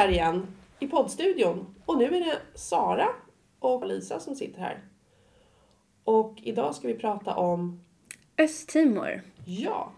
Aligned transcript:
här 0.00 0.08
igen 0.08 0.46
i 0.78 0.86
poddstudion 0.86 1.74
och 1.86 1.98
nu 1.98 2.04
är 2.04 2.20
det 2.20 2.38
Sara 2.54 3.08
och 3.58 3.86
Lisa 3.86 4.20
som 4.20 4.34
sitter 4.34 4.60
här. 4.60 4.84
Och 6.04 6.38
idag 6.42 6.74
ska 6.74 6.88
vi 6.88 6.94
prata 6.94 7.34
om, 7.34 7.80
Östtimor. 8.38 9.22
ja, 9.44 9.92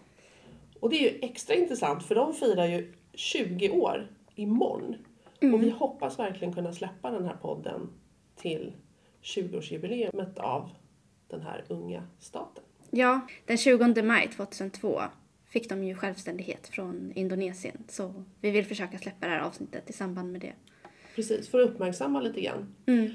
och 0.79 0.89
det 0.89 0.95
är 0.95 1.13
ju 1.13 1.19
extra 1.19 1.55
intressant 1.55 2.03
för 2.03 2.15
de 2.15 2.33
firar 2.33 2.65
ju 2.65 2.93
20 3.13 3.69
år 3.69 4.07
imorgon. 4.35 4.95
Och 5.53 5.63
vi 5.63 5.69
hoppas 5.69 6.19
verkligen 6.19 6.53
kunna 6.53 6.73
släppa 6.73 7.11
den 7.11 7.25
här 7.25 7.37
podden 7.41 7.89
till 8.35 8.73
20-årsjubileumet 9.21 10.39
av 10.39 10.69
den 11.27 11.41
här 11.41 11.63
unga 11.67 12.07
staten. 12.19 12.63
Ja, 12.89 13.27
den 13.45 13.57
20 13.57 14.01
maj 14.03 14.27
2002 14.27 15.01
fick 15.53 15.69
de 15.69 15.83
ju 15.83 15.95
självständighet 15.95 16.67
från 16.67 17.11
Indonesien. 17.15 17.83
Så 17.87 18.23
vi 18.41 18.51
vill 18.51 18.65
försöka 18.65 18.97
släppa 18.97 19.27
det 19.27 19.33
här 19.33 19.39
avsnittet 19.39 19.89
i 19.89 19.93
samband 19.93 20.31
med 20.31 20.41
det. 20.41 20.53
Precis, 21.15 21.49
för 21.49 21.59
att 21.59 21.69
uppmärksamma 21.69 22.21
lite 22.21 22.41
grann. 22.41 22.75
Mm. 22.85 23.11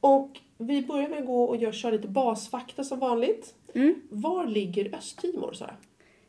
Och 0.00 0.30
vi 0.58 0.82
börjar 0.82 1.08
med 1.08 1.18
att 1.18 1.26
gå 1.26 1.44
och 1.44 1.74
köra 1.74 1.92
lite 1.92 2.08
basfakta 2.08 2.84
som 2.84 2.98
vanligt. 2.98 3.54
Mm. 3.74 3.94
Var 4.10 4.46
ligger 4.46 4.94
Östtimor, 4.94 5.52
Sara? 5.52 5.76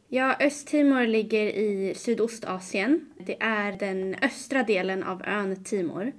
Ja, 0.08 0.36
Östtimor 0.40 1.08
ligger 1.08 1.46
i 1.46 1.94
Sydostasien. 1.96 3.14
Det 3.18 3.41
är 3.41 3.72
den 3.72 4.16
östra 4.22 4.63
delen 4.63 5.04
av 5.04 5.22
ön 5.26 5.63
Timor. 5.63 6.12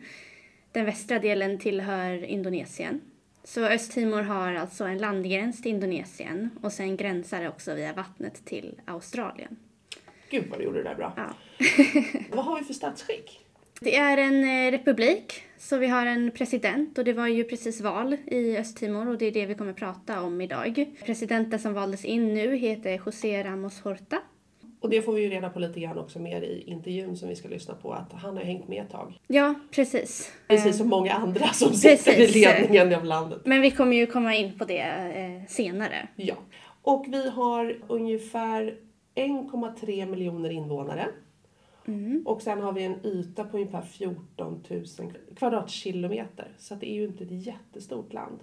Den 0.73 0.85
västra 0.85 1.19
delen 1.19 1.59
tillhör 1.59 2.25
Indonesien. 2.25 3.01
Så 3.45 3.65
Östtimor 3.65 4.23
har 4.23 4.55
alltså 4.55 4.85
en 4.85 4.99
landgräns 4.99 5.63
till 5.63 5.71
Indonesien 5.71 6.51
och 6.63 6.73
sen 6.73 6.97
gränsar 6.97 7.41
det 7.41 7.49
också 7.49 7.75
via 7.75 7.93
vattnet 7.93 8.45
till 8.45 8.81
Australien. 8.85 9.57
Gud 10.31 10.45
vad 10.51 10.59
du 10.59 10.65
gjorde 10.65 10.83
det 10.83 10.89
där 10.89 10.95
bra. 10.95 11.13
Ja. 11.17 11.35
Vad 12.31 12.45
har 12.45 12.59
vi 12.59 12.65
för 12.65 12.75
statsskick? 12.75 13.41
Det 13.81 13.97
är 13.97 14.19
en 14.19 14.45
eh, 14.45 14.71
republik, 14.71 15.43
så 15.59 15.79
vi 15.79 15.87
har 15.87 16.07
en 16.07 16.31
president 16.31 16.99
och 16.99 17.05
det 17.05 17.13
var 17.13 17.27
ju 17.27 17.45
precis 17.45 17.81
val 17.81 18.17
i 18.27 18.57
Östtimor 18.57 19.09
och 19.09 19.19
det 19.19 19.27
är 19.27 19.33
det 19.33 19.47
vi 19.47 19.55
kommer 19.55 19.73
prata 19.73 20.23
om 20.23 20.41
idag. 20.41 20.87
Presidenten 21.05 21.59
som 21.59 21.75
valdes 21.75 22.05
in 22.05 22.35
nu 22.35 22.57
heter 22.57 23.01
José 23.07 23.45
Ramos 23.45 23.81
Horta. 23.81 24.21
Och 24.85 24.91
det 24.91 25.03
får 25.03 25.13
vi 25.13 25.23
ju 25.23 25.29
reda 25.29 25.51
på 25.51 25.59
lite 25.59 25.81
grann 25.81 25.99
också 25.99 26.19
mer 26.19 26.43
i 26.43 26.65
intervjun 26.67 27.17
som 27.17 27.29
vi 27.29 27.37
ska 27.37 27.49
lyssna 27.49 27.75
på, 27.75 27.93
att 27.93 28.13
han 28.13 28.37
har 28.37 28.45
hängt 28.45 28.69
med 28.69 28.83
ett 28.83 28.91
tag. 28.91 29.19
Ja, 29.27 29.55
precis. 29.71 30.33
Precis 30.49 30.79
som 30.79 30.89
många 30.89 31.13
andra 31.13 31.47
som 31.47 31.75
sitter 31.75 32.13
i 32.13 32.17
precis. 32.17 32.45
ledningen 32.45 32.95
av 32.95 33.05
landet. 33.05 33.41
Men 33.45 33.61
vi 33.61 33.71
kommer 33.71 33.97
ju 33.97 34.07
komma 34.07 34.35
in 34.35 34.59
på 34.59 34.65
det 34.65 34.81
eh, 34.81 35.49
senare. 35.49 36.09
Ja. 36.17 36.35
Och 36.83 37.07
vi 37.09 37.31
har 37.31 37.79
ungefär 37.89 38.77
1,3 39.15 40.07
miljoner 40.07 40.51
invånare. 40.51 41.07
Mm. 41.87 42.23
Och 42.27 42.43
sen 42.43 42.61
har 42.61 42.73
vi 42.73 42.85
en 42.85 43.07
yta 43.07 43.45
på 43.45 43.57
ungefär 43.57 43.83
14 43.83 44.65
000 44.71 44.85
kvadratkilometer. 45.37 46.49
Så 46.59 46.75
det 46.75 46.91
är 46.91 46.95
ju 46.95 47.05
inte 47.05 47.25
ett 47.25 47.47
jättestort 47.47 48.13
land. 48.13 48.39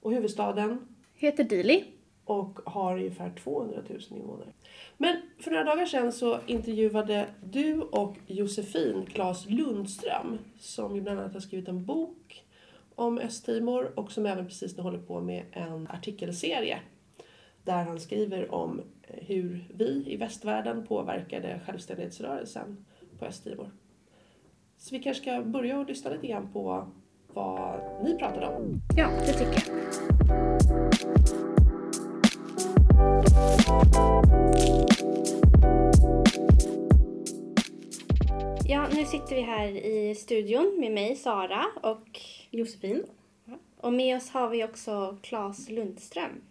Och 0.00 0.12
huvudstaden 0.12 0.78
Heter 1.16 1.44
Dili 1.44 1.84
och 2.24 2.60
har 2.64 2.96
ungefär 2.96 3.30
200 3.30 3.82
000 3.88 4.00
invånare. 4.10 4.52
Men 4.96 5.16
för 5.38 5.50
några 5.50 5.64
dagar 5.64 5.86
sedan 5.86 6.12
så 6.12 6.38
intervjuade 6.46 7.26
du 7.44 7.80
och 7.80 8.16
Josefin 8.26 9.06
Claes 9.06 9.46
Lundström 9.50 10.38
som 10.58 10.96
ju 10.96 11.00
bland 11.00 11.20
annat 11.20 11.32
har 11.32 11.40
skrivit 11.40 11.68
en 11.68 11.84
bok 11.84 12.44
om 12.94 13.18
Östtimor 13.18 13.92
och 13.96 14.12
som 14.12 14.26
även 14.26 14.46
precis 14.46 14.76
nu 14.76 14.82
håller 14.82 14.98
på 14.98 15.20
med 15.20 15.44
en 15.52 15.88
artikelserie 15.88 16.78
där 17.64 17.84
han 17.84 18.00
skriver 18.00 18.54
om 18.54 18.80
eh, 19.02 19.24
hur 19.26 19.64
vi 19.74 20.04
i 20.06 20.16
västvärlden 20.16 20.86
påverkade 20.86 21.60
självständighetsrörelsen 21.66 22.84
på 23.18 23.24
Östtimor. 23.24 23.70
Så 24.76 24.94
vi 24.94 25.02
kanske 25.02 25.22
ska 25.22 25.42
börja 25.42 25.78
och 25.78 25.86
lyssna 25.86 26.10
lite 26.10 26.26
grann 26.26 26.52
på 26.52 26.86
vad 27.34 27.80
ni 28.04 28.18
pratade 28.18 28.46
om. 28.46 28.80
Ja, 28.96 29.08
det 29.26 29.32
tycker 29.32 29.72
jag. 29.72 31.13
Ja, 38.66 38.88
nu 38.92 39.04
sitter 39.04 39.34
vi 39.34 39.40
här 39.40 39.68
i 39.68 40.14
studion 40.14 40.76
med 40.80 40.92
mig, 40.92 41.16
Sara, 41.16 41.64
och 41.82 42.20
Josefin. 42.50 43.04
Och 43.76 43.92
med 43.92 44.16
oss 44.16 44.30
har 44.30 44.48
vi 44.48 44.64
också 44.64 45.16
Claes 45.22 45.70
Lundström. 45.70 46.42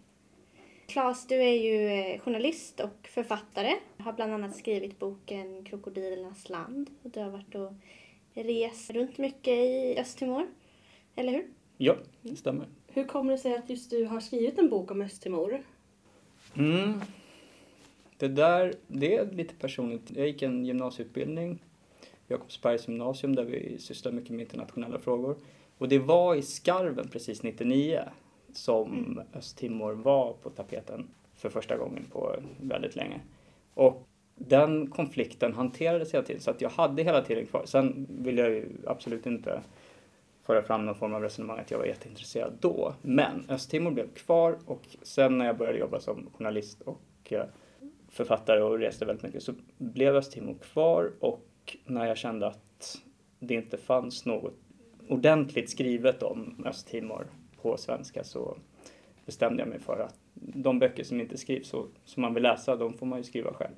Claes, 0.86 1.26
du 1.26 1.34
är 1.34 1.62
ju 1.62 1.88
eh, 1.88 2.20
journalist 2.20 2.80
och 2.80 3.08
författare. 3.08 3.74
Har 3.98 4.12
bland 4.12 4.32
annat 4.32 4.56
skrivit 4.56 4.98
boken 4.98 5.64
Krokodilernas 5.64 6.48
land. 6.48 6.90
Och 7.02 7.10
du 7.10 7.20
har 7.20 7.30
varit 7.30 7.54
och 7.54 7.72
rest 8.34 8.90
runt 8.90 9.18
mycket 9.18 9.54
i 9.54 9.96
Östtimor. 9.98 10.46
Eller 11.16 11.32
hur? 11.32 11.46
Ja, 11.76 11.96
det 12.22 12.36
stämmer. 12.36 12.68
Hur 12.86 13.04
kommer 13.04 13.32
det 13.32 13.38
sig 13.38 13.54
att 13.54 13.70
just 13.70 13.90
du 13.90 14.04
har 14.04 14.20
skrivit 14.20 14.58
en 14.58 14.68
bok 14.68 14.90
om 14.90 15.02
Östtimor? 15.02 15.62
Mm. 16.56 17.00
Det 18.18 18.28
där, 18.28 18.74
det 18.88 19.16
är 19.16 19.30
lite 19.30 19.54
personligt. 19.54 20.10
Jag 20.16 20.26
gick 20.26 20.42
en 20.42 20.64
gymnasieutbildning, 20.64 21.62
Jakobsbergs 22.28 22.88
gymnasium, 22.88 23.34
där 23.34 23.44
vi 23.44 23.78
sysslar 23.78 24.12
mycket 24.12 24.30
med 24.30 24.40
internationella 24.40 24.98
frågor. 24.98 25.36
Och 25.78 25.88
det 25.88 25.98
var 25.98 26.34
i 26.34 26.42
skarven 26.42 27.08
precis 27.08 27.42
99 27.42 28.00
som 28.52 29.20
Östtimor 29.34 29.92
var 29.92 30.32
på 30.32 30.50
tapeten 30.50 31.08
för 31.34 31.48
första 31.48 31.76
gången 31.76 32.04
på 32.12 32.36
väldigt 32.60 32.96
länge. 32.96 33.20
Och 33.74 34.06
den 34.36 34.90
konflikten 34.90 35.54
hanterades 35.54 36.14
hela 36.14 36.24
tiden, 36.24 36.42
så 36.42 36.50
att 36.50 36.60
jag 36.60 36.70
hade 36.70 37.02
hela 37.02 37.22
tiden 37.22 37.46
kvar. 37.46 37.62
Sen 37.66 38.06
vill 38.10 38.38
jag 38.38 38.50
ju 38.50 38.68
absolut 38.86 39.26
inte 39.26 39.62
föra 40.46 40.62
fram 40.62 40.86
någon 40.86 40.94
form 40.94 41.14
av 41.14 41.22
resonemang 41.22 41.58
att 41.58 41.70
jag 41.70 41.78
var 41.78 41.86
jätteintresserad 41.86 42.52
då. 42.60 42.94
Men 43.02 43.46
Östtimor 43.48 43.90
blev 43.90 44.14
kvar 44.14 44.58
och 44.66 44.82
sen 45.02 45.38
när 45.38 45.46
jag 45.46 45.56
började 45.56 45.78
jobba 45.78 46.00
som 46.00 46.30
journalist 46.38 46.82
och 46.82 47.02
eh, 47.32 47.44
författare 48.08 48.60
och 48.60 48.78
reste 48.78 49.04
väldigt 49.04 49.22
mycket 49.22 49.42
så 49.42 49.52
blev 49.78 50.16
Östtimor 50.16 50.54
kvar 50.54 51.12
och 51.20 51.76
när 51.84 52.06
jag 52.06 52.16
kände 52.16 52.46
att 52.46 53.02
det 53.38 53.54
inte 53.54 53.76
fanns 53.76 54.26
något 54.26 54.54
ordentligt 55.08 55.70
skrivet 55.70 56.22
om 56.22 56.64
Östtimor 56.66 57.26
på 57.62 57.76
svenska 57.76 58.24
så 58.24 58.56
bestämde 59.26 59.62
jag 59.62 59.68
mig 59.68 59.78
för 59.78 60.00
att 60.00 60.18
de 60.34 60.78
böcker 60.78 61.04
som 61.04 61.20
inte 61.20 61.36
skrivs 61.36 61.74
och 61.74 61.86
som 62.04 62.20
man 62.20 62.34
vill 62.34 62.42
läsa, 62.42 62.76
de 62.76 62.94
får 62.94 63.06
man 63.06 63.18
ju 63.18 63.24
skriva 63.24 63.52
själv. 63.52 63.74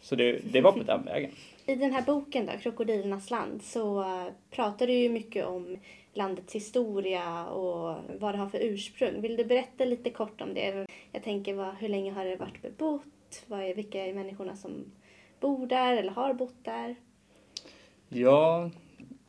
Så 0.00 0.14
det, 0.14 0.52
det 0.52 0.60
var 0.60 0.72
på 0.72 0.82
den 0.82 1.04
vägen. 1.04 1.30
I 1.66 1.74
den 1.74 1.92
här 1.92 2.02
boken 2.02 2.46
då, 2.46 2.52
Krokodilernas 2.52 3.30
land, 3.30 3.62
så 3.62 4.04
pratar 4.50 4.86
du 4.86 4.92
ju 4.92 5.08
mycket 5.08 5.46
om 5.46 5.76
landets 6.12 6.54
historia 6.54 7.46
och 7.46 7.96
vad 8.18 8.34
det 8.34 8.38
har 8.38 8.48
för 8.48 8.58
ursprung. 8.58 9.20
Vill 9.20 9.36
du 9.36 9.44
berätta 9.44 9.84
lite 9.84 10.10
kort 10.10 10.40
om 10.40 10.54
det? 10.54 10.86
Jag 11.12 11.22
tänker, 11.22 11.54
vad, 11.54 11.74
hur 11.74 11.88
länge 11.88 12.12
har 12.12 12.24
det 12.24 12.36
varit 12.36 12.62
bebott? 12.62 13.44
Vad 13.46 13.60
är, 13.60 13.74
vilka 13.74 14.06
är 14.06 14.14
människorna 14.14 14.56
som 14.56 14.84
bor 15.40 15.66
där 15.66 15.96
eller 15.96 16.12
har 16.12 16.34
bott 16.34 16.64
där? 16.64 16.96
Ja, 18.08 18.70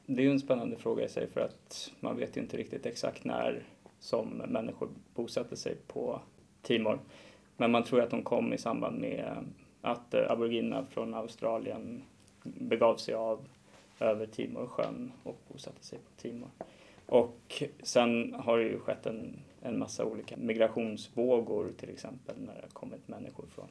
det 0.06 0.22
är 0.22 0.26
ju 0.26 0.32
en 0.32 0.40
spännande 0.40 0.78
fråga 0.78 1.06
i 1.06 1.10
sig 1.10 1.28
för 1.28 1.42
att 1.42 1.92
man 2.00 2.18
vet 2.18 2.38
ju 2.38 2.42
inte 2.42 2.58
riktigt 2.58 2.86
exakt 2.86 3.24
när 3.24 3.64
som 4.00 4.28
människor 4.30 4.90
bosatte 5.16 5.58
sig 5.58 5.76
på 5.88 6.22
Timor. 6.62 7.00
Men 7.58 7.72
man 7.72 7.84
tror 7.84 8.02
att 8.02 8.10
de 8.10 8.24
kom 8.24 8.54
i 8.54 8.58
samband 8.58 9.00
med 9.00 9.38
att 9.82 10.14
eh, 10.14 10.32
aboriginerna 10.32 10.86
från 10.86 11.14
Australien 11.14 12.04
begav 12.44 12.98
sig 12.98 13.14
av 13.14 13.40
över 14.00 14.26
Timorsjön 14.26 15.12
och 15.24 15.40
bosatte 15.48 15.86
sig 15.86 16.00
på 16.00 16.22
Timor. 16.22 16.50
Och 17.06 17.64
sen 17.84 18.34
har 18.34 18.58
det 18.58 18.64
ju 18.64 18.80
skett 18.80 19.06
en, 19.06 19.40
en 19.62 19.80
massa 19.80 20.06
olika 20.06 20.38
migrationsvågor 20.38 21.72
till 21.78 21.90
exempel 21.90 22.36
när 22.38 22.56
det 22.56 22.62
har 22.62 22.70
kommit 22.70 23.08
människor 23.08 23.46
från 23.48 23.68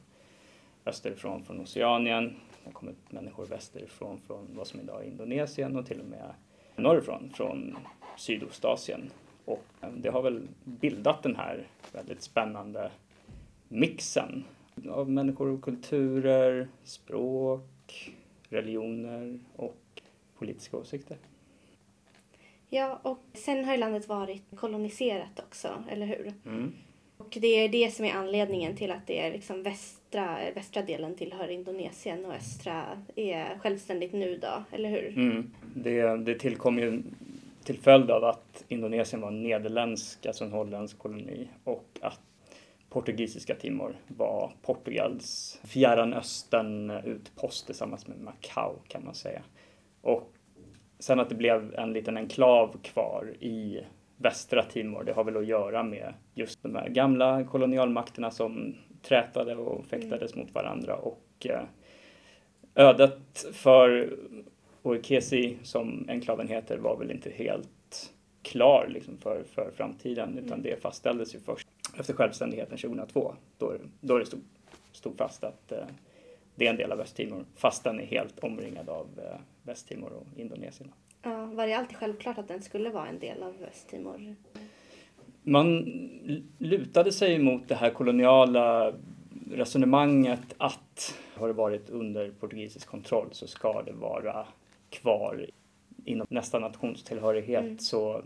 österifrån 0.85 1.43
från 1.43 1.59
Oceanien. 1.59 2.25
Det 2.63 2.69
har 2.69 2.71
kommit 2.71 3.11
människor 3.11 3.45
västerifrån 3.45 4.19
från 4.27 4.47
vad 4.55 4.67
som 4.67 4.79
idag 4.79 5.03
är 5.03 5.07
Indonesien 5.07 5.77
och 5.77 5.85
till 5.85 5.99
och 5.99 6.05
med 6.05 6.33
norrifrån 6.75 7.31
från 7.33 7.77
Sydostasien. 8.17 9.09
Och 9.45 9.65
eh, 9.81 9.89
det 9.97 10.09
har 10.09 10.21
väl 10.21 10.47
bildat 10.63 11.23
den 11.23 11.35
här 11.35 11.67
väldigt 11.91 12.23
spännande 12.23 12.91
mixen 13.67 14.43
av 14.89 15.09
människor 15.09 15.47
och 15.47 15.61
kulturer, 15.61 16.67
språk, 16.83 18.15
religioner 18.49 19.39
och 19.55 20.01
politiska 20.37 20.77
åsikter. 20.77 21.17
Ja, 22.69 22.99
och 23.03 23.23
sen 23.33 23.65
har 23.65 23.71
ju 23.71 23.79
landet 23.79 24.07
varit 24.07 24.43
koloniserat 24.55 25.39
också, 25.47 25.83
eller 25.89 26.05
hur? 26.05 26.33
Mm. 26.45 26.71
Och 27.17 27.37
det 27.41 27.47
är 27.47 27.69
det 27.69 27.93
som 27.93 28.05
är 28.05 28.13
anledningen 28.13 28.75
till 28.75 28.91
att 28.91 29.07
det 29.07 29.19
är 29.19 29.31
liksom 29.31 29.63
västra, 29.63 30.37
västra 30.55 30.81
delen 30.81 31.15
tillhör 31.15 31.47
Indonesien 31.47 32.25
och 32.25 32.33
östra 32.33 32.83
är 33.15 33.57
självständigt 33.59 34.13
nu 34.13 34.37
då, 34.37 34.63
eller 34.71 34.89
hur? 34.89 35.17
Mm. 35.17 35.51
Det, 35.75 36.17
det 36.17 36.39
tillkom 36.39 36.79
ju 36.79 37.03
till 37.63 37.79
följd 37.79 38.11
av 38.11 38.23
att 38.23 38.63
Indonesien 38.67 39.21
var 39.21 39.27
en 39.27 39.43
nederländsk, 39.43 40.25
alltså 40.25 40.43
en 40.43 40.51
holländsk 40.51 40.97
koloni 40.97 41.47
och 41.63 41.85
att 42.01 42.21
portugisiska 42.89 43.55
Timor 43.55 43.95
var 44.07 44.51
Portugals 44.61 45.59
fjärran 45.63 46.13
östern-utpost 46.13 47.65
tillsammans 47.65 48.07
med 48.07 48.19
Macau 48.19 48.75
kan 48.87 49.05
man 49.05 49.15
säga. 49.15 49.41
Och 50.01 50.33
sen 50.99 51.19
att 51.19 51.29
det 51.29 51.35
blev 51.35 51.73
en 51.73 51.93
liten 51.93 52.17
enklav 52.17 52.77
kvar 52.81 53.33
i 53.39 53.83
västra 54.17 54.63
Timor, 54.63 55.03
det 55.03 55.13
har 55.13 55.23
väl 55.23 55.37
att 55.37 55.47
göra 55.47 55.83
med 55.83 56.13
just 56.33 56.63
de 56.63 56.75
här 56.75 56.89
gamla 56.89 57.43
kolonialmakterna 57.43 58.31
som 58.31 58.75
trätade 59.01 59.55
och 59.55 59.85
fäktades 59.85 60.35
mot 60.35 60.53
varandra 60.53 60.95
och 60.95 61.47
eh, 61.49 61.63
ödet 62.75 63.45
för 63.53 64.13
Oikesi, 64.83 65.57
som 65.63 66.05
enklaven 66.09 66.47
heter, 66.47 66.77
var 66.77 66.97
väl 66.97 67.11
inte 67.11 67.29
helt 67.29 68.13
klar 68.41 68.87
liksom 68.89 69.17
för, 69.17 69.43
för 69.43 69.71
framtiden 69.75 70.37
utan 70.37 70.61
det 70.61 70.81
fastställdes 70.81 71.35
ju 71.35 71.39
först 71.39 71.67
efter 71.99 72.13
självständigheten 72.13 72.77
2002 72.77 73.35
då, 73.57 73.73
då 74.01 74.17
det 74.17 74.25
stod, 74.25 74.41
stod 74.91 75.17
fast 75.17 75.43
att 75.43 75.71
eh, 75.71 75.77
det 76.55 76.65
är 76.65 76.69
en 76.69 76.77
del 76.77 76.91
av 76.91 76.99
Östtimor 76.99 77.45
fast 77.55 77.83
den 77.83 77.99
är 77.99 78.05
helt 78.05 78.39
omringad 78.39 78.89
av 78.89 79.07
eh, 79.17 79.39
Västtimor 79.63 80.11
och 80.13 80.39
Indonesien. 80.39 80.91
Ja, 81.21 81.45
var 81.45 81.67
det 81.67 81.73
alltid 81.73 81.97
självklart 81.97 82.37
att 82.37 82.47
den 82.47 82.61
skulle 82.61 82.89
vara 82.89 83.07
en 83.07 83.19
del 83.19 83.43
av 83.43 83.53
Östtimor? 83.71 84.35
Man 85.43 85.83
lutade 86.57 87.11
sig 87.11 87.39
mot 87.39 87.67
det 87.67 87.75
här 87.75 87.89
koloniala 87.89 88.93
resonemanget 89.51 90.53
att 90.57 91.15
har 91.35 91.47
det 91.47 91.53
varit 91.53 91.89
under 91.89 92.31
portugisisk 92.31 92.87
kontroll 92.87 93.27
så 93.31 93.47
ska 93.47 93.81
det 93.81 93.91
vara 93.91 94.45
kvar 94.89 95.45
inom 96.05 96.27
nästa 96.29 96.59
nationstillhörighet. 96.59 97.63
Mm. 97.63 97.79
Så 97.79 98.23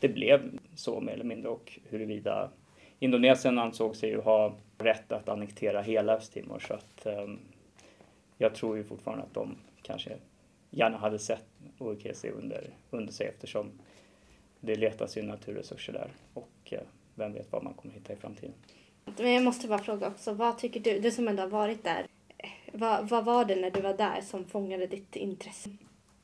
det 0.00 0.08
blev 0.08 0.58
så 0.74 1.00
mer 1.00 1.12
eller 1.12 1.24
mindre 1.24 1.48
och 1.48 1.78
huruvida 1.88 2.50
Indonesien 3.04 3.58
ansåg 3.58 3.96
sig 3.96 4.10
ju 4.10 4.20
ha 4.20 4.54
rätt 4.78 5.12
att 5.12 5.28
annektera 5.28 5.82
hela 5.82 6.12
Östtimor 6.14 6.58
så 6.58 6.74
att 6.74 7.06
um, 7.06 7.38
jag 8.38 8.54
tror 8.54 8.76
ju 8.76 8.84
fortfarande 8.84 9.24
att 9.24 9.34
de 9.34 9.56
kanske 9.82 10.12
gärna 10.70 10.96
hade 10.96 11.18
sett 11.18 11.46
OIKC 11.78 12.24
under, 12.24 12.70
under 12.90 13.12
sig 13.12 13.26
eftersom 13.26 13.70
det 14.60 14.76
letas 14.76 15.16
ju 15.16 15.22
naturresurser 15.22 15.92
där 15.92 16.08
och 16.34 16.72
uh, 16.72 16.78
vem 17.14 17.32
vet 17.32 17.52
vad 17.52 17.64
man 17.64 17.74
kommer 17.74 17.94
hitta 17.94 18.12
i 18.12 18.16
framtiden. 18.16 18.54
Men 19.16 19.32
jag 19.32 19.44
måste 19.44 19.68
bara 19.68 19.78
fråga 19.78 20.06
också, 20.06 20.32
vad 20.32 20.58
tycker 20.58 20.80
du, 20.80 21.00
du 21.00 21.10
som 21.10 21.28
ändå 21.28 21.42
har 21.42 21.48
varit 21.48 21.84
där, 21.84 22.06
eh, 22.38 22.48
vad, 22.72 23.08
vad 23.08 23.24
var 23.24 23.44
det 23.44 23.56
när 23.56 23.70
du 23.70 23.80
var 23.80 23.94
där 23.94 24.20
som 24.20 24.44
fångade 24.44 24.86
ditt 24.86 25.16
intresse? 25.16 25.70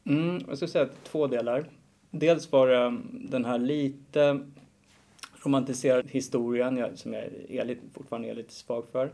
Mm, 0.05 0.44
jag 0.49 0.56
skulle 0.56 0.71
säga 0.71 0.85
att 0.85 1.05
två 1.05 1.27
delar. 1.27 1.65
Dels 2.11 2.53
var 2.53 2.69
det 2.69 2.99
den 3.12 3.44
här 3.44 3.59
lite 3.59 4.41
romantiserade 5.45 6.09
historien 6.09 6.97
som 6.97 7.13
jag 7.13 7.25
är 7.49 7.65
lite, 7.65 7.81
fortfarande 7.93 8.29
är 8.29 8.35
lite 8.35 8.53
svag 8.53 8.89
för. 8.93 9.13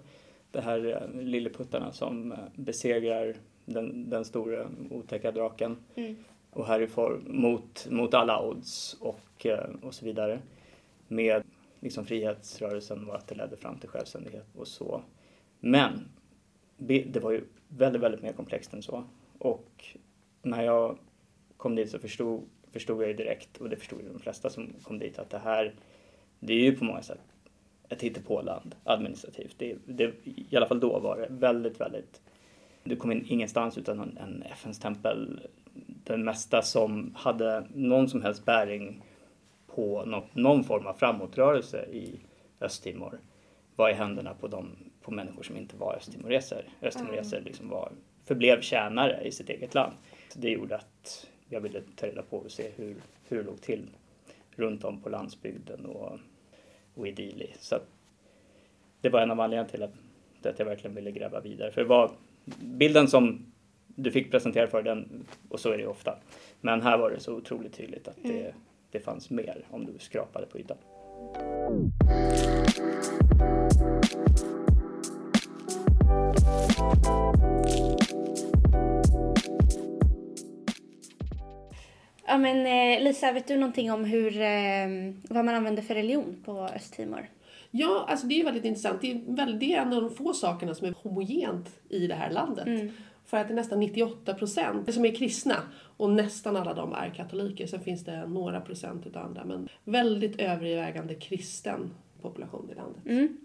Det 0.51 0.61
här 0.61 1.09
eh, 1.15 1.23
lilleputtarna 1.23 1.93
som 1.93 2.33
eh, 2.33 2.39
besegrar 2.55 3.37
den, 3.65 4.11
den 4.11 4.25
stora 4.25 4.69
otäcka 4.91 5.33
draken 5.33 5.77
Mm. 5.95 6.17
och 6.51 6.67
härifrån 6.67 7.25
mot, 7.27 7.87
mot 7.91 8.15
alla 8.15 8.43
odds 8.43 8.97
och, 9.01 9.47
eh, 9.47 9.71
och 9.83 9.95
så 9.95 10.05
vidare. 10.05 10.41
Med 11.09 11.43
liksom 11.81 12.05
frihetsrörelsen 12.07 13.09
och 13.09 13.15
att 13.15 13.29
det 13.29 13.35
ledde 13.35 13.57
fram 13.57 13.79
till 13.79 13.89
självständighet 13.89 14.47
och 14.57 14.69
så. 14.69 15.03
Men 15.61 16.09
det 16.79 17.23
var 17.23 17.31
ju 17.31 17.45
väldigt, 17.69 18.03
väldigt 18.03 18.23
mer 18.23 18.33
komplext 18.33 18.73
än 18.73 18.83
så. 18.83 19.05
Och 19.39 19.85
när 20.43 20.63
jag 20.63 20.99
kom 21.57 21.75
dit 21.75 21.91
så 21.91 21.99
förstod, 21.99 22.43
förstod 22.73 23.03
jag 23.03 23.09
ju 23.09 23.15
direkt, 23.15 23.57
och 23.57 23.69
det 23.69 23.77
förstod 23.77 24.01
ju 24.01 24.09
de 24.09 24.19
flesta 24.19 24.51
som 24.51 24.73
kom 24.83 24.99
dit, 24.99 25.19
att 25.19 25.31
det 25.31 25.39
här, 25.39 25.75
det 26.41 26.53
är 26.53 26.61
ju 26.61 26.77
på 26.77 26.85
många 26.85 27.03
sätt 27.03 27.21
ett 27.89 28.03
hittepåland 28.03 28.75
administrativt. 28.85 29.55
Det, 29.59 29.77
det, 29.85 30.15
I 30.25 30.57
alla 30.57 30.67
fall 30.67 30.81
då 30.81 30.99
var 30.99 31.17
det 31.17 31.27
väldigt, 31.31 31.81
väldigt, 31.81 32.21
du 32.85 32.97
kom 32.97 33.13
in 33.13 33.25
ingenstans 33.29 33.79
utan 33.79 34.01
en, 34.01 34.19
en 34.19 34.43
FN-stämpel. 34.43 35.41
Det 36.05 36.17
mesta 36.17 36.63
som 36.63 37.15
hade 37.17 37.67
någon 37.75 38.09
som 38.09 38.23
helst 38.23 38.45
bäring 38.45 39.03
på 39.67 40.05
något, 40.05 40.35
någon 40.35 40.65
form 40.65 40.87
av 40.87 40.95
framåtrörelse 40.95 41.87
i 41.93 42.21
Östtimor 42.61 43.21
var 43.77 43.91
i 43.91 43.93
händerna 43.93 44.35
på, 44.35 44.49
de, 44.49 44.71
på 45.03 45.11
människor 45.11 45.43
som 45.43 45.57
inte 45.57 45.77
var 45.77 45.95
östtimoreser. 45.97 46.65
Östtimoreser 46.83 47.41
liksom 47.41 47.69
var, 47.69 47.93
förblev 48.25 48.61
tjänare 48.61 49.23
i 49.25 49.33
sitt 49.33 49.51
eget 49.51 49.75
land. 49.75 49.93
Så 50.33 50.39
det 50.39 50.51
gjorde 50.51 50.77
att 50.77 51.27
jag 51.49 51.61
ville 51.61 51.83
ta 51.97 52.07
reda 52.07 52.23
på 52.23 52.37
och 52.37 52.51
se 52.51 52.71
hur, 52.77 52.97
hur 53.29 53.37
det 53.37 53.43
låg 53.43 53.61
till 53.61 53.89
runt 54.57 54.85
om 54.85 55.01
på 55.01 55.09
landsbygden 55.09 55.87
och, 55.87 56.19
och 56.95 57.09
i 57.09 57.13
Dili. 57.13 57.53
Så 57.59 57.79
det 59.01 59.09
var 59.09 59.21
en 59.21 59.31
av 59.31 59.41
anledningarna 59.41 59.69
till 59.69 59.83
att, 59.83 60.47
att 60.47 60.59
jag 60.59 60.67
verkligen 60.67 60.97
ville 60.97 61.11
gräva 61.11 61.41
vidare. 61.41 61.71
För 61.71 61.81
det 61.81 61.89
var 61.89 62.11
bilden 62.61 63.09
som 63.09 63.53
du 63.87 64.11
fick 64.11 64.31
presentera 64.31 64.67
för 64.67 64.83
den, 64.83 65.27
och 65.49 65.61
så 65.61 65.71
är 65.71 65.77
det 65.77 65.83
ju 65.83 65.89
ofta. 65.89 66.19
Men 66.61 66.83
här 66.83 66.99
var 66.99 67.11
det 67.11 67.21
så 67.21 67.35
otroligt 67.35 67.73
tydligt 67.73 68.09
att 68.09 68.17
det, 68.23 68.55
det 68.91 69.01
fanns 69.01 69.31
mer 69.31 69.65
om 69.71 69.87
du 69.87 69.99
skrapade 69.99 70.47
på 70.47 70.59
ytan. 70.59 70.77
Ja 82.27 82.39
men 82.39 82.67
eh, 82.67 83.05
Lisa, 83.05 83.33
vet 83.33 83.49
du 83.49 83.57
någonting 83.57 83.93
om 83.93 84.05
hur, 84.05 84.41
eh, 84.41 84.89
vad 85.29 85.45
man 85.45 85.55
använder 85.55 85.83
för 85.83 85.95
religion 85.95 86.43
på 86.45 86.61
Östtimor? 86.61 87.29
Ja, 87.71 88.07
alltså 88.09 88.27
det 88.27 88.41
är 88.41 88.45
väldigt 88.45 88.65
intressant. 88.65 89.01
Det 89.01 89.11
är, 89.11 89.37
väldigt, 89.37 89.61
det 89.61 89.75
är 89.75 89.83
en 89.83 89.93
av 89.93 90.03
de 90.03 90.11
få 90.11 90.33
sakerna 90.33 90.75
som 90.75 90.87
är 90.87 90.95
homogent 91.03 91.69
i 91.89 92.07
det 92.07 92.15
här 92.15 92.31
landet. 92.31 92.67
Mm. 92.67 92.91
För 93.27 93.37
att 93.37 93.49
det 93.49 93.55
är 93.55 93.57
nästan 93.57 93.81
98 93.81 94.35
procent 94.35 94.95
som 94.95 95.05
är 95.05 95.15
kristna 95.15 95.55
och 95.97 96.11
nästan 96.11 96.57
alla 96.57 96.75
de 96.75 96.93
är 96.93 97.11
katoliker. 97.11 97.67
Sen 97.67 97.81
finns 97.81 98.05
det 98.05 98.27
några 98.27 98.61
procent 98.61 99.07
utav 99.07 99.25
andra, 99.25 99.45
men 99.45 99.69
väldigt 99.85 100.41
övervägande 100.41 101.15
kristen 101.15 101.95
population 102.23 102.71
i 102.73 102.75
landet. 102.75 103.07
Mm. 103.07 103.37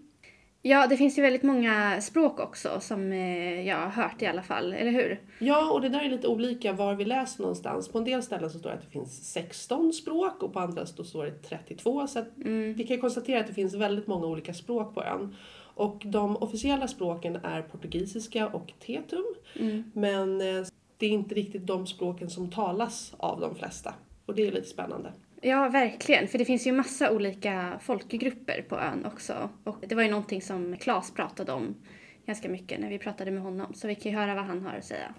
Ja, 0.64 0.86
det 0.86 0.96
finns 0.96 1.18
ju 1.18 1.22
väldigt 1.22 1.42
många 1.42 2.00
språk 2.00 2.40
också 2.40 2.80
som 2.80 3.12
eh, 3.12 3.68
jag 3.68 3.76
har 3.76 3.88
hört 3.88 4.22
i 4.22 4.26
alla 4.26 4.42
fall, 4.42 4.72
eller 4.72 4.90
hur? 4.90 5.20
Ja, 5.38 5.72
och 5.72 5.80
det 5.80 5.88
där 5.88 6.00
är 6.00 6.10
lite 6.10 6.28
olika 6.28 6.72
var 6.72 6.94
vi 6.94 7.04
läser 7.04 7.42
någonstans. 7.42 7.88
På 7.88 7.98
en 7.98 8.04
del 8.04 8.22
ställen 8.22 8.50
så 8.50 8.58
står 8.58 8.70
det 8.70 8.76
att 8.76 8.82
det 8.82 8.90
finns 8.90 9.32
16 9.32 9.92
språk 9.92 10.42
och 10.42 10.52
på 10.52 10.60
andra 10.60 10.86
så 10.86 11.04
står 11.04 11.24
det 11.24 11.30
32. 11.30 12.06
Så 12.06 12.18
att 12.18 12.28
vi 12.76 12.84
kan 12.88 13.00
konstatera 13.00 13.40
att 13.40 13.46
det 13.46 13.54
finns 13.54 13.74
väldigt 13.74 14.06
många 14.06 14.26
olika 14.26 14.54
språk 14.54 14.94
på 14.94 15.02
ön. 15.04 15.36
Och 15.74 16.02
de 16.04 16.36
officiella 16.36 16.88
språken 16.88 17.36
är 17.36 17.62
portugisiska 17.62 18.48
och 18.48 18.72
tetum. 18.86 19.24
Men 19.92 20.40
eh, 20.40 20.66
det 20.96 21.06
är 21.06 21.10
inte 21.10 21.34
riktigt 21.34 21.66
de 21.66 21.86
språken 21.86 22.30
som 22.30 22.50
talas 22.50 23.14
av 23.16 23.40
de 23.40 23.54
flesta. 23.54 23.94
Och 24.26 24.34
det 24.34 24.46
är 24.46 24.52
lite 24.52 24.68
spännande. 24.68 25.12
Ja, 25.44 25.68
verkligen. 25.68 26.28
För 26.28 26.38
det 26.38 26.44
finns 26.44 26.66
ju 26.66 26.72
massa 26.72 27.12
olika 27.12 27.78
folkgrupper 27.80 28.62
på 28.68 28.76
ön 28.76 29.06
också. 29.06 29.50
Och 29.64 29.76
det 29.88 29.94
var 29.94 30.02
ju 30.02 30.10
någonting 30.10 30.42
som 30.42 30.76
Claes 30.76 31.10
pratade 31.10 31.52
om 31.52 31.74
ganska 32.26 32.48
mycket 32.48 32.80
när 32.80 32.88
vi 32.88 32.98
pratade 32.98 33.30
med 33.30 33.42
honom. 33.42 33.74
Så 33.74 33.88
vi 33.88 33.94
kan 33.94 34.12
ju 34.12 34.18
höra 34.18 34.34
vad 34.34 34.44
han 34.44 34.62
har 34.62 34.72
att 34.72 34.84
säga. 34.84 35.14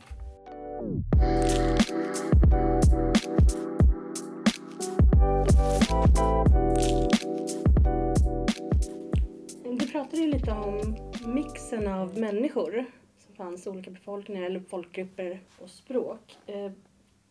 Du 9.80 9.88
pratade 9.92 10.22
ju 10.22 10.27
lite 10.27 10.51
om 10.51 10.98
mixen 11.25 11.88
av 11.88 12.20
människor 12.20 12.86
som 13.18 13.36
fanns, 13.36 13.68
olika 13.68 13.92
befolkningar 13.92 14.44
eller 14.44 14.60
folkgrupper 14.60 15.39
och 15.60 15.70
språk. 15.70 16.38
Eh, 16.48 16.72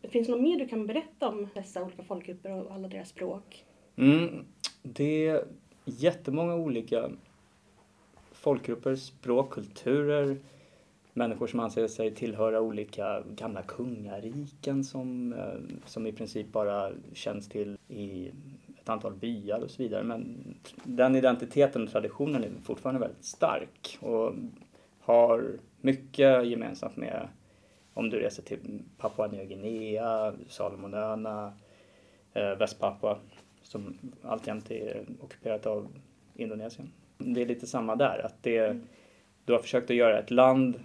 Finns 0.09 0.27
det 0.27 0.33
något 0.33 0.41
mer 0.41 0.59
du 0.59 0.67
kan 0.67 0.87
berätta 0.87 1.29
om 1.29 1.47
dessa 1.53 1.83
olika 1.83 2.03
folkgrupper 2.03 2.51
och 2.51 2.71
alla 2.71 2.87
deras 2.87 3.09
språk? 3.09 3.65
Mm, 3.95 4.45
det 4.83 5.27
är 5.27 5.45
jättemånga 5.85 6.55
olika 6.55 7.09
folkgrupper, 8.31 8.95
språk, 8.95 9.53
kulturer, 9.53 10.37
människor 11.13 11.47
som 11.47 11.59
anser 11.59 11.87
sig 11.87 12.15
tillhöra 12.15 12.61
olika 12.61 13.23
gamla 13.35 13.61
kungariken 13.61 14.83
som, 14.83 15.33
eh, 15.33 15.77
som 15.85 16.07
i 16.07 16.11
princip 16.11 16.51
bara 16.51 16.91
känns 17.13 17.49
till 17.49 17.77
i 17.87 18.31
ett 18.81 18.89
antal 18.89 19.13
byar 19.13 19.59
och 19.59 19.71
så 19.71 19.83
vidare. 19.83 20.03
Men 20.03 20.37
den 20.83 21.15
identiteten 21.15 21.83
och 21.83 21.91
traditionen 21.91 22.43
är 22.43 22.49
fortfarande 22.63 23.01
väldigt 23.01 23.25
stark 23.25 23.97
och 24.01 24.33
har 24.99 25.59
mycket 25.81 26.47
gemensamt 26.47 26.97
med 26.97 27.27
om 27.93 28.09
du 28.09 28.19
reser 28.19 28.43
till 28.43 28.81
Papua 28.97 29.27
Nya 29.27 29.45
Guinea, 29.45 30.33
Salomonöarna, 30.47 31.53
eh, 32.33 32.55
Västpapua 32.55 33.17
som 33.61 33.97
alltjämt 34.21 34.71
är 34.71 35.05
ockuperat 35.21 35.65
av 35.65 35.87
Indonesien. 36.35 36.91
Det 37.17 37.41
är 37.41 37.45
lite 37.45 37.67
samma 37.67 37.95
där, 37.95 38.25
att 38.25 38.43
det, 38.43 38.79
du 39.45 39.53
har 39.53 39.59
försökt 39.59 39.89
att 39.89 39.95
göra 39.95 40.19
ett 40.19 40.31
land 40.31 40.79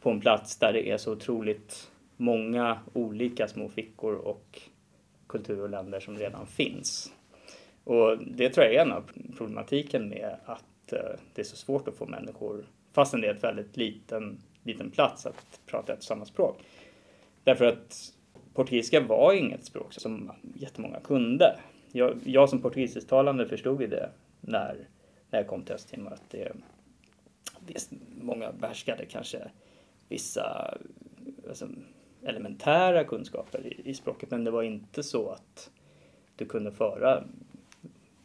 på 0.00 0.10
en 0.10 0.20
plats 0.20 0.58
där 0.58 0.72
det 0.72 0.90
är 0.90 0.98
så 0.98 1.12
otroligt 1.12 1.90
många 2.16 2.78
olika 2.92 3.48
små 3.48 3.68
fickor 3.68 4.14
och 4.14 4.60
kulturer 5.26 5.62
och 5.62 5.70
länder 5.70 6.00
som 6.00 6.18
redan 6.18 6.46
finns. 6.46 7.12
Och 7.84 8.18
det 8.18 8.50
tror 8.50 8.66
jag 8.66 8.74
är 8.74 8.82
en 8.82 8.92
av 8.92 9.10
problematiken 9.36 10.08
med 10.08 10.36
att 10.44 10.64
att 10.86 10.92
eh, 10.92 11.20
det 11.34 11.42
är 11.42 11.44
så 11.44 11.56
svårt 11.56 11.88
att 11.88 11.96
få 11.96 12.06
människor, 12.06 12.66
fastän 12.92 13.20
det 13.20 13.26
är 13.26 13.34
ett 13.34 13.44
väldigt 13.44 13.76
liten, 13.76 14.38
liten 14.66 14.90
plats, 14.90 15.26
att 15.26 15.60
prata 15.66 15.92
ett 15.92 16.02
samma 16.02 16.24
språk. 16.24 16.58
Därför 17.44 17.64
att 17.64 18.12
portugisiska 18.54 19.00
var 19.00 19.32
inget 19.32 19.64
språk 19.64 19.92
som 19.92 20.32
jättemånga 20.54 21.00
kunde. 21.00 21.58
Jag, 21.92 22.18
jag 22.24 22.48
som 22.48 22.62
portugisisktalande 22.62 23.48
förstod 23.48 23.80
ju 23.80 23.86
det 23.86 24.10
när, 24.40 24.88
när 25.30 25.38
jag 25.38 25.46
kom 25.46 25.62
till 25.62 25.74
Östtimor 25.74 26.12
att 26.12 26.30
det, 26.30 26.52
det 27.60 27.90
många 28.22 28.52
behärskade 28.52 29.04
kanske 29.04 29.50
vissa 30.08 30.74
alltså, 31.48 31.68
elementära 32.22 33.04
kunskaper 33.04 33.66
i, 33.66 33.90
i, 33.90 33.94
språket 33.94 34.30
men 34.30 34.44
det 34.44 34.50
var 34.50 34.62
inte 34.62 35.02
så 35.02 35.30
att 35.30 35.70
du 36.36 36.44
kunde 36.44 36.72
föra 36.72 37.24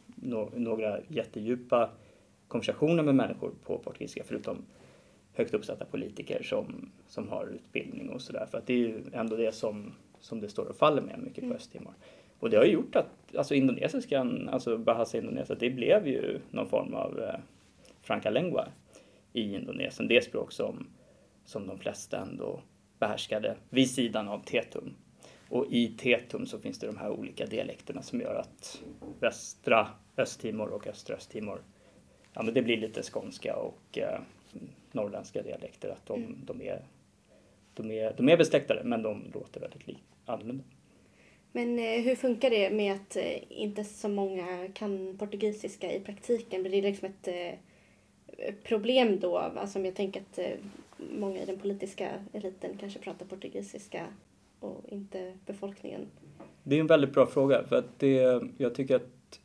no, 0.06 0.52
några 0.56 0.98
jättedjupa 1.08 1.90
konversationer 2.48 3.02
med 3.02 3.14
människor 3.14 3.52
på 3.64 3.78
portugisiska 3.78 4.24
förutom 4.26 4.64
högt 5.34 5.54
uppsatta 5.54 5.84
politiker 5.84 6.42
som, 6.42 6.90
som 7.06 7.28
har 7.28 7.46
utbildning 7.46 8.10
och 8.10 8.20
sådär. 8.22 8.46
För 8.50 8.58
att 8.58 8.66
det 8.66 8.72
är 8.72 8.78
ju 8.78 9.02
ändå 9.12 9.36
det 9.36 9.52
som, 9.52 9.92
som 10.20 10.40
det 10.40 10.48
står 10.48 10.64
och 10.64 10.76
faller 10.76 11.02
med 11.02 11.18
mycket 11.18 11.40
på 11.40 11.44
mm. 11.44 11.56
Östtimor. 11.56 11.94
Och 12.38 12.50
det 12.50 12.56
har 12.56 12.64
ju 12.64 12.72
gjort 12.72 12.96
att 12.96 13.36
alltså 13.36 13.54
indonesiskan, 13.54 14.48
alltså 14.48 14.78
Bahasa 14.78 15.18
Indonesia, 15.18 15.56
det 15.58 15.70
blev 15.70 16.08
ju 16.08 16.40
någon 16.50 16.68
form 16.68 16.94
av 16.94 17.20
eh, 17.20 17.40
franca 18.02 18.30
lengua 18.30 18.68
i 19.32 19.54
Indonesien. 19.54 20.08
Det 20.08 20.24
språk 20.24 20.52
som, 20.52 20.86
som 21.44 21.66
de 21.66 21.78
flesta 21.78 22.18
ändå 22.18 22.60
behärskade 22.98 23.56
vid 23.70 23.90
sidan 23.90 24.28
av 24.28 24.44
tetum. 24.44 24.94
Och 25.48 25.66
i 25.70 25.88
tetum 25.88 26.46
så 26.46 26.58
finns 26.58 26.78
det 26.78 26.86
de 26.86 26.96
här 26.96 27.10
olika 27.10 27.46
dialekterna 27.46 28.02
som 28.02 28.20
gör 28.20 28.34
att 28.34 28.82
västra 29.20 29.88
Östtimor 30.16 30.68
och 30.68 30.86
östra 30.86 31.16
Östtimor, 31.16 31.62
ja 32.32 32.42
men 32.42 32.54
det 32.54 32.62
blir 32.62 32.76
lite 32.76 33.02
skånska 33.02 33.56
och 33.56 33.98
eh, 33.98 34.20
norrländska 34.94 35.42
dialekter, 35.42 35.88
att 35.88 36.06
de, 36.06 36.22
mm. 36.22 36.38
de, 36.44 36.62
är, 36.62 36.82
de, 37.74 37.90
är, 37.90 38.14
de 38.16 38.28
är 38.28 38.36
besläktade 38.36 38.84
men 38.84 39.02
de 39.02 39.24
låter 39.34 39.60
väldigt 39.60 39.86
lik, 39.86 40.02
annorlunda. 40.26 40.64
Men 41.52 41.78
eh, 41.78 42.02
hur 42.02 42.14
funkar 42.14 42.50
det 42.50 42.70
med 42.70 42.92
att 42.92 43.16
eh, 43.16 43.42
inte 43.48 43.84
så 43.84 44.08
många 44.08 44.68
kan 44.74 45.18
portugisiska 45.18 45.92
i 45.92 46.00
praktiken? 46.00 46.62
Blir 46.62 46.82
det 46.82 46.88
liksom 46.88 47.08
ett 47.08 47.28
eh, 47.28 48.54
problem 48.64 49.20
då? 49.20 49.38
Alltså 49.38 49.78
om 49.78 49.84
jag 49.84 49.94
tänker 49.94 50.20
att 50.20 50.38
många 51.18 51.42
i 51.42 51.46
den 51.46 51.58
politiska 51.58 52.10
eliten 52.32 52.76
kanske 52.80 52.98
pratar 52.98 53.26
portugisiska 53.26 54.06
och 54.60 54.84
inte 54.88 55.32
befolkningen. 55.46 56.06
Det 56.62 56.76
är 56.76 56.80
en 56.80 56.86
väldigt 56.86 57.12
bra 57.12 57.26
fråga 57.26 57.64
för 57.64 57.76
att 57.76 57.98
det, 57.98 58.42
jag 58.58 58.74
tycker 58.74 58.96
att 58.96 59.40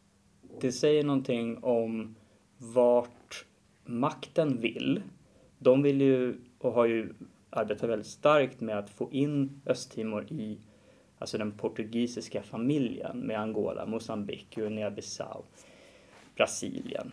det 0.62 0.72
säger 0.72 1.04
någonting 1.04 1.64
om 1.64 2.16
vart 2.58 3.46
makten 3.86 4.62
vill. 4.62 5.02
De 5.60 5.84
vill 5.84 6.02
ju 6.02 6.36
och 6.60 6.74
har 6.74 6.86
ju 6.86 7.14
arbetat 7.50 7.90
väldigt 7.90 8.08
starkt 8.08 8.62
med 8.62 8.78
att 8.78 8.90
få 8.90 9.12
in 9.12 9.62
Östtimor 9.66 10.26
i 10.32 10.58
alltså 11.20 11.38
den 11.38 11.52
portugisiska 11.52 12.44
familjen 12.44 13.20
med 13.20 13.40
Angola, 13.40 13.86
Mosambik, 13.86 14.48
Guinea-Bissau, 14.56 15.44
Brasilien 16.36 17.12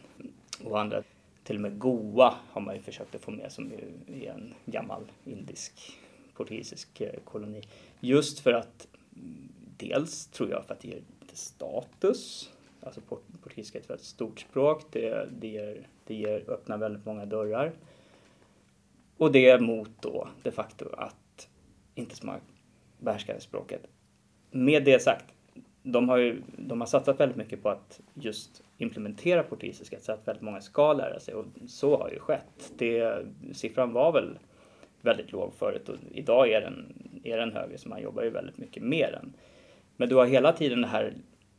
och 0.65 0.81
andra. 0.81 1.03
Till 1.45 1.57
och 1.57 1.63
med 1.63 1.79
Goa 1.79 2.35
har 2.51 2.61
man 2.61 2.75
ju 2.75 2.83
försökt 2.83 3.15
att 3.15 3.21
få 3.21 3.31
med 3.31 3.53
som 3.53 3.73
är 4.07 4.31
en 4.31 4.55
gammal 4.67 5.03
indisk 5.25 5.73
portugisisk 6.35 7.01
eh, 7.01 7.21
koloni. 7.25 7.63
Just 8.01 8.41
för 8.41 8.53
att 8.53 8.89
dels 9.77 10.27
tror 10.27 10.51
jag 10.51 10.65
för 10.65 10.75
att 10.75 10.81
det 10.81 10.89
ger 10.89 11.03
lite 11.21 11.37
status. 11.37 12.51
Alltså 12.81 13.01
portugisiska 13.01 13.79
är 13.79 13.83
ett 13.83 13.91
väldigt 13.91 14.07
stort 14.07 14.41
språk. 14.41 14.83
Det, 14.91 15.29
det, 15.41 15.49
ger, 15.49 15.87
det 16.07 16.15
ger, 16.15 16.51
öppnar 16.51 16.79
väldigt 16.79 17.07
många 17.07 17.27
dörrar. 17.27 17.73
Och 19.19 19.33
det 19.33 19.61
mot 19.61 19.91
då 20.03 20.29
de 20.43 20.51
facto 20.51 20.85
att 20.97 21.49
inte 21.95 22.17
så 22.17 22.27
många 22.27 22.41
behärskar 22.99 23.39
språket. 23.39 23.87
Med 24.51 24.85
det 24.85 25.03
sagt, 25.03 25.25
de 25.83 26.09
har 26.09 26.17
ju 26.17 26.43
de 26.57 26.81
har 26.81 26.87
satsat 26.87 27.21
väldigt 27.21 27.37
mycket 27.37 27.63
på 27.63 27.69
att 27.69 28.01
just 28.15 28.63
implementera 28.79 29.43
portugisiska 29.43 30.01
så 30.01 30.13
att 30.13 30.29
väldigt 30.29 30.43
många 30.43 30.61
ska 30.61 30.93
lära 30.93 31.21
sig 31.21 31.35
och 31.35 31.47
så 31.67 31.97
har 31.97 32.11
ju 32.11 32.19
skett. 32.19 32.73
Det, 32.79 33.27
siffran 33.53 33.93
var 33.93 34.13
väl 34.13 34.39
väldigt 35.01 35.33
låg 35.33 35.55
förut 35.55 35.89
och 35.89 35.97
idag 36.11 36.51
är 36.51 36.61
den, 36.61 36.95
är 37.25 37.37
den 37.37 37.53
högre 37.53 37.79
så 37.79 37.89
man 37.89 38.03
jobbar 38.03 38.23
ju 38.23 38.31
väldigt 38.31 38.59
mycket 38.59 38.83
med 38.83 39.09
den. 39.13 39.33
Men 39.97 40.09
du 40.09 40.15
har 40.15 40.27
hela 40.27 40.53
tiden 40.53 40.81
den 40.81 40.91
här 40.91 41.15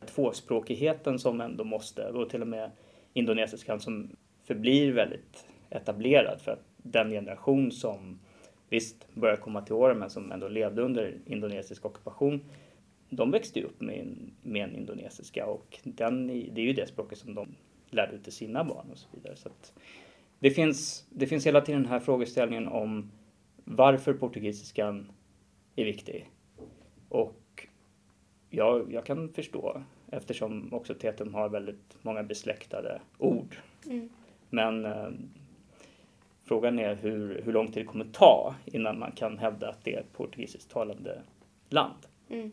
tvåspråkigheten 0.06 1.18
som 1.18 1.40
ändå 1.40 1.64
måste, 1.64 2.08
och 2.08 2.30
till 2.30 2.42
och 2.42 2.48
med 2.48 2.70
indonesiskan 3.12 3.80
som 3.80 4.16
förblir 4.44 4.92
väldigt 4.92 5.46
etablerad 5.70 6.40
för 6.40 6.52
att 6.52 6.64
den 6.92 7.10
generation 7.10 7.72
som 7.72 8.18
visst 8.68 9.14
börjar 9.14 9.36
komma 9.36 9.62
till 9.62 9.74
åren 9.74 9.98
men 9.98 10.10
som 10.10 10.32
ändå 10.32 10.48
levde 10.48 10.82
under 10.82 11.18
indonesisk 11.26 11.84
ockupation 11.84 12.40
de 13.10 13.30
växte 13.30 13.58
ju 13.58 13.64
upp 13.64 13.80
med 13.80 13.98
en, 13.98 14.32
med 14.42 14.64
en 14.64 14.76
indonesiska 14.76 15.46
och 15.46 15.78
den, 15.84 16.26
det 16.26 16.60
är 16.60 16.64
ju 16.64 16.72
det 16.72 16.86
språket 16.86 17.18
som 17.18 17.34
de 17.34 17.48
lärde 17.90 18.16
ut 18.16 18.24
till 18.24 18.32
sina 18.32 18.64
barn 18.64 18.86
och 18.90 18.98
så 18.98 19.08
vidare. 19.12 19.36
Så 19.36 19.48
det, 20.38 20.50
finns, 20.50 21.06
det 21.10 21.26
finns 21.26 21.46
hela 21.46 21.60
tiden 21.60 21.82
den 21.82 21.90
här 21.90 22.00
frågeställningen 22.00 22.68
om 22.68 23.10
varför 23.64 24.14
portugisiskan 24.14 25.12
är 25.76 25.84
viktig. 25.84 26.30
Och 27.08 27.68
jag, 28.50 28.92
jag 28.92 29.06
kan 29.06 29.28
förstå 29.28 29.82
eftersom 30.10 30.74
också 30.74 30.94
Tetum 30.94 31.34
har 31.34 31.48
väldigt 31.48 31.98
många 32.02 32.22
besläktade 32.22 33.00
ord. 33.18 33.56
Mm. 33.86 34.08
Men 34.50 34.84
eh, 34.84 35.08
frågan 36.46 36.78
är 36.78 36.94
hur, 36.94 37.42
hur 37.44 37.52
lång 37.52 37.72
tid 37.72 37.82
det 37.82 37.86
kommer 37.86 38.04
ta 38.04 38.54
innan 38.64 38.98
man 38.98 39.12
kan 39.12 39.38
hävda 39.38 39.68
att 39.68 39.84
det 39.84 39.94
är 39.94 40.00
ett 40.00 40.12
portugisiskt 40.12 40.70
talande 40.70 41.22
land. 41.68 42.06
Mm. 42.28 42.50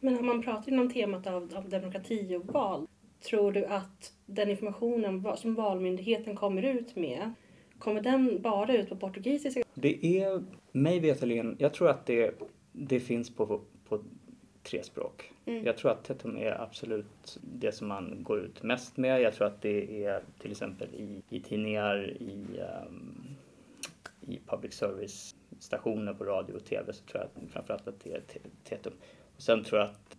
Men 0.00 0.18
om 0.18 0.26
man 0.26 0.42
pratar 0.42 0.72
inom 0.72 0.90
temat 0.90 1.26
av, 1.26 1.50
av 1.54 1.68
demokrati 1.68 2.36
och 2.36 2.52
val, 2.52 2.86
tror 3.20 3.52
du 3.52 3.64
att 3.64 4.12
den 4.26 4.50
informationen 4.50 5.36
som 5.36 5.54
Valmyndigheten 5.54 6.36
kommer 6.36 6.62
ut 6.62 6.96
med, 6.96 7.32
kommer 7.78 8.00
den 8.00 8.42
bara 8.42 8.74
ut 8.74 8.88
på 8.88 8.96
portugisiska? 8.96 9.62
Det 9.74 10.20
är 10.20 10.44
mig 10.72 11.00
veterligen, 11.00 11.56
jag 11.58 11.74
tror 11.74 11.88
att 11.88 12.06
det, 12.06 12.34
det 12.72 13.00
finns 13.00 13.34
på, 13.34 13.46
på 13.46 13.60
tre 14.62 14.82
språk. 14.82 15.32
Mm. 15.46 15.64
Jag 15.64 15.76
tror 15.76 15.90
att 15.90 16.04
Tetum 16.04 16.36
är 16.36 16.60
absolut 16.60 17.38
det 17.42 17.72
som 17.72 17.88
man 17.88 18.22
går 18.22 18.38
ut 18.38 18.62
mest 18.62 18.96
med. 18.96 19.20
Jag 19.22 19.34
tror 19.34 19.46
att 19.46 19.62
det 19.62 20.04
är 20.04 20.22
till 20.38 20.50
exempel 20.50 20.88
i, 20.94 21.22
i 21.28 21.40
tidningar, 21.40 22.10
i, 22.22 22.60
um, 22.86 23.36
i 24.20 24.40
public 24.46 24.74
service 24.74 25.34
stationer 25.58 26.14
på 26.14 26.24
radio 26.24 26.54
och 26.54 26.64
tv 26.64 26.92
så 26.92 27.04
tror 27.04 27.22
jag 27.22 27.50
framförallt 27.50 27.88
att 27.88 28.00
det 28.00 28.12
är 28.12 28.22
Tetum. 28.64 28.92
Sen 29.36 29.64
tror 29.64 29.80
jag 29.80 29.90
att 29.90 30.16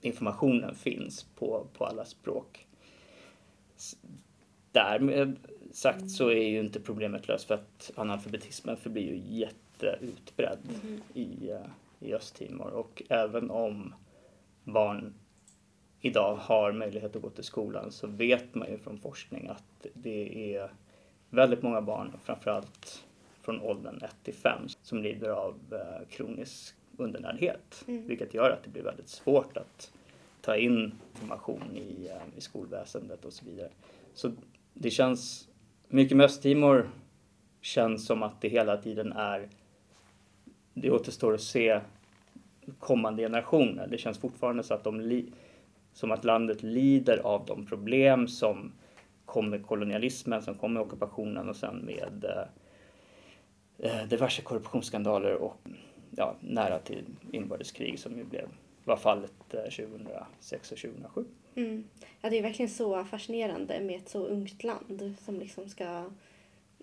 informationen 0.00 0.74
finns 0.74 1.22
på, 1.22 1.66
på 1.72 1.84
alla 1.84 2.04
språk. 2.04 2.66
Därmed 4.72 5.36
sagt 5.72 6.10
så 6.10 6.30
är 6.30 6.48
ju 6.48 6.60
inte 6.60 6.80
problemet 6.80 7.28
löst 7.28 7.44
för 7.44 7.54
att 7.54 7.90
analfabetismen 7.94 8.76
förblir 8.76 9.02
ju 9.02 9.38
jätteutbredd 9.38 10.58
mm. 10.82 11.00
i, 11.14 11.50
eh, 11.50 11.66
i 12.00 12.14
Östtimor 12.14 12.70
och 12.70 13.02
även 13.08 13.50
om 13.50 13.94
barn 14.64 15.14
idag 16.00 16.34
har 16.34 16.72
möjlighet 16.72 17.16
att 17.16 17.22
gå 17.22 17.30
till 17.30 17.44
skolan 17.44 17.92
så 17.92 18.06
vet 18.06 18.54
man 18.54 18.70
ju 18.70 18.78
från 18.78 18.98
forskning 18.98 19.48
att 19.48 19.86
det 19.94 20.54
är 20.54 20.70
väldigt 21.30 21.62
många 21.62 21.82
barn, 21.82 22.12
framförallt 22.24 23.04
från 23.42 23.60
åldern 23.60 24.00
1 24.02 24.16
till 24.22 24.34
5, 24.34 24.62
som 24.82 25.02
lider 25.02 25.28
av 25.30 25.54
eh, 25.72 26.08
kronisk 26.08 26.74
undernärdhet. 26.96 27.84
Mm. 27.88 28.06
Vilket 28.06 28.34
gör 28.34 28.50
att 28.50 28.64
det 28.64 28.70
blir 28.70 28.82
väldigt 28.82 29.08
svårt 29.08 29.56
att 29.56 29.92
ta 30.40 30.56
in 30.56 30.92
information 31.14 31.76
i, 31.76 32.08
eh, 32.08 32.38
i 32.38 32.40
skolväsendet 32.40 33.24
och 33.24 33.32
så 33.32 33.44
vidare. 33.44 33.70
Så 34.14 34.32
det 34.74 34.90
känns, 34.90 35.48
mycket 35.88 36.16
med 36.16 36.24
Östtimor 36.24 36.90
känns 37.60 38.06
som 38.06 38.22
att 38.22 38.40
det 38.40 38.48
hela 38.48 38.76
tiden 38.76 39.12
är, 39.12 39.48
det 40.80 40.90
återstår 40.90 41.34
att 41.34 41.40
se 41.40 41.80
kommande 42.78 43.22
generationer. 43.22 43.86
Det 43.86 43.98
känns 43.98 44.18
fortfarande 44.18 44.62
så 44.62 44.74
att 44.74 44.84
de 44.84 45.00
li, 45.00 45.26
som 45.92 46.10
att 46.10 46.24
landet 46.24 46.62
lider 46.62 47.18
av 47.18 47.44
de 47.46 47.66
problem 47.66 48.28
som 48.28 48.72
kom 49.24 49.50
med 49.50 49.66
kolonialismen, 49.66 50.42
som 50.42 50.54
kom 50.54 50.72
med 50.72 50.82
ockupationen 50.82 51.48
och 51.48 51.56
sen 51.56 51.76
med 51.76 52.24
eh, 52.24 53.90
eh 53.90 54.08
diverse 54.08 54.42
korruptionsskandaler 54.42 55.34
och 55.34 55.56
ja, 56.10 56.34
nära 56.40 56.78
till 56.78 57.04
inbördeskrig 57.32 57.98
som 57.98 58.18
ju 58.18 58.24
blev, 58.24 58.48
var 58.84 58.96
fallet 58.96 59.54
eh, 59.54 59.60
2006 59.60 60.72
och 60.72 60.78
2007. 60.78 61.24
Mm. 61.54 61.84
Ja, 62.20 62.30
det 62.30 62.38
är 62.38 62.42
verkligen 62.42 62.70
så 62.70 63.04
fascinerande 63.04 63.80
med 63.80 63.96
ett 63.96 64.08
så 64.08 64.26
ungt 64.26 64.64
land 64.64 65.14
som 65.24 65.40
liksom 65.40 65.68
ska 65.68 66.04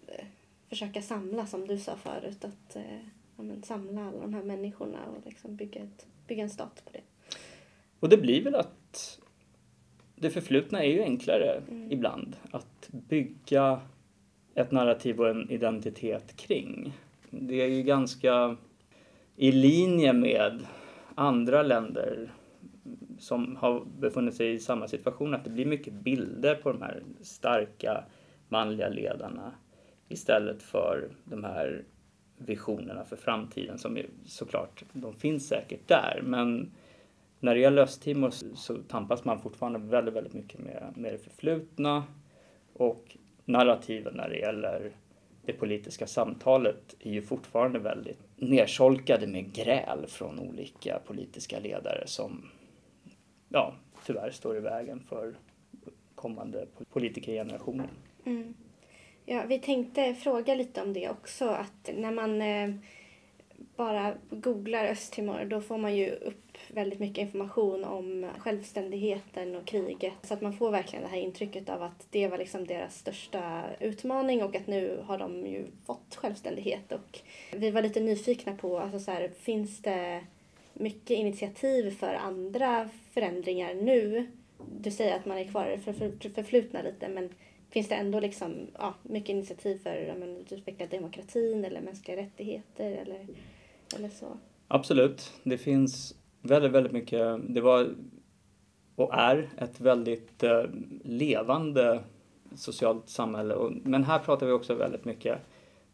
eh, 0.07 0.25
försöka 0.69 1.01
samla, 1.01 1.45
som 1.45 1.67
du 1.67 1.77
sa 1.77 1.95
förut, 1.95 2.45
att 2.45 2.75
eh, 2.75 2.99
men, 3.44 3.63
samla 3.63 4.08
alla 4.08 4.22
de 4.22 4.34
här 4.34 4.44
människorna 4.44 5.06
och 5.06 5.25
liksom 5.25 5.56
bygga, 5.56 5.82
ett, 5.82 6.08
bygga 6.27 6.44
en 6.44 6.50
stat 6.50 6.82
på 6.86 6.92
det. 6.94 7.01
Och 8.00 8.10
det 8.10 8.18
blir 8.18 8.44
väl 8.44 8.56
att 8.56 9.20
det 10.15 10.30
förflutna 10.30 10.84
är 10.84 10.89
ju 10.89 11.01
enklare 11.01 11.62
mm. 11.70 11.92
ibland 11.92 12.36
att 12.51 12.89
bygga 12.92 13.82
ett 14.56 14.72
narrativ 14.72 15.20
och 15.20 15.30
en 15.30 15.51
identitet 15.51 16.36
kring. 16.36 16.94
Det 17.30 17.62
är 17.62 17.68
ju 17.68 17.84
ganska 17.84 18.58
i 19.36 19.51
linje 19.51 20.13
med 20.13 20.65
andra 21.15 21.63
länder 21.63 22.34
som 23.20 23.56
har 23.56 23.86
befunnit 24.00 24.36
sig 24.36 24.54
i 24.54 24.60
samma 24.60 24.88
situation, 24.88 25.34
att 25.34 25.44
det 25.44 25.50
blir 25.50 25.65
mycket 25.65 25.94
bilder 25.94 26.56
på 26.56 26.72
de 26.72 26.82
här 26.82 27.04
starka 27.22 28.04
manliga 28.50 28.89
ledarna 28.89 29.51
istället 30.10 30.63
för 30.63 31.10
de 31.24 31.44
här 31.44 31.86
visionerna 32.38 33.06
för 33.06 33.15
framtiden 33.15 33.77
som 33.77 33.98
ju 33.98 34.06
såklart, 34.25 34.84
de 34.94 35.13
finns 35.13 35.48
säkert 35.48 35.88
där, 35.88 36.22
men 36.24 36.72
när 37.39 37.56
det 37.56 37.62
gäller 37.62 37.82
Östtimor 37.82 38.30
så 38.56 38.77
tampas 38.77 39.25
man 39.25 39.42
fortfarande 39.42 39.80
väldigt, 39.80 40.13
väldigt 40.13 40.34
mycket 40.34 40.60
med, 40.60 40.94
med 40.96 41.13
det 41.13 41.18
förflutna 41.18 42.04
och 42.74 43.18
narrativen 43.46 44.13
när 44.15 44.30
det 44.30 44.38
gäller 44.38 44.92
det 45.46 45.54
politiska 45.54 46.08
samtalet 46.08 46.96
är 47.00 47.12
ju 47.12 47.22
fortfarande 47.22 47.80
väldigt 47.80 48.20
nersolkade 48.36 49.27
med 49.27 49.54
gräl 49.54 50.06
från 50.08 50.39
olika 50.39 51.00
politiska 51.06 51.60
ledare 51.60 52.04
som 52.08 52.50
ja, 53.50 53.74
tyvärr 54.06 54.32
står 54.32 54.58
i 54.58 54.60
vägen 54.60 55.00
för 55.00 55.36
kommande 56.15 56.68
politikergenerationer. 56.89 57.89
Mm. 58.25 58.54
Ja, 59.25 59.44
vi 59.48 59.60
tänkte 59.60 60.15
fråga 60.15 60.55
lite 60.55 60.82
om 60.82 60.94
det 60.94 61.10
också, 61.10 61.48
att 61.48 61.89
när 61.96 62.12
man 62.12 62.41
eh, 62.41 62.70
bara 63.75 64.13
googlar 64.29 64.86
Östtimor 64.86 65.46
då 65.46 65.62
får 65.62 65.77
man 65.77 65.96
ju 65.96 66.12
upp 66.12 66.58
väldigt 66.67 67.00
mycket 67.00 67.17
information 67.17 67.84
om 67.84 68.29
självständigheten 68.38 69.55
och 69.55 69.65
kriget. 69.65 70.13
Så 70.24 70.34
att 70.34 70.41
man 70.41 70.53
får 70.53 70.72
verkligen 70.72 71.03
det 71.03 71.10
här 71.10 71.17
intrycket 71.17 71.70
av 71.70 71.84
att 71.84 72.08
det 72.10 72.27
var 72.27 72.38
liksom 72.38 72.67
deras 72.67 72.98
största 72.98 73.63
utmaning 73.79 74.44
och 74.44 74.55
att 74.55 74.67
nu 74.67 75.00
har 75.03 75.17
de 75.17 75.46
ju 75.46 75.65
fått 75.86 76.15
självständighet. 76.15 76.91
Och 76.91 77.20
vi 77.51 77.72
var 77.72 77.82
lite 77.82 78.00
nyfikna 78.00 78.55
på, 78.55 78.79
alltså 78.79 79.00
så 79.00 79.12
här, 79.12 79.32
finns 79.39 79.82
det 79.82 80.24
mycket 80.74 81.17
initiativ 81.17 81.91
för 81.91 82.13
andra 82.13 82.89
förändringar 83.13 83.74
nu? 83.74 84.27
Du 84.79 84.91
säger 84.91 85.15
att 85.15 85.25
man 85.25 85.38
är 85.38 85.46
kvar 85.46 85.67
i 85.67 85.75
det 85.75 86.29
förflutna 86.29 86.82
lite, 86.82 87.08
men 87.08 87.29
finns 87.75 87.88
det 87.88 87.96
ändå 87.96 88.20
liksom, 88.20 88.67
ja, 88.77 88.94
mycket 89.03 89.29
initiativ 89.29 89.77
för 89.77 89.89
att 89.89 90.51
utveckla 90.51 90.86
demokratin 90.86 91.65
eller 91.65 91.82
mänskliga 91.82 92.17
rättigheter 92.17 92.91
eller, 92.91 93.27
eller 93.96 94.10
så? 94.10 94.38
Absolut. 94.67 95.34
Det 95.44 95.58
finns 95.58 96.15
väldigt, 96.41 96.72
väldigt 96.72 96.91
mycket. 96.91 97.39
Det 97.50 97.62
var 97.62 97.96
och 98.96 99.13
är 99.13 99.50
ett 99.58 99.82
väldigt 99.82 100.44
eh, 100.44 100.63
levande 101.03 102.03
socialt 102.55 103.10
samhälle. 103.10 103.53
Och, 103.53 103.72
men 103.84 104.03
här 104.03 104.20
pratar 104.20 104.46
vi 104.46 104.51
också 104.51 104.75
väldigt 104.75 105.05
mycket 105.05 105.39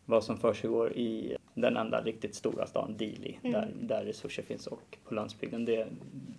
vad 0.05 0.23
som 0.23 0.37
försiggår 0.37 0.93
i 0.93 1.37
den 1.53 1.77
enda 1.77 2.01
riktigt 2.01 2.35
stora 2.35 2.67
stan 2.67 2.97
Dili 2.97 3.39
mm. 3.43 3.51
där, 3.51 3.73
där 3.81 4.03
resurser 4.03 4.43
finns 4.43 4.67
och 4.67 4.97
på 5.03 5.15
landsbygden. 5.15 5.65
Det, 5.65 5.87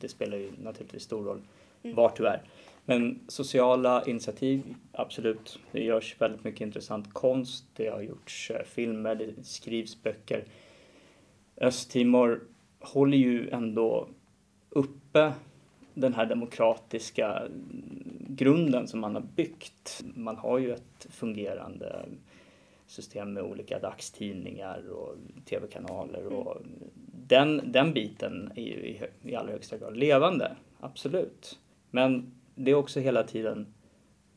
det 0.01 0.09
spelar 0.09 0.37
ju 0.37 0.51
naturligtvis 0.63 1.03
stor 1.03 1.25
roll 1.25 1.41
mm. 1.83 1.97
vart 1.97 2.17
du 2.17 2.27
är. 2.27 2.43
Men 2.85 3.21
sociala 3.29 4.05
initiativ, 4.05 4.75
absolut. 4.93 5.59
Det 5.73 5.85
görs 5.85 6.17
väldigt 6.21 6.45
mycket 6.45 6.61
intressant 6.61 7.15
konst. 7.15 7.65
Det 7.77 7.89
har 7.89 8.01
gjorts 8.01 8.51
eh, 8.51 8.65
filmer, 8.65 9.15
det 9.15 9.47
skrivs 9.47 10.03
böcker. 10.03 10.45
Östtimor 11.57 12.43
håller 12.81 13.17
ju 13.17 13.51
ändå 13.51 14.09
uppe 14.69 15.33
den 15.95 16.15
här 16.15 16.27
demokratiska 16.27 17.43
grunden 18.29 18.89
som 18.89 19.01
man 19.01 19.15
har 19.15 19.23
byggt. 19.37 20.03
Man 20.15 20.37
har 20.37 20.59
ju 20.59 20.73
ett 20.73 21.07
fungerande 21.11 22.07
system 22.87 23.33
med 23.33 23.43
olika 23.43 23.79
dagstidningar 23.79 24.89
och 24.91 25.17
tv-kanaler 25.45 26.27
och 26.27 26.57
den, 27.27 27.73
den 27.73 27.93
biten 27.93 28.53
är 28.57 28.63
ju 28.63 28.87
i, 28.87 29.01
i 29.23 29.35
allra 29.35 29.53
högsta 29.53 29.79
grad 29.79 29.97
levande, 29.97 30.57
absolut. 30.81 31.59
Men 31.91 32.42
det 32.55 32.71
är 32.71 32.75
också 32.75 33.01
hela 33.01 33.23
tiden 33.23 33.75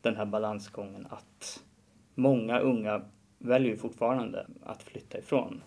den 0.02 0.16
här 0.16 0.26
balansgången 0.26 1.08
att 1.10 1.64
många 2.16 2.60
unga 2.60 3.02
väljer 3.38 3.76
fortfarande 3.76 4.48
att 4.64 4.84
flytta 4.84 5.18
ifrån 5.18 5.48
mm. 5.48 5.62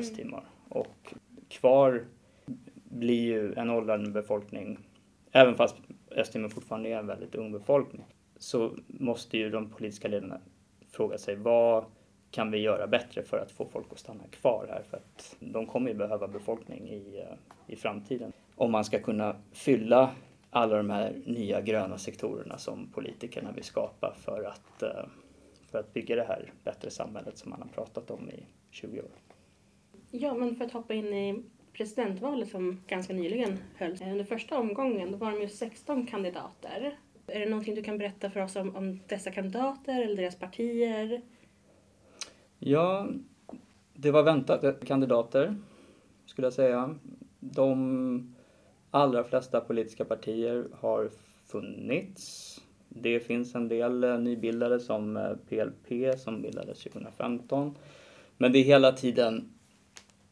Östtimor 0.00 0.42
och 0.68 1.14
kvar 1.48 2.04
blir 2.84 3.22
ju 3.22 3.54
en 3.54 3.70
åldrande 3.70 4.10
befolkning, 4.10 4.78
även 5.32 5.54
fast 5.54 5.76
Östtimor 6.10 6.48
fortfarande 6.48 6.88
är 6.88 6.98
en 6.98 7.06
väldigt 7.06 7.34
ung 7.34 7.52
befolkning, 7.52 8.04
så 8.36 8.72
måste 8.86 9.38
ju 9.38 9.50
de 9.50 9.70
politiska 9.70 10.08
ledarna 10.08 10.40
fråga 10.90 11.18
sig 11.18 11.36
vad 11.36 11.84
kan 12.30 12.50
vi 12.50 12.58
göra 12.58 12.86
bättre 12.86 13.22
för 13.22 13.38
att 13.38 13.52
få 13.52 13.66
folk 13.66 13.86
att 13.92 13.98
stanna 13.98 14.24
kvar 14.30 14.66
här? 14.70 14.82
För 14.90 14.96
att 14.96 15.36
de 15.40 15.66
kommer 15.66 15.90
ju 15.90 15.96
behöva 15.96 16.28
befolkning 16.28 16.88
i, 16.88 17.18
eh, 17.18 17.36
i 17.66 17.76
framtiden. 17.76 18.32
Om 18.54 18.72
man 18.72 18.84
ska 18.84 18.98
kunna 18.98 19.36
fylla 19.52 20.10
alla 20.50 20.76
de 20.76 20.90
här 20.90 21.22
nya 21.24 21.60
gröna 21.60 21.98
sektorerna 21.98 22.58
som 22.58 22.86
politikerna 22.92 23.52
vill 23.52 23.64
skapa 23.64 24.14
för 24.14 24.42
att, 24.44 24.82
eh, 24.82 25.06
för 25.70 25.78
att 25.78 25.94
bygga 25.94 26.16
det 26.16 26.24
här 26.24 26.52
bättre 26.64 26.90
samhället 26.90 27.38
som 27.38 27.50
man 27.50 27.62
har 27.62 27.68
pratat 27.68 28.10
om 28.10 28.30
i 28.30 28.46
20 28.70 29.00
år. 29.00 29.10
Ja, 30.10 30.34
men 30.34 30.56
för 30.56 30.64
att 30.64 30.72
hoppa 30.72 30.94
in 30.94 31.14
i 31.14 31.42
presidentvalet 31.72 32.48
som 32.48 32.82
ganska 32.86 33.12
nyligen 33.12 33.58
hölls. 33.76 34.00
Under 34.00 34.24
första 34.24 34.58
omgången 34.58 35.12
då 35.12 35.18
var 35.18 35.30
de 35.30 35.40
ju 35.40 35.48
16 35.48 36.06
kandidater. 36.06 36.98
Är 37.26 37.40
det 37.40 37.48
någonting 37.48 37.74
du 37.74 37.82
kan 37.82 37.98
berätta 37.98 38.30
för 38.30 38.40
oss 38.40 38.56
om, 38.56 38.76
om 38.76 39.00
dessa 39.06 39.30
kandidater 39.30 40.02
eller 40.02 40.16
deras 40.16 40.38
partier? 40.38 41.22
Ja, 42.58 43.08
det 43.94 44.10
var 44.10 44.22
väntade 44.22 44.72
kandidater 44.86 45.56
skulle 46.26 46.46
jag 46.46 46.52
säga. 46.52 46.94
De 47.40 48.34
allra 48.90 49.24
flesta 49.24 49.60
politiska 49.60 50.04
partier 50.04 50.66
har 50.80 51.10
funnits. 51.46 52.56
Det 52.88 53.20
finns 53.20 53.54
en 53.54 53.68
del 53.68 54.04
eh, 54.04 54.18
nybildade 54.18 54.80
som 54.80 55.16
eh, 55.16 55.32
PLP 55.48 56.18
som 56.18 56.42
bildades 56.42 56.82
2015. 56.82 57.74
Men 58.36 58.52
det 58.52 58.58
är 58.58 58.64
hela 58.64 58.92
tiden 58.92 59.52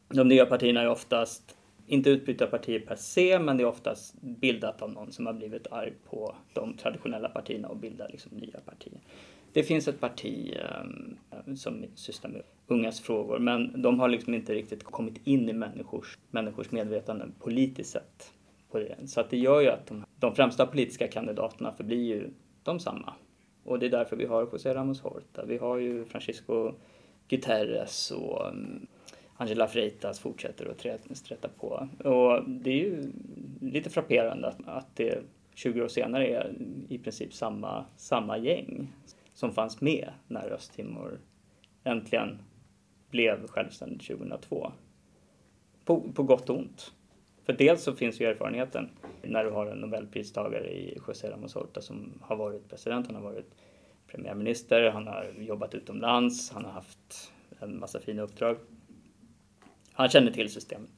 de 0.09 0.27
nya 0.27 0.45
partierna 0.45 0.81
är 0.81 0.89
oftast 0.89 1.55
inte 1.87 2.09
utbrytarpartier 2.09 2.79
partier 2.79 2.87
per 2.87 2.95
se, 2.95 3.39
men 3.39 3.57
det 3.57 3.63
är 3.63 3.67
oftast 3.67 4.21
bildat 4.21 4.81
av 4.81 4.91
någon 4.91 5.11
som 5.11 5.25
har 5.25 5.33
blivit 5.33 5.67
arg 5.71 5.93
på 6.09 6.35
de 6.53 6.77
traditionella 6.77 7.29
partierna 7.29 7.67
och 7.67 7.77
bildar 7.77 8.09
liksom 8.09 8.31
nya 8.37 8.59
partier. 8.59 8.99
Det 9.53 9.63
finns 9.63 9.87
ett 9.87 9.99
parti 9.99 10.57
um, 11.45 11.55
som 11.55 11.85
sysslar 11.95 12.31
med 12.31 12.41
ungas 12.67 13.01
frågor, 13.01 13.39
men 13.39 13.81
de 13.81 13.99
har 13.99 14.09
liksom 14.09 14.33
inte 14.33 14.53
riktigt 14.53 14.83
kommit 14.83 15.27
in 15.27 15.49
i 15.49 15.53
människors, 15.53 16.17
människors 16.31 16.71
medvetande 16.71 17.25
politiskt 17.39 17.91
sett. 17.91 18.33
På 18.71 18.79
det. 18.79 18.95
Så 19.07 19.21
att 19.21 19.29
det 19.29 19.37
gör 19.37 19.61
ju 19.61 19.69
att 19.69 19.87
de, 19.87 20.05
de 20.19 20.35
främsta 20.35 20.65
politiska 20.65 21.07
kandidaterna 21.07 21.71
förblir 21.71 22.03
ju 22.03 22.29
de 22.63 22.79
samma. 22.79 23.13
Och 23.63 23.79
det 23.79 23.85
är 23.85 23.89
därför 23.89 24.15
vi 24.15 24.25
har 24.25 24.41
José 24.41 24.73
Ramos 24.73 25.01
Horta, 25.01 25.45
vi 25.45 25.57
har 25.57 25.77
ju 25.77 26.05
Francisco 26.05 26.73
Guterres 27.27 28.11
och 28.11 28.47
mm, 28.47 28.87
Angela 29.33 29.67
Freitas 29.67 30.19
fortsätter 30.19 30.65
att 30.65 31.17
sträta 31.17 31.47
på. 31.47 31.87
Och 32.03 32.49
det 32.49 32.69
är 32.69 32.83
ju 32.83 33.11
lite 33.61 33.89
frapperande 33.89 34.47
att, 34.47 34.67
att 34.67 34.95
det 34.95 35.23
20 35.55 35.81
år 35.81 35.87
senare 35.87 36.27
är 36.27 36.53
i 36.89 36.97
princip 36.97 37.33
samma, 37.33 37.85
samma 37.97 38.37
gäng 38.37 38.93
som 39.33 39.51
fanns 39.51 39.81
med 39.81 40.09
när 40.27 40.49
Östtimor 40.49 41.19
äntligen 41.83 42.37
blev 43.09 43.47
självständigt 43.47 44.07
2002. 44.07 44.71
På, 45.85 46.01
på 46.01 46.23
gott 46.23 46.49
och 46.49 46.57
ont. 46.57 46.93
För 47.49 47.53
dels 47.53 47.83
så 47.83 47.93
finns 47.93 48.21
ju 48.21 48.25
erfarenheten 48.25 48.89
när 49.21 49.43
du 49.43 49.49
har 49.49 49.65
en 49.65 49.77
nobelpristagare 49.77 50.67
i 50.67 50.97
José 51.07 51.31
Ramos 51.31 51.53
Horta 51.53 51.81
som 51.81 52.13
har 52.21 52.35
varit 52.35 52.69
president, 52.69 53.07
han 53.07 53.15
har 53.15 53.23
varit 53.23 53.55
premiärminister, 54.07 54.89
han 54.89 55.07
har 55.07 55.33
jobbat 55.37 55.75
utomlands, 55.75 56.51
han 56.51 56.65
har 56.65 56.71
haft 56.71 57.31
en 57.59 57.79
massa 57.79 57.99
fina 57.99 58.21
uppdrag. 58.21 58.57
Han 59.93 60.09
känner 60.09 60.31
till 60.31 60.51
systemet. 60.51 60.89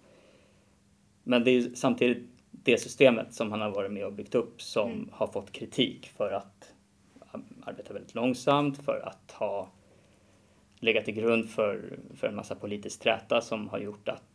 Men 1.23 1.43
det 1.43 1.51
är 1.51 1.75
samtidigt 1.75 2.29
det 2.51 2.77
systemet 2.77 3.33
som 3.33 3.51
han 3.51 3.61
har 3.61 3.71
varit 3.71 3.91
med 3.91 4.05
och 4.05 4.13
byggt 4.13 4.35
upp 4.35 4.61
som 4.61 4.91
mm. 4.91 5.09
har 5.11 5.27
fått 5.27 5.51
kritik 5.51 6.07
för 6.17 6.31
att 6.31 6.73
arbeta 7.63 7.93
väldigt 7.93 8.15
långsamt, 8.15 8.85
för 8.85 8.99
att 8.99 9.31
ha 9.31 9.69
legat 10.79 11.05
till 11.05 11.15
grund 11.15 11.49
för, 11.49 11.99
för 12.15 12.27
en 12.27 12.35
massa 12.35 12.55
politisk 12.55 13.01
träta 13.01 13.41
som 13.41 13.69
har 13.69 13.79
gjort 13.79 14.09
att 14.09 14.30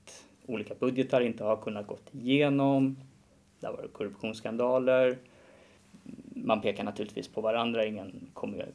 olika 0.46 0.74
budgetar 0.74 1.20
inte 1.20 1.44
har 1.44 1.56
kunnat 1.56 1.87
gått 1.87 2.14
igenom. 2.14 2.96
Det 3.61 3.66
har 3.66 3.74
varit 3.76 3.92
korruptionsskandaler. 3.92 5.18
Man 6.35 6.61
pekar 6.61 6.85
naturligtvis 6.85 7.28
på 7.28 7.40
varandra. 7.40 7.85
Ingen 7.85 8.30
kommer 8.32 8.68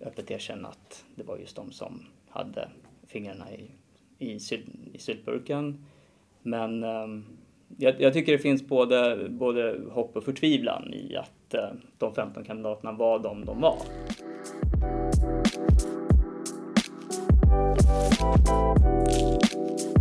öppet 0.00 0.30
erkänna 0.30 0.68
att 0.68 1.04
det 1.14 1.22
var 1.22 1.38
just 1.38 1.56
de 1.56 1.72
som 1.72 2.06
hade 2.28 2.68
fingrarna 3.06 3.46
i, 3.52 3.70
i, 4.18 4.40
syl, 4.40 4.62
i 4.92 4.98
syltburken. 4.98 5.84
Men 6.42 6.84
um, 6.84 7.24
jag, 7.76 8.00
jag, 8.00 8.12
tycker 8.12 8.32
det 8.32 8.38
finns 8.38 8.66
både, 8.66 9.28
både 9.28 9.80
hopp 9.90 10.16
och 10.16 10.24
förtvivlan 10.24 10.94
i 10.94 11.16
att 11.16 11.54
uh, 11.54 11.78
de 11.98 12.14
15 12.14 12.44
kandidaterna 12.44 12.92
var 12.92 13.18
de 13.18 13.44
de 13.44 13.60
var. 13.60 13.78
Thank 18.42 19.80
you. 19.80 19.91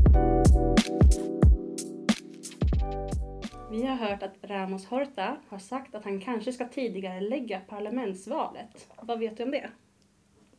Vi 3.71 3.86
har 3.86 3.95
hört 3.95 4.24
att 4.24 4.36
Ramos 4.41 4.86
Horta 4.86 5.38
har 5.50 5.60
sagt 5.60 5.95
att 5.95 6.04
han 6.04 6.21
kanske 6.21 6.52
ska 6.52 6.67
tidigare 6.67 7.21
lägga 7.21 7.60
parlamentsvalet. 7.60 8.88
Vad 9.02 9.19
vet 9.19 9.38
du 9.38 9.43
om 9.43 9.52
det? 9.52 9.69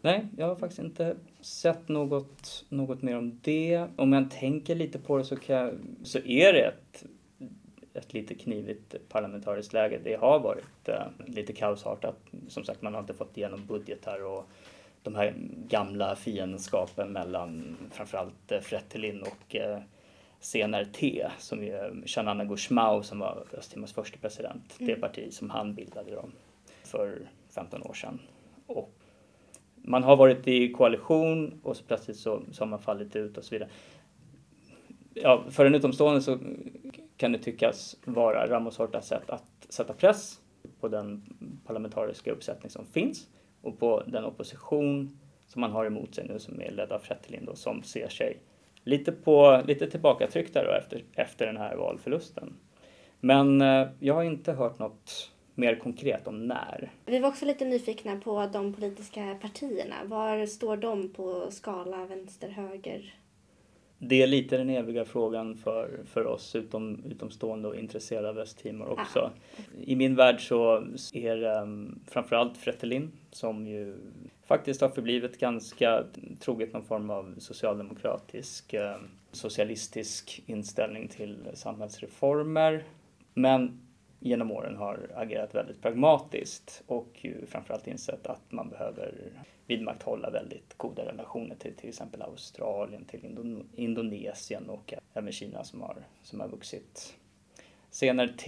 Nej, 0.01 0.27
jag 0.37 0.47
har 0.47 0.57
faktiskt 0.57 0.83
inte 0.83 1.17
sett 1.41 1.88
något, 1.88 2.65
något 2.69 3.03
mer 3.03 3.19
om 3.19 3.41
det. 3.43 3.87
Om 3.97 4.12
jag 4.12 4.31
tänker 4.31 4.75
lite 4.75 4.99
på 4.99 5.19
det 5.19 5.25
så, 5.25 5.37
jag, 5.47 5.75
så 6.03 6.19
är 6.19 6.53
det 6.53 6.61
ett, 6.61 7.05
ett 7.95 8.15
lite 8.15 8.35
knivigt 8.35 8.95
parlamentariskt 9.09 9.73
läge. 9.73 10.01
Det 10.05 10.15
har 10.15 10.41
varit 10.41 10.88
äh, 10.88 11.03
lite 11.27 11.53
kaosartat. 11.53 12.17
Som 12.49 12.65
sagt, 12.65 12.83
man 12.83 12.95
har 12.95 13.01
inte 13.01 13.15
fått 13.15 13.37
igenom 13.37 13.67
budgetar 13.67 14.25
och 14.25 14.49
de 15.03 15.15
här 15.15 15.35
gamla 15.69 16.17
fiendskapen 16.17 17.12
mellan 17.12 17.77
framförallt 17.91 18.53
uh, 18.53 18.59
Fretilin 18.59 19.23
och 19.23 19.55
uh, 19.55 19.79
CNRT, 20.41 21.31
som 21.38 21.62
är 21.62 22.07
Shanana 22.07 22.45
Gusmao 22.45 23.03
som 23.03 23.19
var 23.19 23.45
Östtimors 23.53 23.93
första 23.93 24.19
president. 24.19 24.77
Mm. 24.79 24.95
Det 24.95 25.01
parti 25.01 25.33
som 25.33 25.51
han 25.51 25.75
bildade 25.75 26.11
då 26.11 26.29
för 26.85 27.29
15 27.55 27.83
år 27.83 27.95
sedan. 27.95 28.21
Och 28.67 28.93
man 29.75 30.03
har 30.03 30.17
varit 30.17 30.49
i 30.49 30.73
koalition 30.73 31.61
och 31.62 31.77
så 31.77 31.85
plötsligt 31.85 32.17
så, 32.17 32.43
så 32.53 32.62
har 32.62 32.69
man 32.69 32.83
fallit 32.83 33.17
ut 33.17 33.38
och 33.38 33.45
så 33.45 33.55
vidare. 33.55 33.71
Ja, 35.15 35.45
för 35.51 35.67
en 35.67 35.75
utomstående 35.75 36.23
så 36.23 36.38
kan 37.17 37.33
det 37.33 37.38
tyckas 37.38 37.97
vara 38.05 38.49
Ramos 38.49 38.79
Hortas 38.79 39.07
sätt 39.07 39.31
att 39.31 39.67
sätta 39.69 39.93
press 39.93 40.41
på 40.81 40.88
den 40.88 41.23
parlamentariska 41.67 42.33
uppsättning 42.33 42.71
som 42.71 42.87
finns 42.87 43.29
och 43.62 43.79
på 43.79 44.03
den 44.07 44.25
opposition 44.25 45.18
som 45.46 45.61
man 45.61 45.70
har 45.70 45.85
emot 45.85 46.14
sig 46.14 46.27
nu 46.29 46.38
som 46.38 46.61
är 46.61 46.70
ledd 46.70 46.92
av 46.92 46.98
Fretilin 46.98 47.44
då, 47.44 47.55
som 47.55 47.83
ser 47.83 48.09
sig 48.09 48.38
lite, 48.85 49.12
på, 49.12 49.62
lite 49.66 49.90
tillbakatryckta 49.90 50.64
då 50.64 50.70
efter, 50.70 51.05
efter 51.14 51.46
den 51.46 51.57
här 51.57 51.77
valförlusten. 51.77 52.57
Men 53.20 53.61
eh, 53.61 53.88
jag 54.01 54.14
har 54.14 54.22
inte 54.22 54.53
hört 54.53 54.79
något 54.79 55.31
mer 55.55 55.75
konkret 55.75 56.27
om 56.27 56.46
när. 56.46 56.90
Vi 57.07 57.18
var 57.18 57.29
också 57.29 57.44
lite 57.44 57.64
nyfikna 57.64 58.16
på 58.16 58.46
de 58.53 58.75
politiska 58.75 59.38
partierna. 59.42 59.96
Var 60.05 60.46
står 60.46 60.77
de 60.77 61.09
på 61.09 61.51
skala 61.51 62.07
vänster-höger? 62.07 63.14
Det 64.05 64.23
är 64.23 64.27
lite 64.27 64.57
den 64.57 64.71
eviga 64.71 65.05
frågan 65.05 65.57
för, 65.57 66.01
för 66.05 66.27
oss 66.27 66.57
utom, 66.57 67.05
utomstående 67.05 67.69
och 67.69 67.77
intresserade 67.77 68.29
av 68.29 68.38
Östtimor 68.38 68.88
också. 68.88 69.19
Ah. 69.19 69.31
I 69.81 69.97
min 69.97 70.15
värld 70.15 70.49
så 70.49 70.85
är 71.12 71.37
det 71.37 71.61
um, 71.61 72.01
framförallt 72.11 72.57
Fretilin 72.57 73.12
som 73.31 73.67
ju 73.67 73.97
faktiskt 74.47 74.81
har 74.81 74.88
förblivit 74.88 75.38
ganska 75.38 76.05
troget 76.41 76.73
någon 76.73 76.85
form 76.85 77.11
av 77.11 77.35
socialdemokratisk, 77.38 78.75
um, 78.75 79.09
socialistisk 79.33 80.43
inställning 80.47 81.09
till 81.09 81.38
samhällsreformer. 81.55 82.85
Men 83.35 83.82
genom 84.23 84.51
åren 84.51 84.77
har 84.77 85.11
agerat 85.15 85.55
väldigt 85.55 85.83
pragmatiskt 85.83 86.83
och 86.87 87.09
ju 87.15 87.47
framförallt 87.47 87.87
insett 87.87 88.27
att 88.27 88.53
man 88.53 88.69
behöver 88.69 89.15
vidmakthålla 89.67 90.31
väldigt 90.31 90.75
goda 90.77 91.05
relationer 91.05 91.55
till 91.55 91.75
till 91.75 91.89
exempel 91.89 92.23
Australien, 92.23 93.05
till 93.05 93.25
Indon 93.25 93.69
Indonesien 93.75 94.71
och 94.71 94.95
även 95.15 95.33
Kina 95.33 95.65
som 95.65 95.81
har, 95.81 95.97
som 96.23 96.41
har 96.41 96.49
vuxit. 96.49 97.15
CNRT 97.91 98.47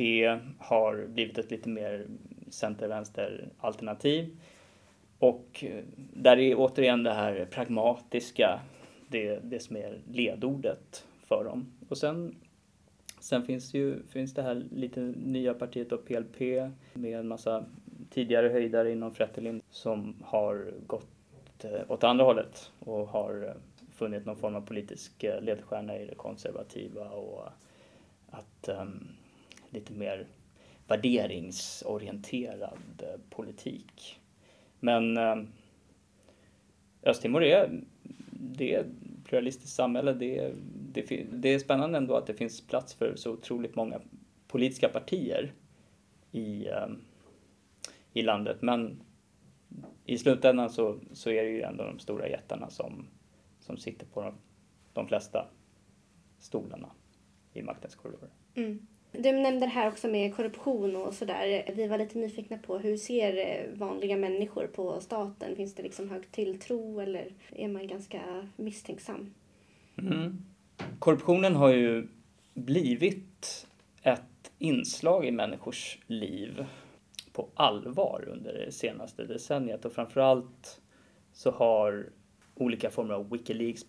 har 0.59 1.07
blivit 1.07 1.39
ett 1.39 1.51
lite 1.51 1.69
mer 1.69 2.07
center-vänster 2.49 3.49
alternativ 3.59 4.37
och 5.19 5.65
eh, 5.69 5.85
där 5.97 6.39
är 6.39 6.55
återigen 6.59 7.03
det 7.03 7.15
här 7.15 7.49
pragmatiska 7.51 8.61
det, 9.09 9.39
det 9.43 9.61
som 9.61 9.77
är 9.77 9.99
ledordet 10.13 11.07
för 11.27 11.45
dem. 11.45 11.73
Och 11.89 11.99
sen 11.99 12.35
Sen 13.25 13.45
finns 13.45 13.75
ju 13.75 14.03
finns 14.09 14.35
det 14.35 14.43
här 14.43 14.67
lite 14.71 15.01
nya 15.17 15.55
partiet 15.55 15.91
då, 15.91 15.99
PLP 15.99 16.41
med 16.95 17.21
en 17.21 17.29
massa 17.29 17.65
tidigare 18.11 18.49
höjdare 18.49 18.93
inom 18.93 19.15
Fretilin 19.15 19.63
som 19.71 20.17
har 20.25 20.73
gått 20.87 21.65
eh, 21.65 21.81
åt 21.89 22.05
andra 22.05 22.25
hållet 22.25 22.73
och 22.79 23.09
har 23.09 23.45
eh, 23.49 23.55
funnit 23.95 24.27
någon 24.27 24.37
form 24.37 24.55
av 24.55 24.61
politisk 24.61 25.25
eh, 25.25 25.43
ledstjärna 25.43 25.99
i 25.99 26.07
det 26.07 26.15
konservativa 26.15 27.09
och 27.09 27.49
att 28.31 28.69
um, 28.69 29.09
lite 29.71 29.93
mer 29.93 30.27
värderingsorienterad 30.89 33.03
politik. 33.31 34.21
Men 34.81 35.19
um, 35.19 35.49
Östtimor 37.03 37.45
är, 37.45 37.81
det 38.31 38.75
är 38.75 38.87
pluralistiskt 39.25 39.77
samhälle. 39.77 40.13
Det 40.13 40.39
är 40.39 40.55
det, 40.93 41.27
det 41.33 41.49
är 41.49 41.59
spännande 41.59 41.99
ändå 41.99 42.17
att 42.17 42.27
det 42.27 42.35
finns 42.35 42.67
plats 42.67 42.95
för 42.95 43.17
så 43.17 43.33
otroligt 43.33 43.77
många 43.77 44.01
politiska 44.49 44.89
partier 44.89 45.53
i, 46.33 46.69
ehm, 46.69 47.01
i 48.13 48.23
landet. 48.23 48.63
Men 48.63 49.03
i 50.05 50.19
slutändan 50.19 50.71
så, 50.71 50.99
så 51.13 51.31
är 51.31 51.45
det 51.45 51.51
ju 51.51 51.63
ändå 51.63 51.85
de 51.85 51.99
stora 51.99 52.29
jättarna 52.29 52.71
som, 52.71 53.07
som 53.61 53.77
sitter 53.77 54.07
på 54.07 54.23
de, 54.23 54.35
de 54.93 55.09
flesta 55.09 55.47
stolarna 56.39 56.91
i 57.53 57.63
maktens 57.63 57.95
korridorer. 57.95 58.31
Mm. 58.55 58.87
Du 59.19 59.33
nämnde 59.33 59.67
det 59.67 59.73
här 59.73 59.89
också 59.89 60.09
med 60.09 60.37
korruption 60.37 60.97
och 60.97 61.15
sådär. 61.15 61.73
Vi 61.77 61.87
var 61.87 61.99
lite 61.99 62.19
nyfikna 62.19 62.59
på 62.59 62.79
hur 62.79 62.97
ser 62.97 63.37
eh, 63.37 63.79
vanliga 63.79 64.17
människor 64.17 64.67
på 64.67 65.01
staten? 65.01 65.57
Finns 65.57 65.75
det 65.75 65.83
liksom 65.83 66.11
hög 66.11 66.33
tilltro 66.33 67.01
eller 67.01 67.29
är 67.51 67.69
man 67.69 67.87
ganska 67.87 68.21
misstänksam? 68.57 69.35
Mm 69.99 70.45
korruptionen 70.99 71.57
har 71.57 71.69
ju 71.69 72.09
blivit 72.55 73.67
ett 74.03 74.53
inslag 74.59 75.27
i 75.27 75.31
människors 75.31 75.99
liv 76.07 76.67
på 77.33 77.49
allvar 77.55 78.29
under 78.33 78.53
det 78.53 78.73
senaste 78.73 79.25
decenniet 79.25 79.85
och 79.85 79.93
framförallt 79.93 80.81
så 81.33 81.51
har 81.51 82.07
olika 82.55 82.91
former 82.91 83.15
av 83.15 83.31
Wikileaks, 83.31 83.85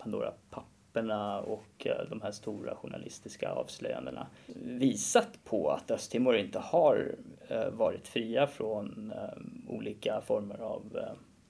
Pandora-papperna 0.95 1.39
och 1.39 1.87
eh, 1.87 2.09
de 2.09 2.21
här 2.21 2.31
stora 2.31 2.75
journalistiska 2.75 3.51
avslöjandena 3.51 4.27
visat 4.63 5.39
på 5.43 5.69
att 5.69 5.91
Östtimor 5.91 6.35
inte 6.35 6.59
har 6.59 7.15
eh, 7.47 7.69
varit 7.69 8.07
fria 8.07 8.47
från 8.47 9.11
eh, 9.11 9.73
olika 9.73 10.21
former 10.21 10.57
av 10.57 10.99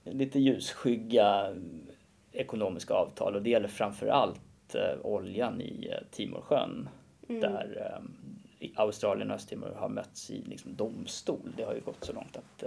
lite 0.03 0.39
ljusskygga 0.39 1.55
ekonomiska 2.31 2.93
avtal 2.93 3.35
och 3.35 3.41
det 3.41 3.49
gäller 3.49 3.67
framförallt 3.67 4.41
oljan 5.01 5.61
i 5.61 5.93
Timorsjön 6.11 6.89
mm. 7.29 7.41
där 7.41 7.99
Australien 8.75 9.29
och 9.29 9.35
Östtimor 9.35 9.73
har 9.75 9.89
mötts 9.89 10.31
i 10.31 10.41
liksom, 10.41 10.75
domstol. 10.75 11.53
Det 11.57 11.63
har 11.63 11.73
ju 11.73 11.81
gått 11.81 12.03
så 12.03 12.13
långt 12.13 12.37
att 12.37 12.63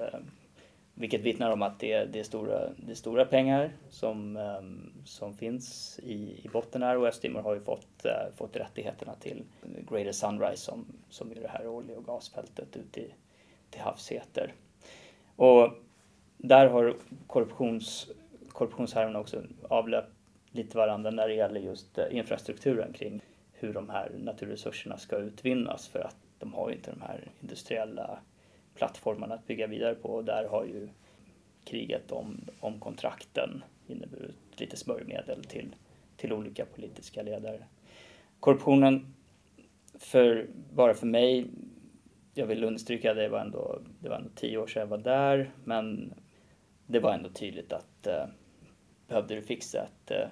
vilket 0.98 1.20
vittnar 1.20 1.50
om 1.50 1.62
att 1.62 1.80
det, 1.80 2.04
det, 2.04 2.20
är, 2.20 2.24
stora, 2.24 2.68
det 2.76 2.90
är 2.90 2.94
stora 2.94 3.24
pengar 3.24 3.72
som, 3.90 4.36
ehm, 4.36 4.92
som 5.04 5.34
finns 5.34 5.98
i, 6.02 6.40
i 6.44 6.48
botten 6.52 6.82
här 6.82 6.96
och 6.96 7.06
Östtimor 7.06 7.40
har 7.40 7.54
ju 7.54 7.60
fått, 7.60 8.04
eh, 8.04 8.34
fått 8.36 8.56
rättigheterna 8.56 9.14
till 9.14 9.44
Greater 9.90 10.12
Sunrise 10.12 10.64
som, 10.64 10.86
som 11.08 11.30
är 11.30 11.34
det 11.34 11.48
här 11.48 11.66
olje 11.66 11.96
och 11.96 12.04
gasfältet 12.04 12.76
ute 12.76 13.00
i, 13.00 13.14
till 13.70 13.80
havs 13.80 14.08
heter. 14.08 14.54
Och 15.36 15.72
där 16.36 16.66
har 16.66 16.96
korruptions, 17.26 18.10
korruptionshärvorna 18.48 19.18
också 19.18 19.42
avlöpt 19.68 20.12
lite 20.50 20.76
varandra 20.76 21.10
när 21.10 21.28
det 21.28 21.34
gäller 21.34 21.60
just 21.60 21.98
eh, 21.98 22.16
infrastrukturen 22.16 22.92
kring 22.92 23.20
hur 23.52 23.74
de 23.74 23.88
här 23.88 24.12
naturresurserna 24.18 24.98
ska 24.98 25.16
utvinnas 25.16 25.88
för 25.88 26.00
att 26.00 26.16
de 26.38 26.54
har 26.54 26.70
inte 26.70 26.90
de 26.90 27.00
här 27.00 27.30
industriella 27.40 28.18
plattformarna 28.78 29.34
att 29.34 29.46
bygga 29.46 29.66
vidare 29.66 29.94
på 29.94 30.08
och 30.08 30.24
där 30.24 30.44
har 30.44 30.64
ju 30.64 30.88
kriget 31.64 32.12
om, 32.12 32.40
om 32.60 32.80
kontrakten 32.80 33.62
inneburit 33.86 34.60
lite 34.60 34.76
smörjmedel 34.76 35.44
till, 35.44 35.74
till 36.16 36.32
olika 36.32 36.64
politiska 36.64 37.22
ledare. 37.22 37.64
Korruptionen, 38.40 39.14
för, 39.94 40.46
bara 40.74 40.94
för 40.94 41.06
mig, 41.06 41.46
jag 42.34 42.46
vill 42.46 42.64
understryka 42.64 43.14
det 43.14 43.28
var 43.28 43.40
ändå, 43.40 43.80
det 44.00 44.08
var 44.08 44.16
ändå 44.16 44.30
tio 44.34 44.58
år 44.58 44.66
sedan 44.66 44.80
jag 44.80 44.86
var 44.86 44.98
där, 44.98 45.50
men 45.64 46.14
det 46.86 47.00
var 47.00 47.14
ändå 47.14 47.28
tydligt 47.28 47.72
att 47.72 48.06
eh, 48.06 48.26
behövde 49.08 49.34
du 49.34 49.42
fixa 49.42 49.82
ett, 49.82 50.10
eh, 50.10 50.28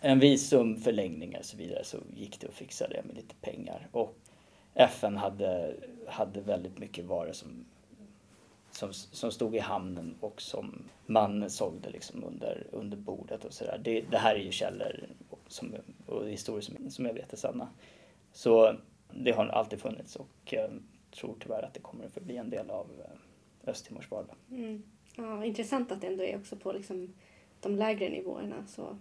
en 0.00 0.18
visumförlängning 0.18 1.36
och 1.36 1.44
så 1.44 1.56
vidare 1.56 1.84
så 1.84 1.98
gick 2.16 2.40
det 2.40 2.48
att 2.48 2.54
fixa 2.54 2.88
det 2.88 3.02
med 3.04 3.16
lite 3.16 3.34
pengar. 3.40 3.88
Och 3.92 4.18
FN 4.74 5.16
hade, 5.16 5.76
hade 6.06 6.40
väldigt 6.40 6.78
mycket 6.78 7.04
varor 7.04 7.32
som, 7.32 7.64
som, 8.70 8.92
som 8.92 9.30
stod 9.30 9.56
i 9.56 9.58
hamnen 9.58 10.16
och 10.20 10.42
som 10.42 10.82
man 11.06 11.50
sålde 11.50 11.90
liksom 11.90 12.24
under, 12.24 12.66
under 12.72 12.96
bordet 12.96 13.44
och 13.44 13.52
sådär. 13.52 13.80
Det, 13.84 14.00
det 14.00 14.18
här 14.18 14.34
är 14.34 14.40
ju 14.40 14.52
källor 14.52 15.08
som, 15.46 15.74
och 16.06 16.28
historier 16.28 16.60
som, 16.60 16.90
som 16.90 17.06
jag 17.06 17.14
vet 17.14 17.32
är 17.32 17.36
sanna. 17.36 17.68
Så 18.32 18.76
det 19.10 19.32
har 19.32 19.46
alltid 19.46 19.80
funnits 19.80 20.16
och 20.16 20.28
jag 20.44 20.70
tror 21.10 21.36
tyvärr 21.40 21.62
att 21.62 21.74
det 21.74 21.80
kommer 21.80 22.04
att 22.04 22.12
förbli 22.12 22.36
en 22.36 22.50
del 22.50 22.70
av 22.70 22.86
eh, 23.04 23.70
Östtimors 23.70 24.10
vardag. 24.10 24.36
Mm. 24.50 24.82
Ja, 25.16 25.44
intressant 25.44 25.92
att 25.92 26.00
det 26.00 26.06
ändå 26.06 26.24
är 26.24 26.36
också 26.36 26.56
på 26.56 26.72
liksom 26.72 27.14
de 27.60 27.76
lägre 27.76 28.08
nivåerna. 28.08 28.66
Så. 28.66 28.98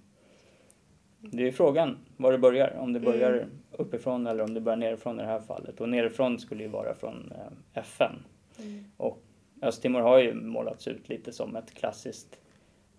Det 1.31 1.47
är 1.47 1.51
frågan 1.51 1.97
var 2.17 2.31
det 2.31 2.37
börjar. 2.37 2.77
Om 2.79 2.93
det 2.93 2.99
börjar 2.99 3.33
Mm. 3.33 3.49
uppifrån 3.71 4.27
eller 4.27 4.43
om 4.43 4.53
det 4.53 4.61
börjar 4.61 4.77
nerifrån 4.77 5.19
i 5.19 5.23
det 5.23 5.29
här 5.29 5.39
fallet. 5.39 5.81
Och 5.81 5.89
nerifrån 5.89 6.39
skulle 6.39 6.63
ju 6.63 6.69
vara 6.69 6.93
från 6.93 7.31
eh, 7.31 7.51
FN. 7.81 8.23
Mm. 8.59 8.83
Och 8.97 9.23
Östtimor 9.61 10.01
har 10.01 10.19
ju 10.19 10.33
målats 10.33 10.87
ut 10.87 11.09
lite 11.09 11.31
som 11.31 11.55
ett 11.55 11.73
klassiskt 11.73 12.39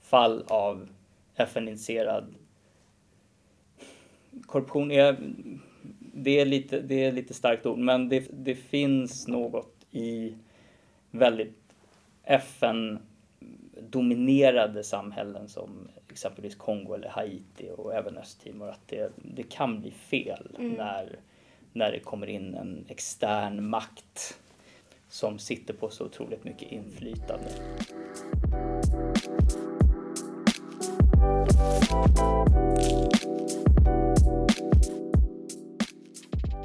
fall 0.01 0.45
av 0.49 0.89
FN-initierad 1.35 2.35
korruption. 4.47 4.91
Är, 4.91 5.17
det, 5.99 6.41
är 6.41 6.47
lite, 6.47 6.81
det 6.81 7.05
är 7.05 7.13
lite 7.13 7.35
starkt 7.35 7.67
ord, 7.67 7.79
men 7.79 8.09
det, 8.09 8.29
det 8.33 8.55
finns 8.55 9.29
något 9.29 9.87
i 9.91 10.35
väldigt 11.11 11.59
FN-dominerade 12.25 14.85
samhällen 14.85 15.49
som 15.49 15.89
exempelvis 16.19 16.55
Kongo 16.55 16.95
eller 16.95 17.09
Haiti 17.09 17.71
och 17.77 17.95
även 17.95 18.17
Östtimor 18.17 18.69
att 18.69 18.89
det, 18.89 19.13
det 19.17 19.43
kan 19.43 19.81
bli 19.81 19.91
fel 19.91 20.57
Mm. 20.59 20.73
när, 20.73 21.19
när 21.73 21.93
det 21.93 22.01
kommer 22.01 22.27
in 22.27 22.55
en 22.55 22.85
extern 22.89 23.69
makt 23.69 24.39
som 25.09 25.39
sitter 25.39 25.75
på 25.75 25.91
så 25.91 26.05
otroligt 26.05 26.45
mycket 26.45 26.73
inflytande. 26.73 27.51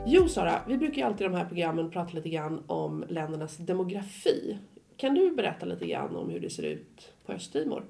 Jo 0.05 0.27
Sara, 0.27 0.61
vi 0.67 0.77
brukar 0.77 0.97
ju 0.97 1.03
alltid 1.03 1.21
i 1.21 1.29
de 1.29 1.35
här 1.35 1.45
programmen 1.45 1.91
prata 1.91 2.13
lite 2.13 2.29
grann 2.29 2.63
om 2.67 3.05
ländernas 3.09 3.57
demografi. 3.57 4.57
Kan 4.97 5.15
du 5.15 5.35
berätta 5.35 5.65
lite 5.65 5.85
grann 5.87 6.15
om 6.15 6.29
hur 6.29 6.39
det 6.39 6.49
ser 6.49 6.63
ut 6.63 7.13
på 7.25 7.33
Östtimor? 7.33 7.83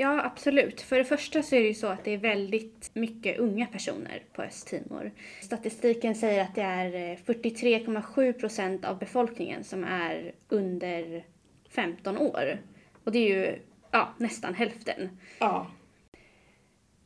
Ja, 0.00 0.24
absolut. 0.24 0.80
För 0.80 0.98
det 0.98 1.04
första 1.04 1.42
så 1.42 1.56
är 1.56 1.60
det 1.60 1.66
ju 1.66 1.74
så 1.74 1.86
att 1.86 2.04
det 2.04 2.10
är 2.10 2.18
väldigt 2.18 2.90
mycket 2.94 3.38
unga 3.38 3.66
personer 3.66 4.22
på 4.32 4.42
Östtimor. 4.42 5.12
Statistiken 5.42 6.14
säger 6.14 6.42
att 6.42 6.54
det 6.54 6.62
är 6.62 6.94
eh, 6.94 7.16
43,7 7.16 8.32
procent 8.32 8.84
av 8.84 8.98
befolkningen 8.98 9.64
som 9.64 9.84
är 9.84 10.32
under 10.48 11.24
15 11.68 12.18
år. 12.18 12.60
Och 13.04 13.12
det 13.12 13.18
är 13.18 13.36
ju 13.36 13.58
ja, 13.90 14.14
nästan 14.18 14.54
hälften. 14.54 15.18
Ja, 15.38 15.70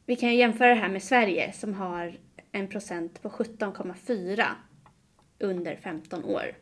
Vi 0.07 0.16
kan 0.16 0.28
ju 0.28 0.37
jämföra 0.37 0.68
det 0.68 0.81
här 0.81 0.88
med 0.88 1.02
Sverige 1.02 1.52
som 1.52 1.74
har 1.74 2.18
en 2.52 2.68
procent 2.68 3.22
på 3.22 3.28
17,4 3.28 4.44
under 5.38 5.76
15 5.76 6.24
år. 6.24 6.55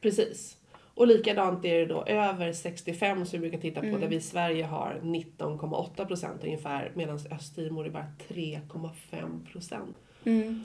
precis. 0.00 0.58
Och 0.94 1.06
likadant 1.06 1.64
är 1.64 1.78
det 1.78 1.86
då 1.86 2.04
över 2.04 2.52
65 2.52 3.26
som 3.26 3.40
vi 3.40 3.48
brukar 3.50 3.58
titta 3.62 3.80
på 3.80 3.86
Mm. 3.86 4.00
där 4.00 4.08
vi 4.08 4.16
i 4.16 4.20
Sverige 4.20 4.64
har 4.64 5.00
19,8 5.02 6.04
procent 6.06 6.44
ungefär 6.44 6.92
medan 6.94 7.18
Östtimor 7.30 7.86
är 7.86 7.90
bara 7.90 8.06
3,5 8.28 9.46
procent. 9.52 9.96
Mm. 10.24 10.64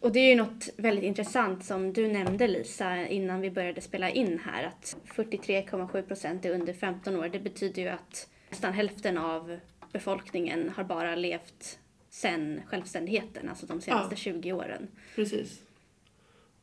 Och 0.00 0.12
det 0.12 0.18
är 0.20 0.28
ju 0.28 0.34
något 0.36 0.68
väldigt 0.76 1.04
intressant 1.04 1.64
som 1.64 1.92
du 1.92 2.08
nämnde 2.08 2.46
Lisa 2.48 3.06
innan 3.06 3.40
vi 3.40 3.50
började 3.50 3.80
spela 3.80 4.10
in 4.10 4.40
här 4.44 4.64
att 4.64 4.96
43,7 5.16 6.02
procent 6.02 6.44
är 6.44 6.50
under 6.54 6.72
15 6.72 7.16
år. 7.16 7.28
Det 7.28 7.40
betyder 7.40 7.82
ju 7.82 7.88
att 7.88 8.28
nästan 8.50 8.72
hälften 8.72 9.18
av 9.18 9.58
befolkningen 9.92 10.70
har 10.76 10.84
bara 10.84 11.14
levt 11.14 11.78
sen 12.10 12.60
självständigheten, 12.66 13.48
alltså 13.48 13.66
de 13.66 13.80
senaste 13.80 14.12
Ja. 14.14 14.16
20 14.16 14.52
åren. 14.52 14.88
Precis. 15.14 15.60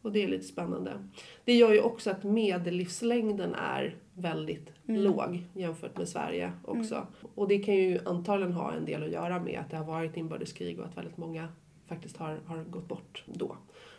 Och 0.02 0.12
det 0.12 0.24
är 0.24 0.28
lite 0.28 0.44
spännande. 0.46 1.08
Det 1.46 1.54
gör 1.54 1.74
ju 1.74 1.82
också 1.82 2.10
att 2.12 2.24
medellivslängden 2.24 3.54
är 3.56 3.96
väldigt 4.14 4.72
Mm. 4.88 5.02
låg 5.02 5.44
jämfört 5.54 5.98
med 5.98 6.08
Sverige 6.10 6.52
också. 6.64 7.08
Och 7.36 7.48
det 7.48 7.60
kan 7.60 7.76
ju 7.76 8.00
antagligen 8.06 8.54
ha 8.54 8.74
en 8.74 8.86
del 8.86 9.04
att 9.04 9.12
göra 9.12 9.40
med 9.40 9.60
att 9.60 9.70
det 9.70 9.78
har 9.78 9.86
varit 9.86 10.18
inbördeskrig 10.18 10.80
och 10.80 10.86
att 10.86 10.98
väldigt 10.98 11.18
många 11.18 11.48
faktiskt 11.88 12.18
har, 12.18 12.40
har 12.46 12.64
gått 12.64 12.88
bort 12.88 13.24
då. 13.26 13.58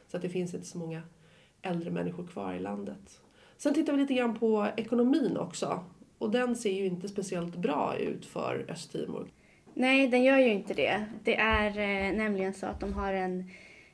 Så 0.08 0.16
att 0.16 0.22
det 0.22 0.28
finns 0.28 0.54
inte 0.54 0.66
så 0.66 0.78
många 0.78 1.02
äldre 1.62 1.90
människor 1.90 2.26
kvar 2.26 2.54
i 2.54 2.60
landet. 2.60 3.20
Sen 3.56 3.74
tittar 3.74 3.92
vi 3.92 3.98
lite 3.98 4.14
grann 4.14 4.38
på 4.38 4.68
ekonomin 4.76 5.36
också. 5.36 5.84
Och 6.18 6.30
den 6.30 6.56
ser 6.56 6.72
ju 6.72 6.86
inte 6.86 7.08
speciellt 7.08 7.56
bra 7.56 7.96
ut 7.98 8.26
för 8.26 8.64
Östtimor. 8.68 9.26
Nej, 9.74 10.08
den 10.08 10.22
gör 10.24 10.38
ju 10.38 10.52
inte 10.52 10.74
det. 10.74 11.04
Det 11.24 11.36
är 11.36 11.68
eh, 11.68 12.16
nämligen 12.16 12.54
så 12.54 12.66
att 12.66 12.80
de 12.80 12.92
har 12.92 13.12
en 13.12 13.50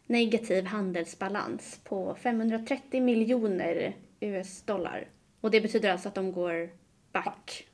negativ 0.09 0.64
handelsbalans 0.64 1.81
på 1.85 2.14
530 2.14 3.03
miljoner 3.03 3.97
US-dollar. 4.21 5.09
Och 5.40 5.51
det 5.51 5.61
betyder 5.61 5.90
alltså 5.92 6.09
att 6.09 6.14
de 6.14 6.33
går 6.33 6.71
back 7.12 7.66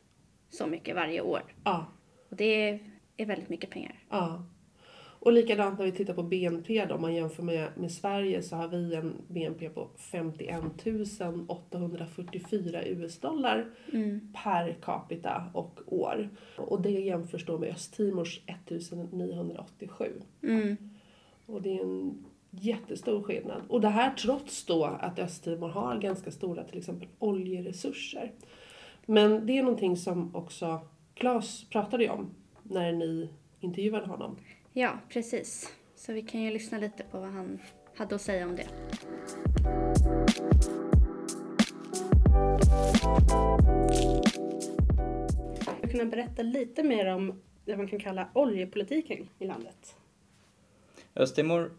så 0.51 0.67
mycket 0.67 0.95
varje 0.95 1.21
år. 1.21 1.43
Ja, 1.65 1.87
Och 2.31 2.37
det 2.37 2.81
är 3.17 3.27
väldigt 3.27 3.49
mycket 3.49 3.71
pengar. 3.71 3.99
Ja. 4.11 4.45
Och 5.25 5.33
likadant 5.33 5.79
när 5.79 5.87
vi 5.87 5.93
tittar 5.93 6.15
på 6.15 6.23
BNP 6.23 6.85
då, 6.85 6.95
om 6.95 7.01
man 7.01 7.15
jämför 7.15 7.43
med, 7.43 7.69
med 7.77 7.93
Sverige 7.93 8.43
så 8.43 8.57
har 8.57 8.69
vi 8.69 8.95
en 8.95 9.23
BNP 9.29 9.69
på 9.69 9.89
51 9.99 10.63
844 11.47 12.85
US-dollar 12.85 13.67
Mm. 13.93 14.33
per 14.45 14.77
capita 14.83 15.45
och 15.55 15.81
år. 15.87 16.29
Och 16.57 16.83
det 16.83 16.91
jämförs 16.91 17.47
då 17.47 17.59
med 17.59 17.71
Östtimors 17.71 18.41
1987. 18.47 20.13
Mm. 20.43 20.77
Och 21.47 21.63
det 21.63 21.79
är 21.79 21.83
en 21.83 22.25
jättestor 22.51 23.23
skillnad. 23.23 23.63
Och 23.69 23.81
det 23.81 23.89
här 23.89 24.15
trots 24.15 24.65
då 24.67 24.85
att 24.85 25.19
Östtimor 25.19 25.69
har 25.69 25.99
ganska 25.99 26.31
stora 26.31 26.65
till 26.65 26.79
exempel 26.79 27.09
oljeresurser. 27.19 28.33
Men 29.07 29.47
det 29.47 29.59
är 29.59 29.63
någonting 29.63 29.97
som 29.97 30.37
också 30.37 30.81
Claes 31.15 31.65
pratade 31.65 32.11
om 32.11 32.35
när 32.63 32.93
ni 32.93 33.29
intervjuade 33.61 34.07
honom. 34.07 34.37
Ja, 34.73 34.99
precis. 35.09 35.73
Så 35.97 36.13
vi 36.13 36.23
kan 36.23 36.43
ju 36.43 36.51
lyssna 36.51 36.79
lite 36.79 37.03
på 37.03 37.21
vad 37.21 37.31
han 37.31 37.59
hade 37.97 38.15
att 38.15 38.23
säga 38.23 38.47
om 38.47 38.57
det. 38.57 38.67
Jag 45.81 45.91
kunna 45.91 46.05
berätta 46.05 46.43
lite 46.43 46.83
mer 46.83 47.07
om 47.07 47.43
det 47.65 47.77
man 47.77 47.89
kan 47.89 47.99
kalla 47.99 48.29
oljepolitiken 48.33 49.29
i 49.39 49.47
landet. 49.47 49.97
Östtimor 51.17 51.73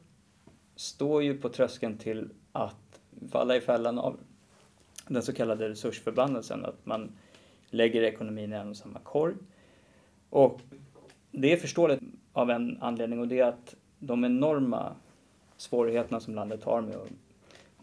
står 0.75 1.23
ju 1.23 1.37
på 1.37 1.49
tröskeln 1.49 1.97
till 1.97 2.29
att 2.51 2.99
falla 3.31 3.55
i 3.55 3.61
fällan 3.61 3.99
av 3.99 4.19
den 5.07 5.21
så 5.21 5.33
kallade 5.33 5.69
resursförbannelsen, 5.69 6.65
att 6.65 6.85
man 6.85 7.11
lägger 7.69 8.03
ekonomin 8.03 8.53
i 8.53 8.55
en 8.55 8.69
och 8.69 8.77
samma 8.77 8.99
korg. 8.99 9.35
Och 10.29 10.61
det 11.31 11.53
är 11.53 11.57
förståeligt 11.57 12.01
av 12.33 12.49
en 12.49 12.77
anledning 12.81 13.19
och 13.19 13.27
det 13.27 13.39
är 13.39 13.45
att 13.45 13.75
de 13.99 14.25
enorma 14.25 14.95
svårigheterna 15.57 16.19
som 16.19 16.35
landet 16.35 16.63
har 16.63 16.81
med 16.81 16.95
att, 16.95 17.09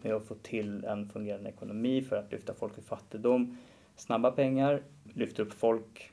med 0.01 0.13
att 0.13 0.25
få 0.25 0.35
till 0.35 0.85
en 0.85 1.07
fungerande 1.07 1.49
ekonomi 1.49 2.01
för 2.01 2.15
att 2.15 2.31
lyfta 2.31 2.53
folk 2.53 2.77
ur 2.77 2.81
fattigdom, 2.81 3.57
snabba 3.95 4.31
pengar, 4.31 4.81
lyfter 5.13 5.43
upp 5.43 5.53
folk 5.53 6.11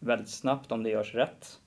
väldigt 0.00 0.28
snabbt 0.28 0.72
om 0.72 0.82
det 0.82 0.90
görs 0.90 1.14
rätt. 1.14 1.60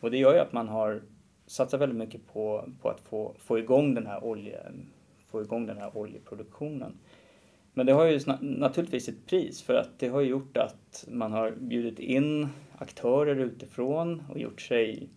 Och 0.00 0.10
det 0.10 0.18
gör 0.18 0.34
ju 0.34 0.40
att 0.40 0.52
man 0.52 0.68
har 0.68 1.02
satsar 1.46 1.78
väldigt 1.78 1.98
mycket 1.98 2.26
på, 2.32 2.68
på 2.82 2.88
att 2.88 3.00
få, 3.00 3.34
få, 3.38 3.58
igång 3.58 3.94
den 3.94 4.06
här 4.06 4.24
olje, 4.24 4.60
få 5.26 5.42
igång 5.42 5.66
den 5.66 5.78
här 5.78 5.96
oljeproduktionen. 5.98 6.92
Men 7.74 7.86
det 7.86 7.92
har 7.92 8.04
ju 8.04 8.20
naturligtvis 8.40 9.08
ett 9.08 9.26
pris 9.26 9.62
för 9.62 9.74
att 9.74 9.98
det 9.98 10.08
har 10.08 10.20
gjort 10.20 10.56
att 10.56 11.04
man 11.08 11.32
har 11.32 11.50
bjudit 11.50 11.98
in 11.98 12.48
aktörer 12.78 13.36
utifrån 13.36 14.22
och 14.30 14.38
gjort 14.38 14.60
sig 14.60 15.08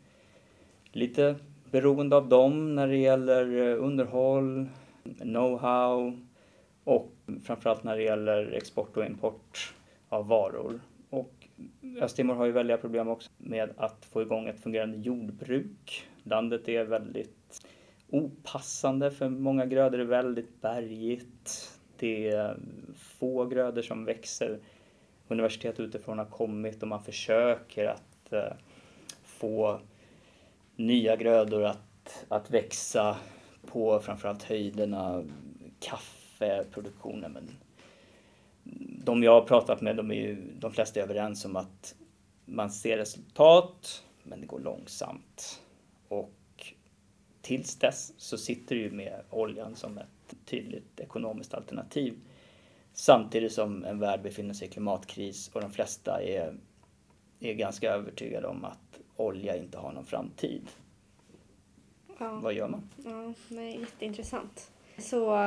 lite 0.91 1.35
beroende 1.71 2.15
av 2.15 2.29
dem 2.29 2.75
när 2.75 2.87
det 2.87 2.97
gäller 2.97 3.67
eh, 3.67 3.83
underhåll, 3.83 4.65
know-how 5.03 6.25
och 6.83 7.11
framförallt 7.43 7.83
när 7.83 7.97
det 7.97 8.03
gäller 8.03 8.51
export 8.51 8.97
och 8.97 9.05
import 9.05 9.73
av 10.09 10.27
varor. 10.27 10.79
Och 11.09 11.33
Östtimor 12.01 12.35
har 12.35 12.45
ju 12.45 12.51
väldiga 12.51 12.77
problem 12.77 13.07
också 13.07 13.31
med 13.37 13.69
att 13.77 14.05
få 14.05 14.21
igång 14.21 14.47
ett 14.47 14.59
fungerande 14.59 14.97
jordbruk. 14.97 16.07
Landet 16.29 16.67
är 16.67 16.83
väldigt 16.83 17.61
opassande 18.09 19.11
för 19.11 19.29
många 19.29 19.65
grödor, 19.65 19.97
det 19.97 20.03
är 20.03 20.07
väldigt 20.07 20.61
bergigt. 20.61 21.71
Det 21.97 22.29
är 22.29 22.57
få 22.95 23.45
grödor 23.45 23.81
som 23.81 24.05
växer. 24.05 24.59
Universitet 25.27 25.79
utifrån 25.79 26.17
har 26.17 26.25
kommit 26.25 26.81
och 26.81 26.87
man 26.87 27.03
försöker 27.03 27.85
att 27.85 28.33
eh, 28.33 28.53
få 29.23 29.79
nya 30.75 31.15
grödor 31.15 31.63
att, 31.63 32.25
att 32.27 32.51
växa 32.51 33.17
på 33.65 33.99
framförallt 33.99 34.43
höjderna, 34.43 35.23
kaffeproduktionen. 35.79 37.31
Men 37.31 37.49
de 39.05 39.23
jag 39.23 39.31
har 39.31 39.47
pratat 39.47 39.81
med, 39.81 39.95
de, 39.95 40.11
är 40.11 40.15
ju, 40.15 40.37
de 40.59 40.71
flesta 40.71 40.99
är 40.99 41.03
överens 41.03 41.45
om 41.45 41.55
att 41.55 41.95
man 42.45 42.69
ser 42.69 42.97
resultat, 42.97 44.03
men 44.23 44.41
det 44.41 44.47
går 44.47 44.59
långsamt. 44.59 45.61
Och 46.09 46.33
tills 47.41 47.75
dess 47.75 48.13
så 48.17 48.37
sitter 48.37 48.75
det 48.75 48.81
ju 48.81 48.91
med 48.91 49.23
oljan 49.29 49.75
som 49.75 49.97
ett 49.97 50.35
tydligt 50.45 50.99
ekonomiskt 50.99 51.53
alternativ. 51.53 52.19
Samtidigt 52.93 53.53
som 53.53 53.85
en 53.85 53.99
värld 53.99 54.21
befinner 54.21 54.53
sig 54.53 54.67
i 54.67 54.71
klimatkris 54.71 55.49
och 55.53 55.61
de 55.61 55.71
flesta 55.71 56.23
är, 56.23 56.57
är 57.39 57.53
ganska 57.53 57.91
övertygade 57.91 58.47
om 58.47 58.65
att 58.65 58.99
olja 59.15 59.57
inte 59.57 59.77
har 59.77 59.91
någon 59.91 60.05
framtid. 60.05 60.69
Ja. 62.19 62.39
vad 62.43 62.53
gör 62.53 62.67
man? 62.67 62.89
Ja, 63.05 63.33
nej, 63.47 63.79
jätteintressant. 63.79 64.71
Så 64.97 65.37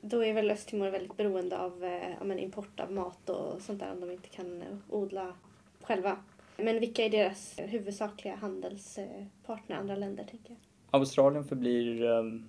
då 0.00 0.24
är 0.24 0.34
väl 0.34 0.50
Östtimor 0.50 0.90
väldigt 0.90 1.16
beroende 1.16 1.58
av 1.58 1.84
eh, 1.84 2.10
ja, 2.20 2.34
import 2.34 2.80
av 2.80 2.92
mat 2.92 3.30
och 3.30 3.62
sånt 3.62 3.80
där 3.80 3.92
om 3.92 4.00
de 4.00 4.10
inte 4.10 4.28
kan 4.28 4.64
odla 4.88 5.34
själva. 5.80 6.16
Men 6.56 6.80
vilka 6.80 7.04
är 7.04 7.10
deras 7.10 7.58
huvudsakliga 7.58 8.36
handelspartner, 8.36 9.76
andra 9.76 9.96
länder 9.96 10.24
tänker 10.24 10.50
jag? 10.50 10.58
Australien 10.90 11.44
förblir 11.44 12.04
ehm, 12.04 12.48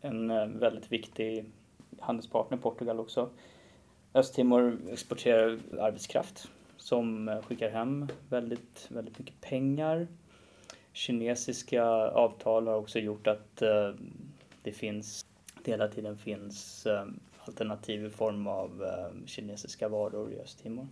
en 0.00 0.30
eh, 0.30 0.46
väldigt 0.46 0.92
viktig 0.92 1.44
handelspartner, 2.00 2.58
Portugal 2.58 3.00
också. 3.00 3.30
Östtimor 4.14 4.78
exporterar 4.90 5.58
arbetskraft 5.80 6.48
som 6.76 7.28
eh, 7.28 7.42
skickar 7.42 7.70
hem 7.70 8.08
väldigt, 8.28 8.86
väldigt 8.88 9.18
mycket 9.18 9.40
pengar. 9.40 10.06
Kinesiska 10.92 11.84
avtal 12.10 12.66
har 12.66 12.76
också 12.76 12.98
gjort 12.98 13.26
att 13.26 13.62
eh, 13.62 13.90
det 14.62 14.72
finns, 14.72 15.26
det 15.62 15.70
hela 15.70 15.88
tiden 15.88 16.18
finns 16.18 16.86
ehm, 16.86 17.20
alternativ 17.44 18.04
i 18.04 18.10
form 18.10 18.46
av 18.46 18.84
ehm, 18.84 19.26
kinesiska 19.26 19.88
varor 19.88 20.32
i 20.32 20.40
Östtimor. 20.40 20.86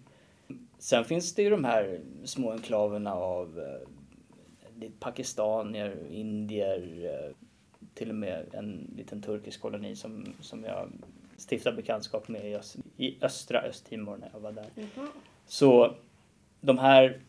Sen 0.79 1.05
finns 1.05 1.35
det 1.35 1.43
ju 1.43 1.51
de 1.51 1.65
här 1.65 2.01
små 2.25 2.53
enklaverna 2.53 3.15
av 3.15 3.59
eh, 3.59 4.91
pakistanier, 5.01 5.97
indier, 6.11 7.05
eh, 7.05 7.37
till 7.95 8.09
och 8.09 8.15
med 8.15 8.47
en 8.53 8.95
liten 8.97 9.23
turkisk 9.23 9.61
koloni 9.61 9.97
som, 9.97 10.27
som 10.41 10.65
jag 10.65 10.89
stiftade 11.37 11.77
bekantskap 11.77 12.29
med 12.29 12.51
i, 12.51 12.55
öst, 12.55 12.77
i 12.97 13.17
östra 13.21 13.61
Östtimor 13.61 14.17
när 14.17 14.31
jag 14.33 14.41
var 14.41 14.53
där. 14.53 14.67
Så 15.47 15.95
de 16.61 16.79
här, 16.79 17.21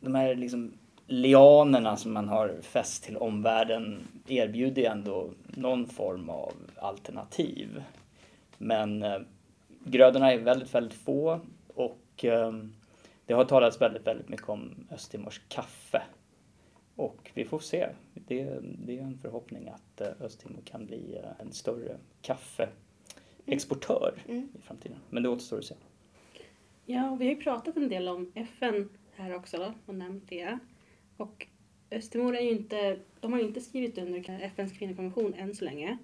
de 0.00 0.14
här 0.14 0.34
liksom 0.34 0.72
lianerna 1.06 1.96
som 1.96 2.12
man 2.12 2.28
har 2.28 2.56
fäst 2.62 3.04
till 3.04 3.16
omvärlden 3.16 4.08
erbjuder 4.28 4.90
ändå 4.90 5.30
någon 5.46 5.86
form 5.86 6.30
av 6.30 6.52
alternativ. 6.76 7.82
Men 8.58 9.02
eh, 9.02 9.18
grödorna 9.84 10.32
är 10.32 10.38
väldigt, 10.38 10.74
väldigt 10.74 10.98
få 10.98 11.40
och 12.22 12.28
eh, 12.28 12.52
det 13.26 13.34
har 13.34 13.44
talats 13.44 13.80
väldigt, 13.80 14.06
väldigt 14.06 14.28
mycket 14.28 14.48
om 14.48 14.86
Östtimors 14.90 15.40
kaffe. 15.48 16.02
Och 16.96 17.30
vi 17.34 17.44
får 17.44 17.58
se. 17.58 17.88
Det, 18.14 18.58
det 18.62 18.98
är 18.98 19.02
en 19.02 19.18
förhoppning 19.18 19.68
att 19.68 20.00
eh, 20.00 20.08
Östtimor 20.20 20.60
kan 20.64 20.86
bli 20.86 21.16
eh, 21.16 21.30
en 21.46 21.52
större 21.52 21.96
kaffeexportör 22.22 24.14
Mm. 24.28 24.48
i 24.58 24.60
framtiden. 24.60 24.98
Men 25.10 25.22
det 25.22 25.28
återstår 25.28 25.58
att 25.58 25.64
se. 25.64 25.74
Ja, 26.86 27.10
och 27.10 27.20
vi 27.20 27.24
har 27.24 27.34
ju 27.34 27.40
pratat 27.40 27.76
en 27.76 27.88
del 27.88 28.08
om 28.08 28.32
FN 28.34 28.88
här 29.14 29.34
också 29.34 29.74
och 29.86 29.94
nämnt 29.94 30.28
det. 30.28 30.58
Och 31.16 31.46
Östtimor 31.90 32.36
är 32.36 32.40
ju 32.40 32.50
inte, 32.50 32.98
de 33.20 33.32
har 33.32 33.40
ju 33.40 33.46
inte 33.46 33.60
skrivit 33.60 33.98
under 33.98 34.40
FNs 34.42 34.72
kvinnokonvention 34.78 35.34
än 35.34 35.54
så 35.54 35.64
länge. 35.64 35.98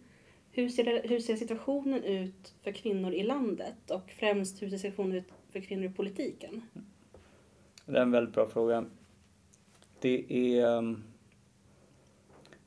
Hur 0.51 0.69
ser, 0.69 0.85
det, 0.85 1.03
hur 1.05 1.21
ser 1.21 1.37
situationen 1.37 2.05
ut 2.05 2.55
för 2.63 2.73
kvinnor 2.73 3.13
i 3.13 3.23
landet 3.23 3.91
och 3.91 4.11
främst 4.11 4.63
hur 4.63 4.71
ser 4.71 4.77
situationen 4.79 5.17
ut 5.17 5.29
för 5.53 5.61
kvinnor 5.61 5.85
i 5.85 5.89
politiken? 5.89 6.63
Det 7.87 7.99
är 7.99 8.03
en 8.03 8.11
väldigt 8.11 8.35
bra 8.35 8.49
fråga. 8.49 8.85
Det 10.01 10.25
är, 10.29 10.79
ehm, 10.79 11.03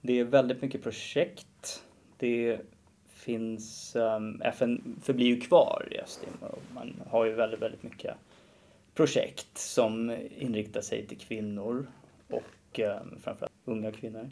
det 0.02 0.20
är 0.20 0.24
väldigt 0.24 0.62
mycket 0.62 0.84
projekt. 0.84 1.84
Det 2.17 2.60
finns, 3.08 3.96
ehm, 3.96 4.41
FN 4.41 5.00
förblir 5.02 5.26
ju 5.26 5.39
kvar 5.41 5.88
i 5.91 6.00
Östtimor 6.00 6.52
och 6.52 6.74
man 6.74 7.02
har 7.10 7.26
ju 7.26 7.34
väldigt, 7.34 7.62
väldigt 7.62 7.84
mycket 7.84 8.15
projekt 8.94 9.58
som 9.58 10.17
inriktar 10.38 10.82
sig 10.82 11.08
till 11.08 11.17
kvinnor 11.17 11.88
och 12.30 12.80
ehm, 12.80 13.20
framförallt 13.22 13.54
unga 13.65 13.91
kvinnor. 13.91 14.30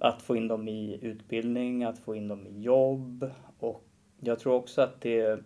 Att 0.00 0.22
få 0.22 0.36
in 0.36 0.48
dem 0.48 0.68
i 0.68 0.98
utbildning, 1.02 1.84
att 1.84 1.98
få 1.98 2.14
in 2.14 2.28
dem 2.28 2.46
i 2.46 2.60
jobb 2.60 3.30
och 3.58 3.84
jag 4.20 4.38
tror 4.38 4.54
också 4.54 4.82
att 4.82 5.00
det 5.00 5.44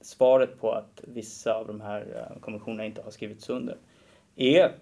svaret 0.00 0.60
på 0.60 0.72
att 0.72 1.00
vissa 1.06 1.54
av 1.54 1.66
de 1.66 1.80
här 1.80 2.30
eh, 2.30 2.40
konventionerna 2.40 2.84
inte 2.84 3.02
har 3.02 3.10
skrivits 3.10 3.50
under 3.50 3.76
är 4.36 4.72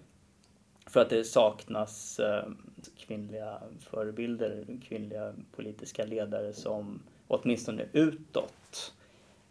för 0.87 0.99
att 1.01 1.09
det 1.09 1.23
saknas 1.23 2.19
eh, 2.19 2.45
kvinnliga 2.97 3.61
förebilder, 3.79 4.65
kvinnliga 4.87 5.33
politiska 5.55 6.05
ledare 6.05 6.53
som 6.53 7.01
åtminstone 7.27 7.85
utåt 7.93 8.93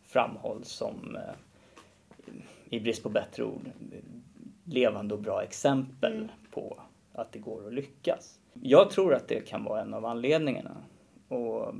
framhålls 0.02 0.68
som, 0.68 1.16
eh, 1.16 2.32
i 2.70 2.80
brist 2.80 3.02
på 3.02 3.08
bättre 3.08 3.44
ord, 3.44 3.70
levande 4.64 5.14
och 5.14 5.20
bra 5.20 5.42
exempel 5.42 6.12
Mm. 6.12 6.28
på 6.50 6.80
att 7.12 7.32
det 7.32 7.38
går 7.38 7.66
att 7.66 7.74
lyckas. 7.74 8.38
Jag 8.62 8.90
tror 8.90 9.14
att 9.14 9.28
det 9.28 9.40
kan 9.40 9.64
vara 9.64 9.80
en 9.80 9.94
av 9.94 10.04
anledningarna. 10.04 10.76
Och 11.28 11.74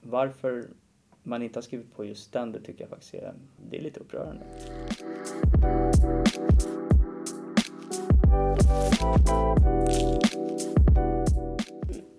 varför 0.00 0.68
man 1.28 1.42
inte 1.42 1.56
har 1.56 1.62
skrivit 1.62 1.96
på 1.96 2.04
just 2.04 2.32
den, 2.32 2.52
det 2.52 2.60
tycker 2.60 2.80
jag 2.80 2.90
faktiskt 2.90 3.14
är, 3.14 3.34
det 3.70 3.78
är 3.78 3.82
lite 3.82 4.00
upprörande. 4.00 4.44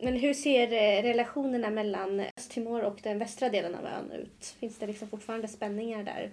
Men 0.01 0.15
hur 0.15 0.33
ser 0.33 0.73
eh, 0.73 1.03
relationerna 1.03 1.69
mellan 1.69 2.19
Östtimor 2.19 2.81
och 2.81 2.99
den 3.03 3.19
västra 3.19 3.49
delen 3.49 3.75
av 3.75 3.85
ön 3.85 4.11
ut? 4.11 4.55
Finns 4.59 4.79
det 4.79 4.87
liksom 4.87 5.07
fortfarande 5.07 5.47
spänningar 5.47 6.03
där? 6.03 6.31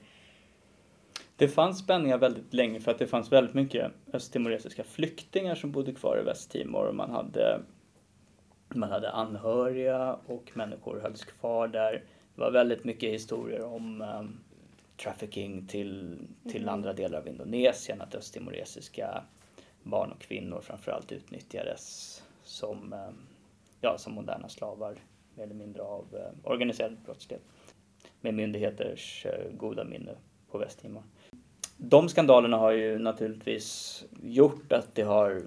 Det 1.37 1.49
fanns 1.49 1.79
spänningar 1.79 2.19
väldigt 2.19 2.55
länge 2.55 2.81
för 2.81 2.91
att 2.91 2.99
det 2.99 3.07
fanns 3.07 3.33
väldigt 3.33 3.55
mycket 3.55 3.93
östtimoresiska 4.13 4.85
flyktingar 4.85 5.55
som 5.55 5.73
bodde 5.73 5.93
kvar 5.93 6.19
i 6.19 6.25
Västtimor 6.25 6.87
och 6.87 6.95
man 6.95 7.11
hade, 7.11 7.61
man 8.69 8.91
hade 8.91 9.11
anhöriga 9.11 10.19
och 10.27 10.51
människor 10.55 11.01
hölls 11.01 11.25
kvar 11.25 11.69
där. 11.69 12.03
Det 12.37 12.43
var 12.43 12.51
väldigt 12.51 12.85
mycket 12.85 13.13
historier 13.13 13.63
om 13.65 14.01
um, 14.03 14.41
trafficking 14.97 15.67
till, 15.67 16.19
till 16.51 16.63
Mhm. 16.63 16.69
andra 16.69 16.93
delar 16.93 17.19
av 17.19 17.29
Indonesien, 17.29 18.01
att 18.01 18.15
östtimoresiska 18.15 19.23
barn 19.83 20.13
och 20.13 20.21
kvinnor 20.21 20.61
framförallt 20.61 21.13
utnyttjades 21.13 22.23
som, 22.45 22.93
um, 22.93 23.15
ja, 23.81 23.99
som 23.99 24.13
moderna 24.15 24.49
slavar 24.49 24.99
mer 25.35 25.45
eller 25.45 25.55
mindre 25.55 25.83
av 25.83 26.05
um, 26.13 26.41
organiserad 26.45 26.97
brottslighet 27.05 27.43
med 28.21 28.35
myndigheters 28.35 29.27
uh, 29.27 29.57
goda 29.57 29.85
minne 29.85 30.15
på 30.51 30.59
Västtimor. 30.59 31.03
De 31.77 32.09
skandalerna 32.09 32.57
har 32.57 32.73
ju 32.73 32.99
naturligtvis 32.99 34.05
gjort 34.23 34.73
att 34.73 34.95
det 34.95 35.03
har 35.03 35.43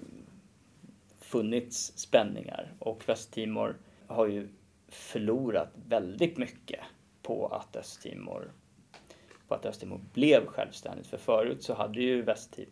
funnits 1.20 1.92
spänningar 1.98 2.72
och 2.78 3.08
Västtimor 3.08 3.76
har 4.06 4.26
ju 4.26 4.48
förlorat 4.90 5.72
väldigt 5.88 6.38
mycket 6.38 6.80
på 7.22 7.46
att 7.46 7.76
Östtimor 7.76 8.52
på 9.48 9.54
att 9.54 9.66
Östtimor 9.66 10.00
blev 10.12 10.46
självständigt. 10.46 11.06
För 11.06 11.16
förut 11.16 11.62
så 11.62 11.74
hade 11.74 12.00
ju 12.00 12.22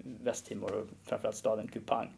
Västtimor, 0.00 0.72
och 0.72 0.86
framförallt 1.04 1.36
staden 1.36 1.68
Kupang 1.68 2.10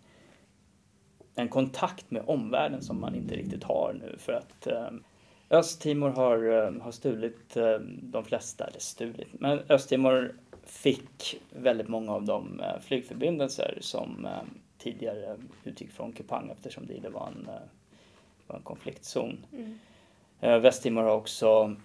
en 1.35 1.49
kontakt 1.49 2.11
med 2.11 2.23
omvärlden 2.27 2.83
som 2.83 3.01
man 3.01 3.15
inte 3.15 3.37
riktigt 3.37 3.65
har 3.65 3.97
nu 4.01 4.17
för 4.19 4.33
att 4.33 4.67
ehm, 4.67 5.05
Östtimor 5.51 6.09
har, 6.09 6.43
ehm, 6.43 6.81
har 6.81 6.93
stulit 6.93 7.57
ehm, 7.57 7.99
de 8.03 8.25
flesta, 8.25 8.67
eller 8.67 8.81
stulit, 8.81 9.29
men 9.33 9.59
Östtimor 9.69 10.35
fick 10.65 11.41
väldigt 11.51 11.89
många 11.89 12.13
av 12.13 12.25
de 12.25 12.61
eh, 12.61 12.81
flygförbindelser 12.81 13.79
som 13.81 14.29
tidigare 14.79 15.37
utgick 15.65 15.91
från 15.91 16.13
Kupang 16.13 16.51
eftersom 16.51 16.87
det 16.87 17.09
var 17.09 17.27
en, 17.27 17.49
eh, 17.49 17.61
var 18.47 18.57
en 18.57 18.63
konfliktzon. 18.63 19.47
Mm. 19.53 19.79
Eh, 20.41 20.59
Västtimor 20.59 21.03
har 21.03 21.17
också 21.17 21.77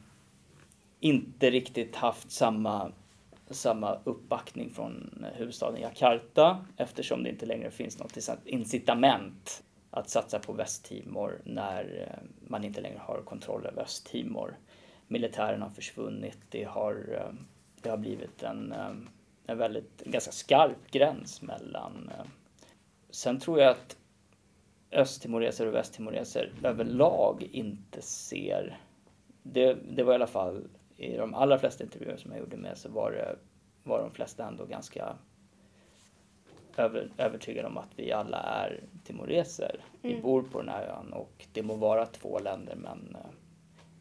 inte 0.99 1.51
riktigt 1.51 1.95
haft 1.95 2.32
samma, 2.32 2.91
samma 3.49 3.99
uppbackning 4.03 4.70
från 4.70 5.26
huvudstaden 5.34 5.82
Jakarta 5.82 6.66
eftersom 6.78 7.24
det 7.24 7.30
inte 7.30 7.45
längre 7.45 7.72
finns 7.72 7.99
något 7.99 8.18
incitament 8.45 9.64
att 9.91 10.10
satsa 10.10 10.39
på 10.39 10.53
Västtimor 10.53 11.41
när 11.43 12.10
eh, 12.12 12.47
man 12.47 12.64
inte 12.64 12.82
längre 12.82 12.99
har 12.99 13.22
kontroll 13.26 13.66
över 13.66 13.82
Östtimor. 13.82 14.58
Militären 15.08 15.62
har 15.62 15.70
försvunnit, 15.70 16.39
det 16.49 16.64
har, 16.64 16.93
eh, 17.20 17.34
det 17.82 17.89
har 17.89 17.97
blivit 17.97 18.43
en, 18.43 18.74
en 19.47 19.58
väldigt 19.58 20.01
en 20.06 20.12
ganska 20.12 20.32
skarp 20.32 20.91
gräns 20.91 21.41
mellan... 21.41 22.12
Sen 23.10 23.39
tror 23.39 23.60
jag 23.60 23.72
att 23.72 23.97
östtimoreser 24.91 25.67
och 25.67 25.73
västtimoreser 25.73 26.51
överlag 26.63 27.43
inte 27.51 28.01
ser... 28.01 28.79
Det, 29.43 29.73
det 29.73 30.03
var 30.03 30.11
i 30.11 30.15
alla 30.15 30.27
fall 30.27 30.67
i 30.97 31.17
de 31.17 31.33
allra 31.33 31.59
flesta 31.59 31.83
intervjuer 31.83 32.17
som 32.17 32.31
jag 32.31 32.39
gjorde 32.39 32.57
med 32.57 32.77
så 32.77 32.89
var, 32.89 33.11
det, 33.11 33.36
var 33.83 34.01
de 34.01 34.11
flesta 34.11 34.47
ändå 34.47 34.65
ganska 34.65 35.15
över, 36.77 37.09
övertygade 37.17 37.67
om 37.67 37.77
att 37.77 37.89
vi 37.95 38.11
alla 38.11 38.38
är 38.38 38.83
timoreser. 39.03 39.79
Vi 40.01 40.09
Mm. 40.11 40.21
bor 40.23 40.41
på 40.43 40.59
den 40.61 40.69
här 40.69 40.88
ön 40.88 41.13
och 41.13 41.45
det 41.53 41.63
må 41.63 41.75
vara 41.75 42.05
två 42.05 42.39
länder 42.39 42.75
men 42.75 43.15
eh, 43.15 43.29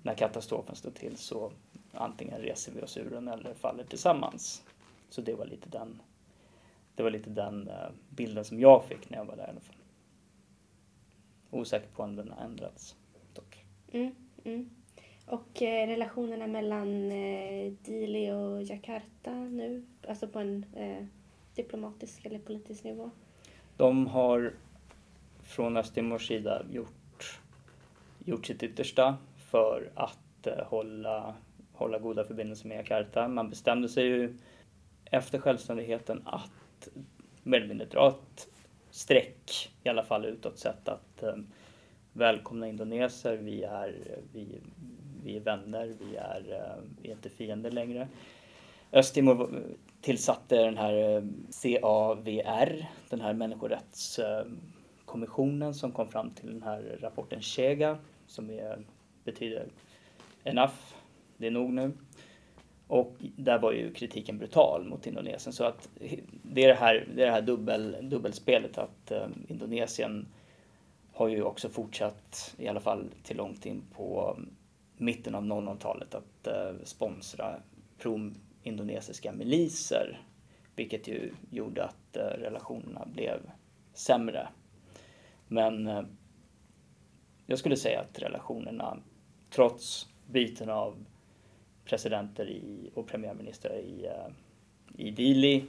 när 0.03 0.15
katastrofen 0.15 0.77
står 0.77 0.91
till 0.91 1.17
så 1.17 1.53
antingen 1.93 2.41
reser 2.41 2.73
vi 2.73 2.83
oss 2.83 2.97
ur 2.97 3.11
den 3.11 3.29
eller 3.29 3.55
faller 3.55 3.85
tillsammans. 3.85 4.65
Så 5.11 5.21
det 5.21 5.35
var 5.35 5.47
lite 5.47 5.69
den, 5.69 6.03
det 6.95 7.03
var 7.03 7.11
lite 7.11 7.31
den 7.31 7.69
eh, 7.69 7.89
bilden 8.09 8.45
som 8.45 8.61
jag 8.61 8.85
fick 8.85 9.11
när 9.11 9.19
jag 9.19 9.25
var 9.25 9.37
där 9.37 9.47
i 9.47 9.51
alla 9.51 9.61
fall. 9.61 9.77
Osäker 11.55 11.89
på 11.89 12.03
om 12.03 12.17
den 12.17 12.31
har 12.31 12.45
ändrats. 12.45 12.97
Dock. 13.33 13.65
Mm, 13.93 14.15
mm. 14.45 14.71
Och 15.27 15.63
eh, 15.63 15.87
relationerna 15.87 16.47
mellan 16.47 17.13
eh, 17.13 17.73
Dili 17.73 18.31
och 18.31 18.63
Jakarta 18.63 19.35
nu, 19.35 19.85
alltså 20.09 20.29
på 20.29 20.39
en 20.39 20.67
eh, 20.77 21.05
diplomatisk 21.55 22.27
eller 22.27 22.39
politisk 22.39 22.85
nivå? 22.85 23.11
De 23.77 24.07
har 24.07 24.53
från 25.43 25.77
Östtimors 25.77 26.29
sida 26.29 26.63
gjort, 26.71 27.41
gjort 28.25 28.47
sitt 28.47 28.63
yttersta 28.63 29.17
för 29.51 29.91
att 29.95 30.47
eh, 30.47 30.65
hålla, 30.67 31.35
hålla 31.73 31.99
goda 31.99 32.25
förbindelser 32.25 32.69
med 32.69 32.79
Jakarta. 32.79 33.29
Man 33.29 33.51
bestämde 33.51 33.89
sig 33.89 34.05
ju 34.05 34.39
efter 35.05 35.39
självständigheten 35.39 36.23
att 36.25 36.89
mer 37.43 37.59
eller 37.59 37.69
mindre 37.69 37.87
dra 37.87 38.09
ett 38.09 38.49
streck, 38.95 39.73
i 39.83 39.89
alla 39.89 40.05
fall 40.05 40.25
utåt 40.25 40.59
sett, 40.59 40.89
att 40.89 41.23
eh, 41.23 41.37
välkomna 42.13 42.69
indoneser, 42.69 43.37
vi 43.37 43.63
är, 43.63 43.95
vi, 44.33 44.61
vi 45.25 45.37
är 45.37 45.41
vänner, 45.41 45.95
vi 46.01 46.17
är, 46.17 46.53
eh, 46.53 46.77
vi 47.03 47.09
är 47.09 47.13
inte 47.13 47.29
fiender 47.29 47.71
längre. 47.71 48.09
Östtimor 48.93 49.63
tillsatte 50.01 50.57
den 50.57 50.79
här 50.79 51.17
eh, 51.17 51.23
CAVR, 51.63 52.87
den 53.09 53.21
här 53.21 53.33
människorättskommissionen 53.33 55.75
som 55.75 55.93
kom 55.93 56.09
fram 56.09 56.31
till 56.31 56.53
den 56.53 56.63
här 56.63 56.99
rapporten 57.01 57.43
Chega 57.43 57.99
som 58.27 58.51
är, 58.51 58.85
betyder 59.25 59.67
enough, 60.45 60.75
det 61.37 61.47
är 61.47 61.51
nog 61.51 61.73
nu. 61.73 61.93
Och 62.87 63.17
där 63.21 63.59
var 63.59 63.73
ju 63.73 63.93
kritiken 63.93 64.39
brutal 64.39 64.85
mot 64.85 65.07
Indonesien 65.07 65.53
så 65.53 65.65
att 65.65 65.89
det 66.43 66.65
är 66.65 66.69
det 66.69 66.75
här, 66.75 67.09
det 67.15 67.23
är 67.23 67.27
det 67.27 67.33
här 67.33 67.43
dubbel, 67.43 67.97
dubbelspelet 68.03 68.79
att 68.79 69.11
eh, 69.11 69.27
Indonesien 69.49 70.27
har 71.13 71.29
ju 71.29 71.43
också 71.43 71.69
fortsatt, 71.69 72.55
i 72.59 72.69
alla 72.69 72.81
fall 72.81 73.11
till 73.23 73.37
långt 73.37 73.67
in 73.67 73.83
på 73.93 74.37
eh, 74.39 74.45
mitten 74.97 75.35
av 75.35 75.43
00-talet, 75.45 76.15
att 76.15 76.47
eh, 76.47 76.73
sponsra 76.85 77.55
pro-indonesiska 77.99 79.33
miliser. 79.33 80.21
Vilket 80.77 81.09
ju 81.09 81.33
gjorde 81.51 81.85
att 81.85 82.17
eh, 82.17 82.23
relationerna 82.23 83.07
blev 83.07 83.41
sämre. 83.93 84.49
Men 85.49 85.87
eh, 85.87 86.03
jag 87.47 87.59
skulle 87.59 87.77
säga 87.77 88.01
att 88.01 88.23
relationerna, 88.23 88.99
trots 89.51 90.09
byten 90.27 90.71
av 90.71 91.05
presidenter 91.85 92.49
i, 92.49 92.91
och 92.95 93.07
premiärministrar 93.07 93.75
i, 93.75 94.07
eh, 94.07 94.33
i 94.97 95.11
Dili 95.11 95.65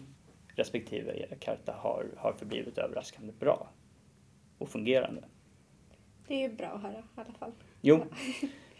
respektive 0.55 1.19
Jakarta 1.29 1.75
har, 1.77 2.05
har 2.17 2.33
förblivit 2.33 2.77
överraskande 2.77 3.33
bra 3.39 3.69
och 4.57 4.69
fungerande. 4.69 5.23
Det 6.27 6.33
är 6.33 6.49
ju 6.49 6.55
bra 6.55 6.67
att 6.67 6.81
höra 6.81 6.93
i 6.93 7.03
alla 7.15 7.33
fall. 7.33 7.51
Jo, 7.81 8.03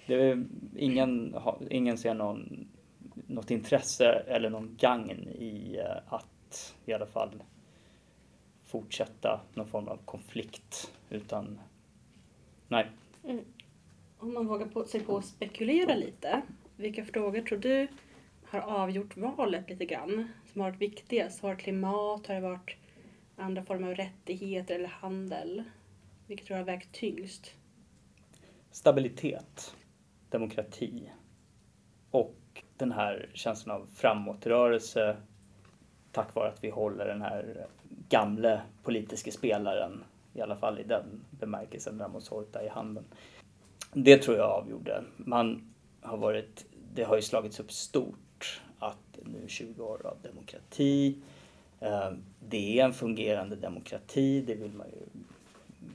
det 0.07 0.13
är, 0.13 0.45
ingen, 0.75 1.35
ingen 1.69 1.97
ser 1.97 2.13
någon, 2.13 2.67
något 3.27 3.51
intresse 3.51 4.05
eller 4.27 4.49
någon 4.49 4.75
gagn 4.79 5.29
i 5.29 5.77
eh, 5.77 6.13
att 6.13 6.75
i 6.85 6.93
alla 6.93 7.05
fall 7.05 7.43
fortsätta 8.65 9.41
någon 9.53 9.67
form 9.67 9.87
av 9.87 9.97
konflikt. 10.05 10.91
Utan 11.09 11.59
nej, 12.67 12.87
Om 14.17 14.33
man 14.33 14.47
vågar 14.47 14.67
på, 14.67 14.85
sig 14.85 14.99
på 14.99 15.17
att 15.17 15.25
spekulera 15.25 15.95
lite. 15.95 16.41
Vilka 16.77 17.05
frågor 17.05 17.41
tror 17.41 17.57
du 17.57 17.87
har 18.43 18.59
avgjort 18.59 19.17
valet 19.17 19.69
lite 19.69 19.85
grann? 19.85 20.27
Som 20.51 20.61
har 20.61 20.69
varit 20.69 20.81
viktigast? 20.81 21.41
Har 21.41 21.49
det 21.49 21.53
varit 21.55 21.63
klimat? 21.63 22.27
Har 22.27 22.35
det 22.35 22.41
varit 22.41 22.75
andra 23.35 23.63
former 23.63 23.87
av 23.87 23.95
rättigheter 23.95 24.75
eller 24.75 24.87
handel? 24.87 25.63
Vilket 26.27 26.47
tror 26.47 26.57
du 26.57 26.61
har 26.61 26.65
vägt 26.65 26.91
tyngst? 26.91 27.55
stabilitet, 28.75 29.75
demokrati 30.29 31.11
och 32.11 32.63
den 32.77 32.91
här 32.91 33.29
känslan 33.33 33.81
av 33.81 33.87
framåtrörelse 33.95 35.17
tack 36.11 36.35
vare 36.35 36.49
att 36.49 36.63
vi 36.63 36.69
håller 36.69 37.05
den 37.05 37.21
här 37.21 37.67
gamle 38.09 38.61
politiska 38.83 39.31
spelaren, 39.31 40.03
i 40.33 40.41
alla 40.41 40.55
fall 40.55 40.79
i 40.79 40.83
den 40.83 41.25
bemärkelsen, 41.29 41.99
Ramos 41.99 42.29
Horta 42.29 42.63
i 42.63 42.67
handen. 42.67 43.03
Det 43.93 44.17
tror 44.17 44.37
jag 44.37 44.51
avgjorde. 44.51 45.03
Man 45.17 45.73
har 46.05 46.17
varit, 46.17 46.65
det 46.93 47.03
har 47.03 47.15
ju 47.15 47.21
slagits 47.21 47.59
upp 47.59 47.71
stort 47.71 48.61
att 48.79 49.19
nu 49.23 49.47
20 49.47 49.83
år 49.83 50.05
av 50.05 50.17
demokrati, 50.21 51.15
eh, 51.79 52.11
det 52.49 52.79
är 52.79 52.85
en 52.85 52.93
fungerande 52.93 53.55
demokrati, 53.55 54.41
det 54.41 54.55
vill 54.55 54.71
man 54.71 54.87
ju 54.87 55.21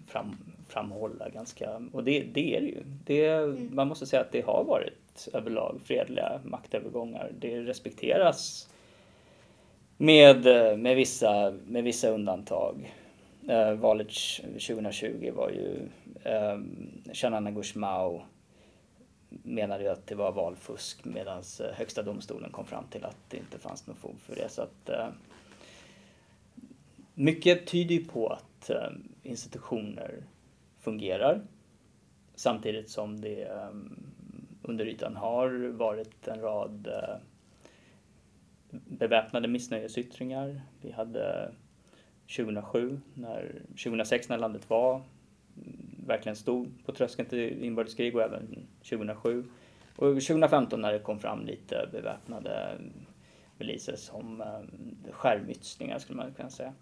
fram, 0.06 0.36
framhålla 0.68 1.28
ganska, 1.28 1.82
och 1.92 2.04
det, 2.04 2.22
det 2.22 2.56
är 2.56 2.60
det 2.60 2.66
ju. 2.66 2.82
Det, 3.04 3.46
Man 3.70 3.88
måste 3.88 4.06
säga 4.06 4.22
att 4.22 4.32
det 4.32 4.40
har 4.40 4.64
varit 4.64 5.28
överlag 5.32 5.80
fredliga 5.84 6.40
maktövergångar. 6.44 7.32
Det 7.38 7.60
respekteras 7.60 8.68
med, 9.96 10.44
med, 10.78 10.96
vissa, 10.96 11.54
med 11.66 11.84
vissa 11.84 12.08
undantag. 12.08 12.94
Eh, 13.48 13.72
valet 13.72 14.08
2020 14.42 15.32
var 15.34 15.50
ju 15.50 15.88
eh, 16.24 16.58
Shanana 17.12 17.50
Gusmao 17.50 18.22
menade 19.30 19.82
ju 19.82 19.88
att 19.88 20.06
det 20.06 20.14
var 20.14 20.32
valfusk 20.32 21.04
medan 21.04 21.42
eh, 21.60 21.66
högsta 21.66 22.02
domstolen 22.02 22.50
kom 22.50 22.66
fram 22.66 22.84
till 22.90 23.04
att 23.04 23.16
det 23.28 23.36
inte 23.36 23.58
fanns 23.58 23.86
något 23.86 23.98
fog 23.98 24.20
för 24.20 24.36
det. 24.36 24.48
Så 24.48 24.62
att, 24.62 24.88
eh, 24.88 25.08
mycket 27.14 27.66
tyder 27.66 27.94
ju 27.94 28.04
på 28.04 28.28
att 28.28 28.70
eh, 28.70 28.90
institutioner 29.22 30.24
fungerar 30.80 31.40
samtidigt 32.34 32.90
som 32.90 33.20
det 33.20 33.68
under 34.62 34.86
ytan 34.86 35.16
har 35.16 35.68
varit 35.68 36.28
en 36.28 36.40
rad 36.40 36.88
beväpnade 38.70 39.48
missnöjesyttringar. 39.48 40.60
Vi 40.80 40.92
hade 40.92 41.52
2007, 42.36 43.00
när, 43.14 43.62
2006 43.68 44.28
när 44.28 44.38
landet 44.38 44.70
var 44.70 45.02
verkligen 46.10 46.36
stod 46.36 46.86
på 46.86 46.92
tröskeln 46.92 47.28
till 47.28 47.64
inbördeskrig 47.64 48.16
och 48.16 48.22
även 48.22 48.66
2007. 48.82 49.44
Och 49.96 50.06
2015 50.06 50.80
när 50.80 50.92
det 50.92 50.98
kom 50.98 51.18
fram 51.18 51.46
lite 51.46 51.88
beväpnade 51.92 52.78
miliser 53.58 53.96
som 53.96 54.42
skärmytsningar 55.10 55.12
skärmytslingar 55.12 55.98
skulle 55.98 56.16
man 56.16 56.34
kunna 56.34 56.50
säga. 56.50 56.72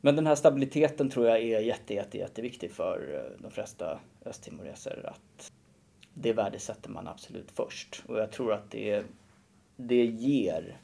Men 0.00 0.16
den 0.16 0.26
här 0.26 0.34
stabiliteten 0.34 1.10
tror 1.10 1.26
jag 1.26 1.42
är 1.42 1.60
jätte, 1.60 1.94
jätte, 1.94 2.18
jätteviktig 2.18 2.70
för 2.70 3.14
eh, 3.14 3.42
de 3.42 3.50
flesta 3.50 4.00
östtimoreser. 4.24 5.10
Att 5.12 5.52
det 6.14 6.32
värdesätter 6.32 6.90
man 6.90 7.08
absolut 7.08 7.50
först. 7.50 8.02
Och 8.06 8.18
jag 8.18 8.32
tror 8.32 8.52
att 8.52 8.70
det, 8.70 9.04
det 9.76 10.04
ger 10.04 10.80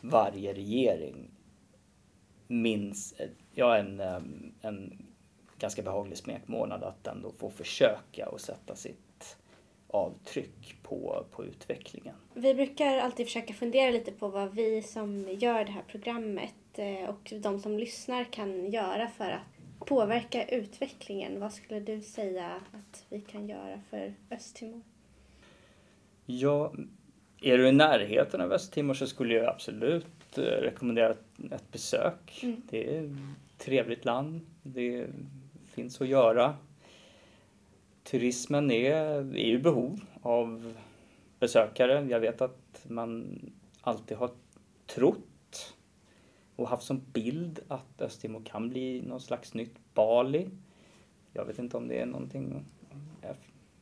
varje 0.00 0.54
regering 0.54 1.30
minst, 2.46 3.20
ja, 3.54 3.76
en, 3.76 4.00
eh, 4.00 4.20
en 4.60 5.06
ganska 5.58 5.82
behaglig 5.82 6.18
smekmånad 6.18 6.82
att 6.82 7.06
ändå 7.06 7.32
få 7.38 7.50
försöka 7.50 8.28
och 8.28 8.40
sätta 8.40 8.76
sitt 8.76 9.36
avtryck 9.88 10.76
på, 10.82 11.26
på 11.30 11.44
utvecklingen. 11.44 12.14
Vi 12.34 12.54
brukar 12.54 12.98
alltid 12.98 13.26
försöka 13.26 13.54
fundera 13.54 13.90
lite 13.90 14.12
på 14.12 14.28
vad 14.28 14.54
vi 14.54 14.82
som 14.82 15.28
gör 15.28 15.64
det 15.64 15.72
här 15.72 15.84
programmet 15.88 16.54
eh, 16.74 17.08
och 17.08 17.32
de 17.40 17.60
som 17.60 17.78
lyssnar 17.78 18.24
kan 18.24 18.70
göra 18.70 19.08
för 19.08 19.30
att 19.30 19.86
påverka 19.86 20.44
utvecklingen. 20.44 21.40
Vad 21.40 21.52
skulle 21.52 21.80
du 21.80 22.00
säga 22.00 22.50
att 22.72 23.04
vi 23.08 23.20
kan 23.20 23.48
göra 23.48 23.80
för 23.90 24.14
Östtimor? 24.30 24.82
Ja, 26.26 26.72
är 27.42 27.58
du 27.58 27.68
i 27.68 27.72
närheten 27.72 28.40
av 28.40 28.52
Östtimor 28.52 28.94
så 28.94 29.06
skulle 29.06 29.34
jag 29.34 29.46
absolut 29.46 30.38
eh, 30.38 30.42
rekommendera 30.42 31.10
ett, 31.50 31.72
besök. 31.72 32.40
Mm. 32.42 32.62
Det 32.70 32.96
är 32.96 33.04
ett 33.04 33.10
trevligt 33.58 34.04
land. 34.04 34.40
Det 34.62 35.06
finns 35.74 36.00
att 36.00 36.08
göra. 36.08 36.56
Turismen 38.02 38.70
är, 38.70 38.94
är 38.94 39.36
i 39.36 39.58
behov 39.58 40.00
av 40.22 40.74
besökare. 41.38 42.06
Jag 42.10 42.20
vet 42.20 42.40
att 42.40 42.86
man 42.88 43.38
alltid 43.80 44.16
har 44.16 44.30
trott 44.86 45.74
och 46.56 46.68
haft 46.68 46.86
som 46.86 47.02
bild 47.12 47.60
att 47.68 48.00
Östtimor 48.00 48.42
kan 48.44 48.68
bli 48.68 49.02
någon 49.02 49.20
slags 49.20 49.54
nytt 49.54 49.74
Bali. 49.94 50.48
Jag 51.32 51.44
vet 51.44 51.58
inte 51.58 51.76
om 51.76 51.88
det 51.88 52.00
är 52.00 52.06
någonting 52.06 52.64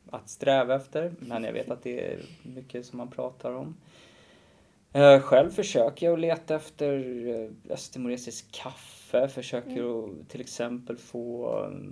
att 0.09 0.29
sträva 0.29 0.75
efter, 0.75 1.13
men 1.19 1.43
jag 1.43 1.53
vet 1.53 1.71
att 1.71 1.83
det 1.83 2.13
är 2.13 2.19
mycket 2.43 2.85
som 2.85 2.97
man 2.97 3.07
pratar 3.07 3.51
om. 3.51 3.75
Eh, 4.93 5.19
själv 5.19 5.51
försöker 5.51 6.05
jag 6.05 6.13
att 6.13 6.19
leta 6.19 6.55
efter 6.55 7.27
eh, 7.27 7.73
östtimoresisk 7.73 8.51
kaffe, 8.51 9.02
försöker 9.31 10.03
att 10.03 10.29
till 10.29 10.41
exempel 10.41 10.97
få, 10.97 11.55
eh, 11.63 11.91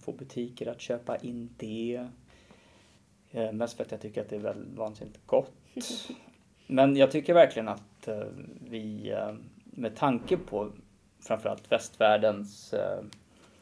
få 0.00 0.12
butiker 0.12 0.66
att 0.66 0.80
köpa 0.80 1.16
in 1.16 1.50
det. 1.56 2.08
Eh, 3.30 3.52
Mest 3.52 3.76
för 3.76 3.84
att 3.84 3.90
jag 3.90 4.00
tycker 4.00 4.20
att 4.20 4.28
det 4.28 4.36
är 4.36 4.40
väldigt 4.40 4.78
vansinnigt 4.78 5.26
gott. 5.26 5.52
Men 6.66 6.96
jag 6.96 7.10
tycker 7.10 7.34
verkligen 7.34 7.68
att 7.68 8.08
eh, 8.08 8.26
vi, 8.70 9.10
eh, 9.10 9.34
med 9.64 9.96
tanke 9.96 10.36
på 10.36 10.72
framförallt 11.20 11.72
västvärldens 11.72 12.74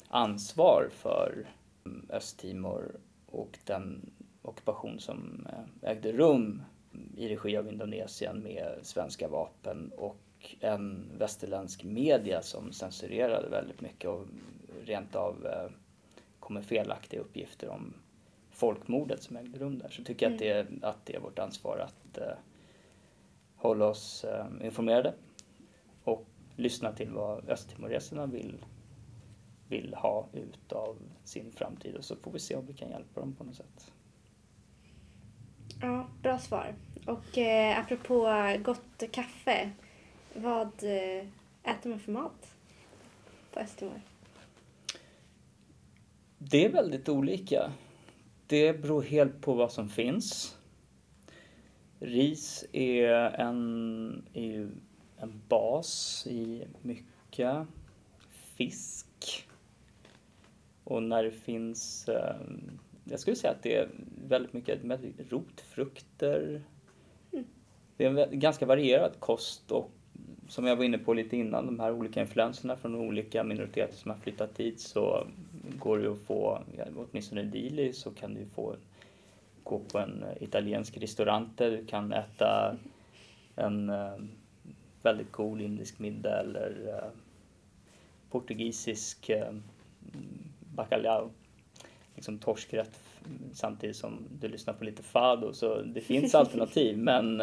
ansvar 0.08 0.88
för 0.92 1.46
mm, 1.84 2.06
Östtimor 2.10 3.00
och 3.26 3.58
den 3.64 4.10
ockupation 4.42 5.00
som 5.00 5.46
ägde 5.82 6.12
rum 6.12 6.62
i 7.16 7.28
regi 7.28 7.56
av 7.56 7.68
Indonesien 7.68 8.42
med 8.42 8.78
svenska 8.82 9.28
vapen 9.28 9.92
och 9.96 10.25
en 10.60 11.10
västerländsk 11.18 11.84
media 11.84 12.42
som 12.42 12.72
censurerade 12.72 13.48
väldigt 13.48 13.80
mycket 13.80 14.10
och 14.10 14.26
rent 14.84 15.16
av 15.16 15.46
eh, 15.46 15.70
kom 16.40 16.54
med 16.54 16.64
felaktiga 16.64 17.20
uppgifter 17.20 17.68
om 17.68 17.94
folkmordet 18.50 19.22
som 19.22 19.36
ägde 19.36 19.58
rum 19.58 19.78
där 19.78 19.88
så 19.88 20.04
tycker 20.04 20.26
jag 20.26 20.32
att, 20.32 20.38
det, 20.38 20.86
att 20.86 21.06
det 21.06 21.14
är 21.14 21.20
vårt 21.20 21.38
ansvar 21.38 21.78
att 21.78 22.18
eh, 22.18 22.36
hålla 23.56 23.86
oss 23.86 24.24
eh, 24.24 24.46
informerade 24.62 25.14
och 26.04 26.26
lyssna 26.56 26.92
till 26.92 27.10
vad 27.10 27.48
östtimoreserna 27.48 28.26
vill, 28.26 28.64
vill 29.68 29.94
ha 29.94 30.28
ut 30.32 30.72
av 30.72 30.96
sin 31.24 31.52
framtid 31.52 31.94
och 31.96 32.04
så 32.04 32.16
får 32.16 32.32
vi 32.32 32.38
se 32.38 32.56
om 32.56 32.66
vi 32.66 32.72
kan 32.72 32.90
hjälpa 32.90 33.20
dem 33.20 33.34
på 33.34 33.44
något 33.44 33.54
sätt. 33.54 33.92
Ja, 35.80 36.06
bra 36.22 36.38
svar. 36.38 36.74
Och 37.06 37.38
eh, 37.38 37.78
apropå 37.78 38.28
gott 38.62 39.02
kaffe, 39.12 39.70
vad 40.36 40.84
eh, 40.84 41.26
äter 41.62 41.90
man 41.90 41.98
för 41.98 42.12
mat 42.12 42.56
på 43.52 43.60
Östtimor? 43.60 44.00
Det 46.38 46.64
är 46.64 46.72
väldigt 46.72 47.08
olika. 47.08 47.72
Det 48.46 48.72
beror 48.72 49.02
helt 49.02 49.40
på 49.40 49.54
vad 49.54 49.72
som 49.72 49.88
finns. 49.88 50.56
Ris 52.00 52.64
är 52.72 53.12
en, 53.40 54.26
är 54.32 54.68
en 55.16 55.42
bas 55.48 56.26
i 56.26 56.66
mycket. 56.82 57.66
Fisk. 58.30 59.48
Och 60.84 61.02
när 61.02 61.22
det 61.22 61.30
finns, 61.30 62.08
eh, 62.08 62.36
jag 63.04 63.20
skulle 63.20 63.36
säga 63.36 63.52
att 63.52 63.62
det 63.62 63.76
är 63.76 63.90
väldigt 64.28 64.52
mycket 64.52 64.82
med 64.82 65.12
rotfrukter. 65.30 66.62
Det 67.96 68.04
är 68.04 68.18
en 68.18 68.40
ganska 68.40 68.66
varierad 68.66 69.20
kost 69.20 69.72
och 69.72 69.90
som 70.48 70.66
jag 70.66 70.76
var 70.76 70.84
inne 70.84 70.98
på 70.98 71.14
lite 71.14 71.36
innan, 71.36 71.66
de 71.66 71.80
här 71.80 71.92
olika 71.92 72.20
influenserna 72.20 72.76
från 72.76 72.94
olika 72.94 73.44
minoriteter 73.44 73.96
som 73.96 74.10
har 74.10 74.18
flyttat 74.18 74.54
dit 74.54 74.80
så 74.80 75.26
går 75.78 75.98
det 75.98 76.12
att 76.12 76.18
få, 76.18 76.62
åtminstone 76.96 77.40
i 77.40 77.44
Dili 77.44 77.92
så 77.92 78.10
kan 78.10 78.34
du 78.34 78.46
få 78.54 78.76
gå 79.64 79.78
på 79.78 79.98
en 79.98 80.24
italiensk 80.40 80.96
restaurang 80.98 81.50
där 81.56 81.70
du 81.70 81.86
kan 81.86 82.12
äta 82.12 82.76
en 83.56 83.90
eh, 83.90 84.14
väldigt 85.02 85.32
god 85.32 85.60
indisk 85.60 85.98
middag 85.98 86.40
eller 86.40 86.88
eh, 86.88 87.10
portugisisk 88.30 89.28
eh, 89.28 89.52
bacalhau, 90.74 91.30
liksom 92.14 92.38
torskrätt 92.38 92.90
f- 92.92 93.20
samtidigt 93.52 93.96
som 93.96 94.18
du 94.40 94.48
lyssnar 94.48 94.74
på 94.74 94.84
lite 94.84 95.02
fado. 95.02 95.52
Så 95.52 95.82
det 95.82 96.00
finns 96.00 96.34
alternativ 96.44 96.98
men 96.98 97.40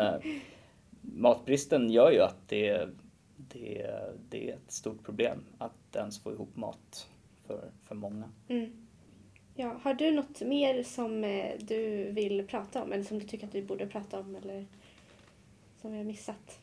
matbristen 1.04 1.90
gör 1.90 2.12
ju 2.12 2.20
att 2.20 2.48
det, 2.48 2.90
det, 3.38 3.92
det 4.30 4.50
är 4.50 4.56
ett 4.56 4.72
stort 4.72 5.04
problem 5.04 5.46
att 5.58 5.96
ens 5.96 6.24
få 6.24 6.32
ihop 6.32 6.56
mat 6.56 7.10
för, 7.48 7.72
för 7.84 7.96
många. 7.96 8.30
Mm. 8.48 8.72
Ja, 9.56 9.80
har 9.84 9.94
du 9.94 10.12
något 10.12 10.42
mer 10.42 10.84
som 10.84 11.24
eh, 11.24 11.52
du 11.60 12.12
vill 12.12 12.48
prata 12.48 12.84
om 12.84 12.92
eller 12.92 13.04
som 13.04 13.20
du 13.20 13.26
tycker 13.26 13.48
att 13.48 13.56
vi 13.56 13.62
borde 13.62 13.88
prata 13.88 14.20
om 14.20 14.36
eller 14.36 14.66
som 15.82 15.92
vi 15.92 15.98
har 15.98 16.06
missat? 16.06 16.60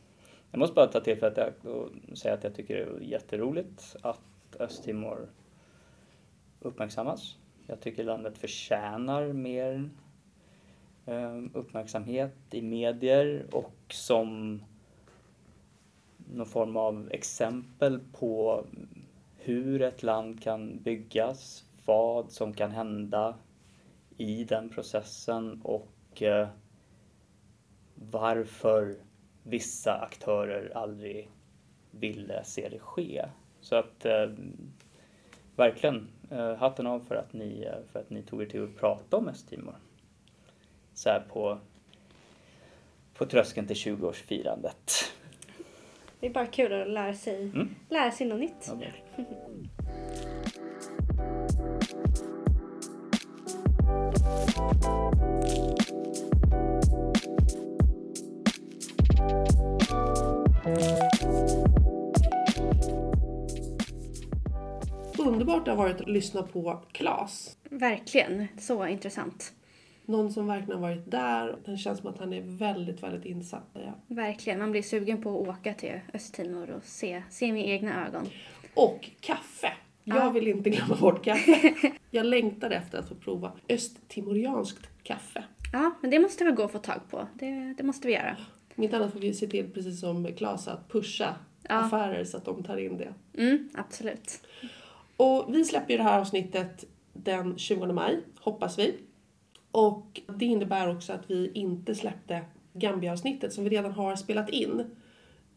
Jag 0.51 0.59
måste 0.59 0.75
bara 0.75 0.87
ta 0.87 1.01
tillfället 1.01 1.39
i 1.39 1.69
och 1.69 2.19
säga 2.19 2.35
att 2.35 2.45
jag 2.45 2.55
tycker 2.55 2.77
det 2.77 2.83
är 2.83 3.01
jätteroligt 3.01 3.97
att 4.03 4.57
Östtimor 4.59 5.29
uppmärksammas. 6.61 7.37
Jag 7.67 7.81
tycker 7.81 8.05
landet 8.05 8.39
förtjänar 8.39 9.33
mer 9.33 9.91
Ehm, 11.07 11.51
uppmärksamhet 11.55 12.37
i 12.51 12.63
medier 12.63 13.47
och 13.53 13.75
som 13.89 14.63
någon 16.17 16.47
form 16.47 16.77
av 16.77 17.09
exempel 17.13 18.01
på 18.13 18.65
hur 19.37 19.83
ett 19.83 20.03
land 20.03 20.43
kan 20.43 20.79
byggas, 20.83 21.65
vad 21.87 22.31
som 22.31 22.53
kan 22.53 22.71
hända 22.71 23.35
i 24.17 24.45
den 24.45 24.69
processen 24.69 25.61
och 25.65 26.23
eh, 26.23 26.49
varför 27.95 28.97
vissa 29.43 29.93
aktörer 29.93 30.77
aldrig 30.77 31.31
ville 31.91 32.45
se 32.45 32.69
det 32.69 32.79
ske. 32.79 33.25
Så 33.61 33.77
att 33.77 34.05
ehm, 34.07 34.57
verkligen 35.57 36.09
eh, 36.31 36.55
hatten 36.55 36.87
av 36.87 37.01
för 37.01 37.15
att, 37.15 37.33
ni, 37.33 37.63
eh, 37.63 37.87
för 37.93 38.01
att 38.01 38.11
ni 38.11 38.23
tog 38.23 38.43
er 38.43 38.47
tid 38.47 38.63
att 38.63 38.77
prata 38.77 39.17
om 39.17 39.29
Östtimor. 39.29 39.75
Så 41.01 41.11
här 41.11 41.21
på, 41.21 41.59
på 43.15 43.27
tröskeln 43.27 43.67
till 43.67 43.77
20-årsfirandet. 43.77 45.05
Det 46.21 46.27
är 46.27 46.31
bara 46.31 46.47
kul 46.47 46.73
att 46.83 46.89
lära 46.89 47.15
sig, 47.15 47.43
Mm. 47.43 47.75
lära 47.89 48.11
sig 48.11 48.27
något 48.27 48.41
nytt. 48.41 48.71
Ja. 48.81 48.87
Underbart 65.19 65.65
det 65.65 65.71
har 65.71 65.77
varit 65.79 66.01
att 66.01 66.09
lyssna 66.09 66.43
på 66.43 66.79
Klas. 66.93 67.57
Verkligen, 67.71 68.47
så 68.59 68.87
intressant. 68.87 69.53
Någon 70.11 70.33
som 70.33 70.47
verkligen 70.47 70.81
har 70.83 70.89
varit 70.91 71.11
där. 71.11 71.57
Det 71.65 71.77
känns 71.77 71.99
som 71.99 72.11
att 72.11 72.19
han 72.19 72.33
är 72.33 72.41
väldigt, 72.43 73.03
väldigt 73.03 73.25
insatt. 73.25 73.69
Ja. 73.73 73.95
Verkligen, 74.07 74.59
man 74.59 74.71
blir 74.71 74.83
sugen 74.83 75.23
på 75.23 75.43
att 75.43 75.49
åka 75.49 75.75
till 75.75 76.01
Östtimor 76.15 76.71
och 76.71 76.85
se, 76.85 77.23
se 77.31 77.53
med 77.53 77.69
egna 77.69 78.07
ögon. 78.07 78.27
Och 78.75 79.11
kaffe. 79.21 79.73
Jag 80.05 80.17
Ja. 80.17 80.31
vill 80.31 80.49
inte 80.49 80.71
glömma 80.71 80.97
bort 80.97 81.25
kaffe. 81.25 81.73
Jag 82.11 82.27
längtar 82.27 82.71
efter 82.71 82.99
att 82.99 83.09
få 83.09 83.15
prova 83.15 83.53
östtimorianskt 83.69 84.89
kaffe. 85.03 85.45
Ja, 85.73 85.91
men 86.01 86.11
det 86.11 86.19
måste 86.19 86.45
vi 86.45 86.51
gå 86.51 86.65
och 86.65 86.73
få 86.73 86.79
tag 86.79 87.01
på. 87.11 87.27
Det, 87.35 87.75
det 87.79 87.83
måste 87.83 88.07
vi 88.09 88.15
göra. 88.15 88.37
Om 88.77 88.83
inte 88.83 88.97
annat 88.97 89.13
får 89.13 89.21
vi 89.21 89.35
se 89.35 89.47
till, 89.47 89.71
precis 89.71 90.01
som 90.01 90.27
Klas, 90.37 90.69
att 90.69 90.89
pusha 90.89 91.35
Ja. 91.69 91.75
affärer 91.75 92.25
så 92.25 92.37
att 92.37 92.45
de 92.45 92.65
tar 92.65 92.77
in 92.77 92.99
det. 92.99 93.15
Mm, 93.43 93.69
absolut. 93.75 94.41
Och 95.17 95.55
vi 95.55 95.65
släpper 95.65 95.91
ju 95.91 95.97
det 95.97 96.03
här 96.03 96.21
avsnittet 96.21 96.85
den 97.13 97.59
20 97.59 97.93
maj, 97.93 98.21
hoppas 98.41 98.79
vi. 98.79 98.95
Och 99.73 100.21
det 100.39 100.45
innebär 100.45 100.89
också 100.97 101.13
att 101.13 101.31
vi 101.31 101.51
inte 101.55 101.95
släppte 101.95 102.41
Gambia-avsnittet 102.73 103.53
som 103.53 103.65
vi 103.65 103.71
redan 103.71 103.93
har 103.93 104.17
spelat 104.17 104.49
in. 104.51 104.85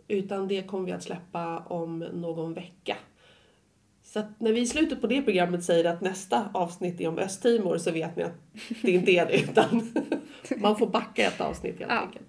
Utan 0.07 0.47
det 0.47 0.61
kommer 0.63 0.85
vi 0.85 0.91
att 0.91 1.03
släppa 1.03 1.57
om 1.57 1.99
någon 1.99 2.53
vecka. 2.53 2.95
Så 4.03 4.19
att 4.19 4.39
när 4.39 4.53
vi 4.53 4.61
i 4.61 4.67
slutet 4.67 5.01
på 5.01 5.07
det 5.07 5.21
programmet 5.21 5.63
säger 5.63 5.85
att 5.85 6.01
nästa 6.01 6.49
avsnitt 6.53 7.01
är 7.01 7.07
om 7.07 7.17
Östtimor 7.19 7.77
så 7.77 7.91
vet 7.91 8.15
ni 8.15 8.23
att 8.23 8.33
det 8.81 8.91
inte 8.91 9.11
är 9.11 9.25
det 9.25 9.39
utan 9.41 9.93
man 10.57 10.75
får 10.77 10.87
backa 10.87 11.27
ett 11.27 11.41
avsnitt 11.41 11.79
helt 11.79 11.91
Ja. 11.91 11.99
enkelt. 11.99 12.25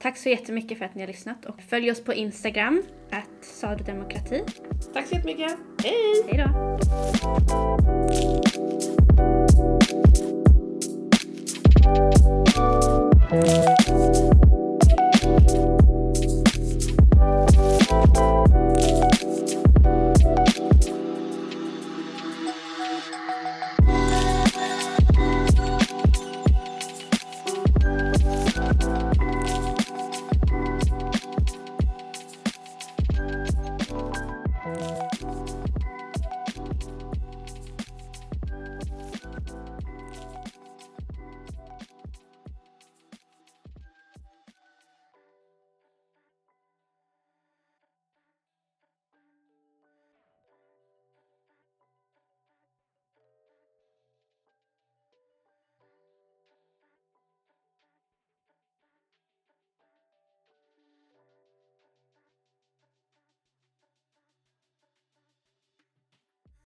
Tack 0.00 0.16
så 0.18 0.28
jättemycket 0.28 0.78
för 0.78 0.84
att 0.84 0.94
ni 0.94 1.00
har 1.00 1.08
lyssnat 1.08 1.44
och 1.46 1.60
följ 1.62 1.90
oss 1.90 2.04
på 2.04 2.14
Instagram, 2.14 2.82
att 3.10 3.44
sadudemokrati. 3.44 4.42
Tack 4.92 5.06
så 5.06 5.14
jättemycket, 5.14 5.56
hej! 5.84 6.24
Hej 6.26 6.44
då! 6.46 6.78